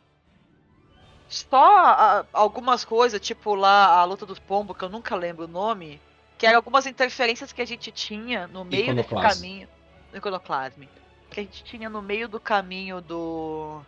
Só 1.30 1.78
a- 1.86 2.26
algumas 2.34 2.84
coisas, 2.84 3.20
tipo 3.22 3.56
lá 3.56 3.98
a 4.00 4.04
luta 4.04 4.26
dos 4.26 4.40
pombos, 4.40 4.76
que 4.78 4.84
eu 4.84 4.90
nunca 4.90 5.16
lembro 5.16 5.46
o 5.46 5.48
nome, 5.48 6.02
que 6.38 6.46
eram 6.46 6.58
algumas 6.58 6.86
interferências 6.86 7.54
que 7.54 7.62
a 7.62 7.66
gente 7.66 7.92
tinha 7.94 8.46
no 8.48 8.66
meio 8.66 8.92
Iconoclasme. 8.92 9.30
caminho. 9.40 9.70
No 10.12 10.18
iconoclasme. 10.18 10.90
Que 11.32 11.40
a 11.40 11.44
gente 11.44 11.64
tinha 11.64 11.90
no 11.90 12.02
meio 12.02 12.28
do 12.28 12.40
caminho 12.40 13.00
do 13.02 13.82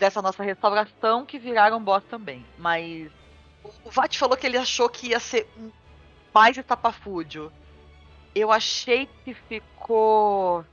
dessa 0.00 0.22
nossa 0.22 0.42
restauração 0.42 1.26
que 1.26 1.38
viraram 1.38 1.82
boss 1.84 2.02
também. 2.04 2.44
Mas 2.56 3.10
o 3.84 3.90
Vat 3.90 4.16
falou 4.18 4.36
que 4.36 4.46
ele 4.46 4.56
achou 4.56 4.88
que 4.88 5.08
ia 5.08 5.20
ser 5.20 5.46
um- 5.58 5.70
mais 6.34 6.56
estapafúdio. 6.56 7.52
Eu 8.34 8.50
achei 8.50 9.06
que 9.24 9.34
ficou. 9.34 10.64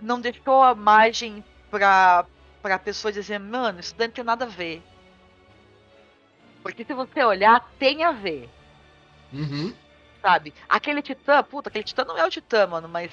Não 0.00 0.20
deixou 0.20 0.62
a 0.62 0.74
margem 0.76 1.42
pra, 1.70 2.24
pra 2.62 2.78
pessoa 2.78 3.10
dizer, 3.10 3.40
mano, 3.40 3.80
isso 3.80 3.96
daí 3.96 4.06
não 4.06 4.14
tem 4.14 4.24
nada 4.24 4.44
a 4.44 4.48
ver. 4.48 4.80
Porque 6.62 6.84
se 6.84 6.94
você 6.94 7.24
olhar, 7.24 7.68
tem 7.78 8.04
a 8.04 8.12
ver, 8.12 8.48
Uhum. 9.32 9.74
sabe? 10.22 10.54
Aquele 10.68 11.02
titã, 11.02 11.42
puta, 11.42 11.68
aquele 11.68 11.84
titã 11.84 12.04
não 12.04 12.16
é 12.16 12.24
o 12.24 12.30
titã, 12.30 12.66
mano, 12.66 12.88
mas. 12.88 13.10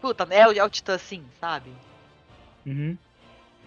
Puta, 0.00 0.26
é 0.30 0.46
o, 0.46 0.52
é 0.52 0.62
o 0.62 0.70
titã 0.70 0.96
sim, 0.98 1.26
sabe? 1.40 1.72
Uhum. 2.66 2.98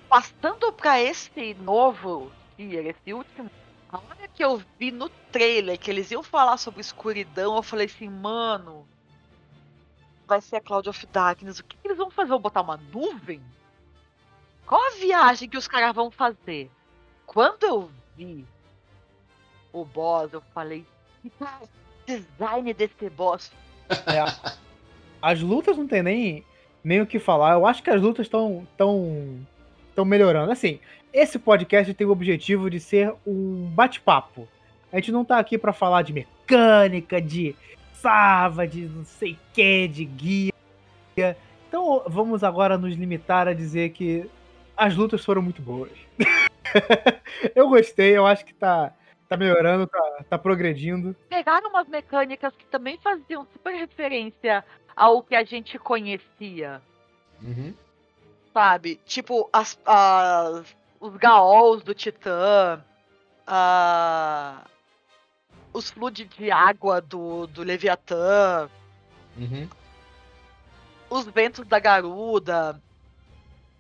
passando 0.10 0.74
pra 0.74 1.02
esse 1.02 1.54
novo 1.54 2.32
tier, 2.58 2.88
esse 2.88 3.14
último, 3.14 3.50
a 3.90 3.98
hora 3.98 4.28
que 4.28 4.44
eu 4.44 4.62
vi 4.78 4.92
no 4.92 5.08
trailer 5.32 5.80
que 5.80 5.90
eles 5.90 6.12
iam 6.12 6.22
falar 6.22 6.58
sobre 6.58 6.82
escuridão, 6.82 7.56
eu 7.56 7.64
falei 7.64 7.86
assim, 7.86 8.10
mano, 8.10 8.86
vai 10.28 10.42
ser 10.42 10.58
a 10.58 10.62
Cloud 10.62 10.90
of 10.90 11.08
Darkness, 11.08 11.60
o 11.60 11.64
que, 11.64 11.78
que 11.78 11.88
eles 11.88 11.98
vão 11.98 12.12
fazer? 12.12 12.30
Vão 12.30 12.40
botar 12.40 12.62
uma 12.62 12.78
nuvem? 12.78 13.42
Qual 14.66 14.80
a 14.80 14.96
viagem 14.98 15.50
que 15.50 15.58
os 15.58 15.68
caras 15.68 15.96
vão 15.96 16.12
fazer? 16.12 16.70
Quando 17.26 17.64
eu 17.64 17.92
vi 18.16 18.46
o 19.72 19.86
boss, 19.86 20.34
eu 20.34 20.42
falei, 20.54 20.86
que 21.22 21.32
design 22.06 22.74
desse 22.74 23.10
boss. 23.10 23.52
É, 23.90 24.24
as 25.22 25.42
lutas 25.42 25.78
não 25.78 25.88
tem 25.88 26.04
nem, 26.04 26.46
nem 26.84 27.02
o 27.02 27.08
que 27.08 27.20
falar. 27.20 27.54
Eu 27.54 27.66
acho 27.66 27.84
que 27.84 27.90
as 27.90 28.02
lutas 28.02 28.26
estão 28.26 28.68
tão, 28.78 29.40
tão 29.96 30.06
melhorando. 30.06 30.52
Assim, 30.52 30.80
esse 31.14 31.40
podcast 31.40 31.94
tem 31.94 32.08
o 32.08 32.12
objetivo 32.12 32.70
de 32.70 32.80
ser 32.80 33.14
um 33.26 33.70
bate-papo. 33.74 34.48
A 34.92 34.96
gente 34.98 35.12
não 35.12 35.26
tá 35.26 35.38
aqui 35.38 35.58
pra 35.58 35.74
falar 35.74 36.02
de 36.02 36.14
mecânica, 36.14 37.22
de 37.22 37.56
sava, 37.94 38.68
de 38.68 38.82
não 38.82 39.06
sei 39.06 39.34
o 39.34 39.38
que, 39.54 39.88
de 39.88 40.06
guia. 40.06 40.54
Então 41.68 42.04
vamos 42.08 42.44
agora 42.44 42.78
nos 42.78 42.96
limitar 42.96 43.48
a 43.48 43.54
dizer 43.54 43.90
que 43.90 44.30
as 44.76 44.96
lutas 44.96 45.24
foram 45.24 45.42
muito 45.42 45.62
boas. 45.62 45.92
eu 47.54 47.68
gostei, 47.68 48.18
eu 48.18 48.26
acho 48.26 48.46
que 48.46 48.54
tá, 48.54 48.94
tá 49.28 49.38
melhorando, 49.38 49.86
tá, 49.86 50.26
tá 50.30 50.38
progredindo. 50.38 51.16
pegaram 51.30 51.70
umas 51.70 51.88
mecânicas 51.88 52.56
que 52.56 52.66
também 52.66 52.98
faziam 52.98 53.46
super 53.54 53.74
referência 53.74 54.64
ao 55.00 55.24
que 55.24 55.34
a 55.36 55.44
gente 55.44 55.80
conhecia, 55.80 56.82
Uhum. 57.42 57.74
sabe? 58.54 59.00
Tipo, 59.06 59.50
as, 59.54 59.80
as- 59.86 60.76
os 61.00 61.16
gaols 61.16 61.82
do 61.84 61.94
Titã, 61.94 62.84
a- 63.48 64.66
os 65.74 65.90
fluidos 65.90 66.28
de 66.38 66.52
água 66.52 67.00
do, 67.00 67.48
do 67.48 67.64
Leviatã, 67.64 68.70
Uhum. 69.38 69.68
os 71.10 71.26
ventos 71.28 71.66
da 71.66 71.80
Garuda, 71.80 72.82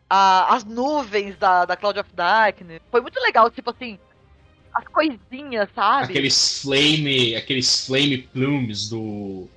a- 0.10 0.56
as 0.56 0.64
nuvens 0.64 1.38
da, 1.38 1.66
da 1.66 1.76
Cloud 1.76 2.00
of 2.00 2.10
Darkness. 2.14 2.82
Foi 2.90 3.02
muito 3.02 3.20
legal, 3.20 3.52
tipo 3.52 3.70
assim, 3.72 4.00
as 4.74 4.88
coisinhas, 4.88 5.68
sabe? 5.76 6.06
Aqueles 6.14 6.62
flame, 6.62 7.36
aqueles 7.36 7.86
flame 7.86 8.20
plumes 8.20 8.88
do 8.90 9.50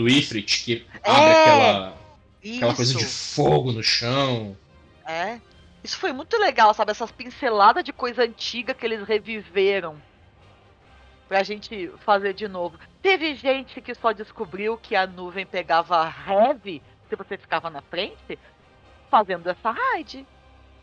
do 0.00 0.08
Ifrit 0.08 0.64
que 0.64 0.86
É, 1.02 1.10
abre 1.10 1.30
aquela 1.30 2.00
aquela 2.42 2.74
coisa 2.74 2.94
de 2.94 3.04
fogo 3.04 3.70
no 3.70 3.82
chão. 3.82 4.56
É. 5.06 5.38
Isso 5.84 5.98
foi 5.98 6.12
muito 6.12 6.38
legal, 6.38 6.72
sabe? 6.72 6.90
Essas 6.90 7.12
pinceladas 7.12 7.84
de 7.84 7.92
coisa 7.92 8.22
antiga 8.22 8.72
que 8.72 8.84
eles 8.84 9.06
reviveram. 9.06 9.96
Pra 11.28 11.42
gente 11.42 11.90
fazer 12.04 12.32
de 12.32 12.48
novo. 12.48 12.78
Teve 13.02 13.34
gente 13.34 13.80
que 13.80 13.94
só 13.94 14.12
descobriu 14.12 14.76
que 14.76 14.96
a 14.96 15.06
nuvem 15.06 15.46
pegava 15.46 16.12
heavy 16.26 16.82
se 17.08 17.16
você 17.16 17.36
ficava 17.36 17.68
na 17.68 17.82
frente, 17.82 18.38
fazendo 19.10 19.48
essa 19.48 19.70
raid. 19.70 20.26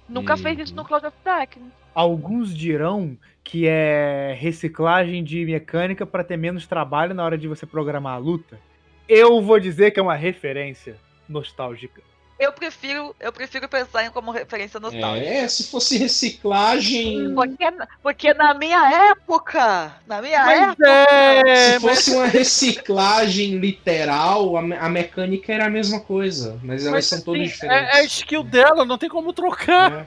Nunca 0.07 0.37
fez 0.37 0.59
isso 0.59 0.75
no 0.75 0.85
Cloud 0.85 1.05
of 1.05 1.17
Darkness. 1.23 1.71
Alguns 1.93 2.55
dirão 2.55 3.17
que 3.43 3.65
é 3.67 4.35
reciclagem 4.39 5.23
de 5.23 5.43
mecânica 5.45 6.05
para 6.05 6.23
ter 6.23 6.37
menos 6.37 6.67
trabalho 6.67 7.13
na 7.13 7.23
hora 7.23 7.37
de 7.37 7.47
você 7.47 7.65
programar 7.65 8.13
a 8.13 8.17
luta. 8.17 8.59
Eu 9.07 9.41
vou 9.41 9.59
dizer 9.59 9.91
que 9.91 9.99
é 9.99 10.03
uma 10.03 10.15
referência 10.15 10.95
nostálgica. 11.27 12.01
Eu 12.39 12.53
prefiro, 12.53 13.15
eu 13.19 13.33
prefiro 13.33 13.67
pensar 13.67 14.05
em 14.05 14.11
como 14.11 14.29
referência 14.29 14.79
nostálgica. 14.79 15.25
É, 15.27 15.47
se 15.47 15.71
fosse 15.71 15.97
reciclagem, 15.97 17.33
Porque, 17.33 17.65
porque 18.03 18.33
na 18.35 18.53
minha 18.53 19.09
época, 19.09 19.95
na 20.05 20.21
minha 20.21 20.45
Mas 20.45 20.69
época, 20.69 20.87
é, 20.87 21.71
se 21.73 21.79
fosse 21.79 22.11
uma 22.11 22.27
reciclagem 22.27 23.57
literal, 23.57 24.55
a, 24.55 24.59
a 24.59 24.87
mecânica 24.89 25.51
era 25.51 25.65
a 25.65 25.69
mesma 25.69 25.99
coisa, 25.99 26.59
mas 26.61 26.83
elas 26.85 26.93
mas, 26.93 27.05
são 27.07 27.21
todas 27.21 27.41
é, 27.41 27.43
é 27.43 27.47
a 27.47 27.79
diferentes. 27.79 28.17
skill 28.17 28.43
dela, 28.43 28.85
não 28.85 28.99
tem 28.99 29.09
como 29.09 29.33
trocar. 29.33 30.05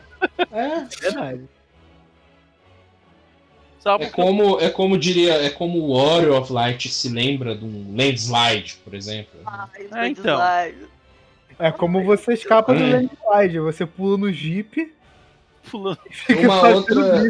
É, 0.53 0.85
Verdade. 1.01 1.49
Sabe? 3.81 4.05
é 4.05 4.11
como, 4.11 4.61
é 4.61 4.69
como 4.69 4.99
diria, 4.99 5.35
é 5.43 5.49
como 5.51 5.79
o 5.79 5.97
Warrior 5.97 6.41
of 6.43 6.53
Light 6.53 6.89
se 6.91 7.09
lembra 7.09 7.57
de 7.57 7.65
um 7.65 7.97
landslide, 7.97 8.77
por 8.85 8.95
exemplo. 8.95 9.41
Ah, 9.47 9.69
É, 9.75 10.05
é, 10.05 10.09
então. 10.09 10.39
É 11.59 11.71
como 11.73 12.05
você 12.05 12.35
escapa 12.35 12.75
do 12.75 12.83
É. 12.83 12.91
landslide. 12.93 13.59
Você 13.59 13.87
pula 13.87 14.19
no 14.19 14.33
jeep 14.33 14.93
Uma 15.73 16.69
outra-. 16.69 17.23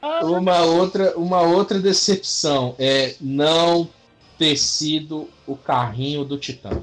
Uma 0.22 0.60
outra, 0.62 1.16
uma 1.16 1.40
outra 1.42 1.78
decepção 1.78 2.74
é 2.78 3.14
não 3.20 3.88
ter 4.38 4.56
sido 4.56 5.28
o 5.46 5.56
carrinho 5.56 6.24
do 6.24 6.38
Titã, 6.38 6.82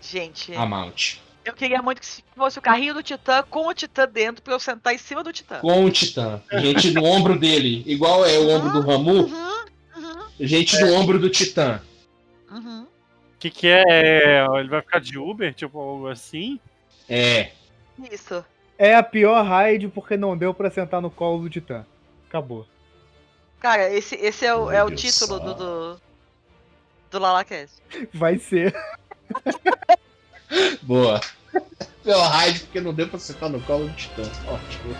Gente, 0.00 0.54
a 0.54 0.64
Mount. 0.64 1.16
Eu 1.48 1.54
queria 1.54 1.82
muito 1.82 2.00
que 2.00 2.06
se 2.06 2.24
fosse 2.36 2.58
o 2.58 2.62
carrinho 2.62 2.94
do 2.94 3.02
Titã 3.02 3.42
com 3.48 3.66
o 3.66 3.74
Titã 3.74 4.06
dentro 4.06 4.42
pra 4.42 4.54
eu 4.54 4.60
sentar 4.60 4.94
em 4.94 4.98
cima 4.98 5.22
do 5.24 5.32
Titã. 5.32 5.58
Com 5.60 5.84
o 5.84 5.90
Titã. 5.90 6.40
Gente 6.52 6.90
no 6.92 7.04
ombro 7.04 7.38
dele, 7.38 7.82
igual 7.86 8.24
é 8.24 8.38
o 8.38 8.48
ombro 8.48 8.70
do 8.70 8.80
Ramu, 8.80 9.24
Uhum, 9.24 9.64
uhum, 9.96 10.24
gente 10.40 10.78
no 10.80 10.92
ombro 10.94 11.18
do 11.18 11.28
Titã. 11.30 11.80
uhum. 12.50 12.82
O 12.82 13.38
que, 13.38 13.50
que 13.50 13.68
é? 13.68 14.44
Ele 14.58 14.68
vai 14.68 14.80
ficar 14.82 14.98
de 15.00 15.16
Uber? 15.16 15.54
Tipo, 15.54 15.78
algo 15.78 16.08
assim? 16.08 16.58
É. 17.08 17.52
Isso. 18.10 18.44
É 18.76 18.96
a 18.96 19.02
pior 19.02 19.44
raid 19.44 19.86
porque 19.88 20.16
não 20.16 20.36
deu 20.36 20.52
pra 20.52 20.70
sentar 20.70 21.00
no 21.00 21.08
colo 21.10 21.42
do 21.42 21.50
Titã. 21.50 21.86
Acabou. 22.28 22.66
Cara, 23.60 23.92
esse, 23.92 24.16
esse 24.16 24.44
é 24.44 24.54
o, 24.54 24.70
é 24.70 24.82
o 24.82 24.90
título 24.90 25.38
do, 25.38 25.54
do, 25.54 26.00
do 27.12 27.18
LalaCast. 27.20 27.76
Vai 28.12 28.38
ser. 28.38 28.74
Boa. 30.82 31.20
Pelo 32.02 32.22
raid, 32.22 32.60
porque 32.60 32.80
não 32.80 32.94
deu 32.94 33.08
pra 33.08 33.18
sentar 33.18 33.50
no 33.50 33.60
colo 33.62 33.88
do 33.88 33.94
Titã. 33.94 34.22
Ótimo. 34.46 34.94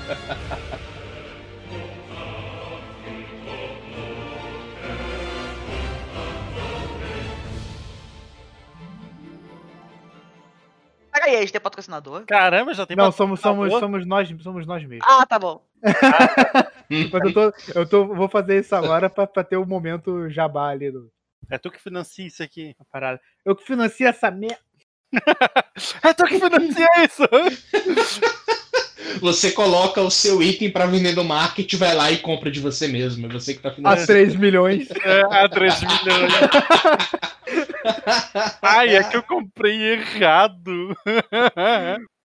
Peraí, 11.12 11.36
a 11.36 11.40
gente 11.40 11.52
tem 11.52 11.60
patrocinador? 11.60 12.24
Caramba, 12.26 12.72
já 12.74 12.86
tem 12.86 12.96
Não, 12.96 13.10
somos, 13.10 13.40
somos, 13.40 13.72
somos, 13.78 14.06
nós, 14.06 14.28
somos 14.42 14.66
nós 14.66 14.84
mesmos. 14.84 15.06
Ah, 15.08 15.26
tá 15.26 15.38
bom. 15.38 15.62
Mas 16.90 17.24
eu, 17.24 17.32
tô, 17.32 17.52
eu 17.74 17.88
tô, 17.88 18.06
vou 18.06 18.28
fazer 18.28 18.60
isso 18.60 18.74
agora 18.74 19.10
pra, 19.10 19.26
pra 19.26 19.44
ter 19.44 19.56
o 19.56 19.66
momento 19.66 20.28
jabá 20.30 20.68
ali 20.68 20.90
do 20.90 21.10
É 21.50 21.58
tu 21.58 21.70
que 21.70 21.80
financia 21.80 22.26
isso 22.26 22.42
aqui. 22.42 22.74
da 22.78 22.84
parada. 22.90 23.20
Eu 23.44 23.54
que 23.54 23.64
financio 23.64 24.06
essa 24.06 24.30
merda. 24.30 24.58
É 26.02 26.12
tu 26.12 26.24
que 26.26 26.38
financia 26.38 26.86
isso! 27.04 27.22
Você 29.20 29.50
coloca 29.52 30.00
o 30.02 30.10
seu 30.10 30.42
item 30.42 30.70
pra 30.70 30.86
vender 30.86 31.14
no 31.14 31.24
market, 31.24 31.72
vai 31.76 31.94
lá 31.94 32.10
e 32.12 32.18
compra 32.18 32.50
de 32.50 32.60
você 32.60 32.86
mesmo. 32.86 33.26
É 33.26 33.28
você 33.30 33.54
que 33.54 33.60
tá 33.60 33.70
A 33.70 33.72
financiando. 33.72 34.06
3 34.06 34.36
milhões. 34.36 34.88
É, 35.02 35.20
a 35.30 35.48
3 35.48 35.80
milhões. 35.80 36.32
Ai, 38.62 38.96
é 38.96 39.04
que 39.04 39.16
eu 39.16 39.22
comprei 39.22 39.94
errado. 39.94 40.94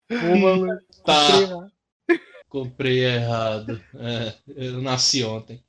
Pô, 0.09 0.35
mano, 0.37 0.67
Tá. 1.05 1.25
comprei 1.31 1.45
lá. 1.55 1.67
Comprei 2.49 3.05
errado. 3.05 3.81
É, 3.95 4.33
eu 4.55 4.81
nasci 4.81 5.23
ontem. 5.23 5.61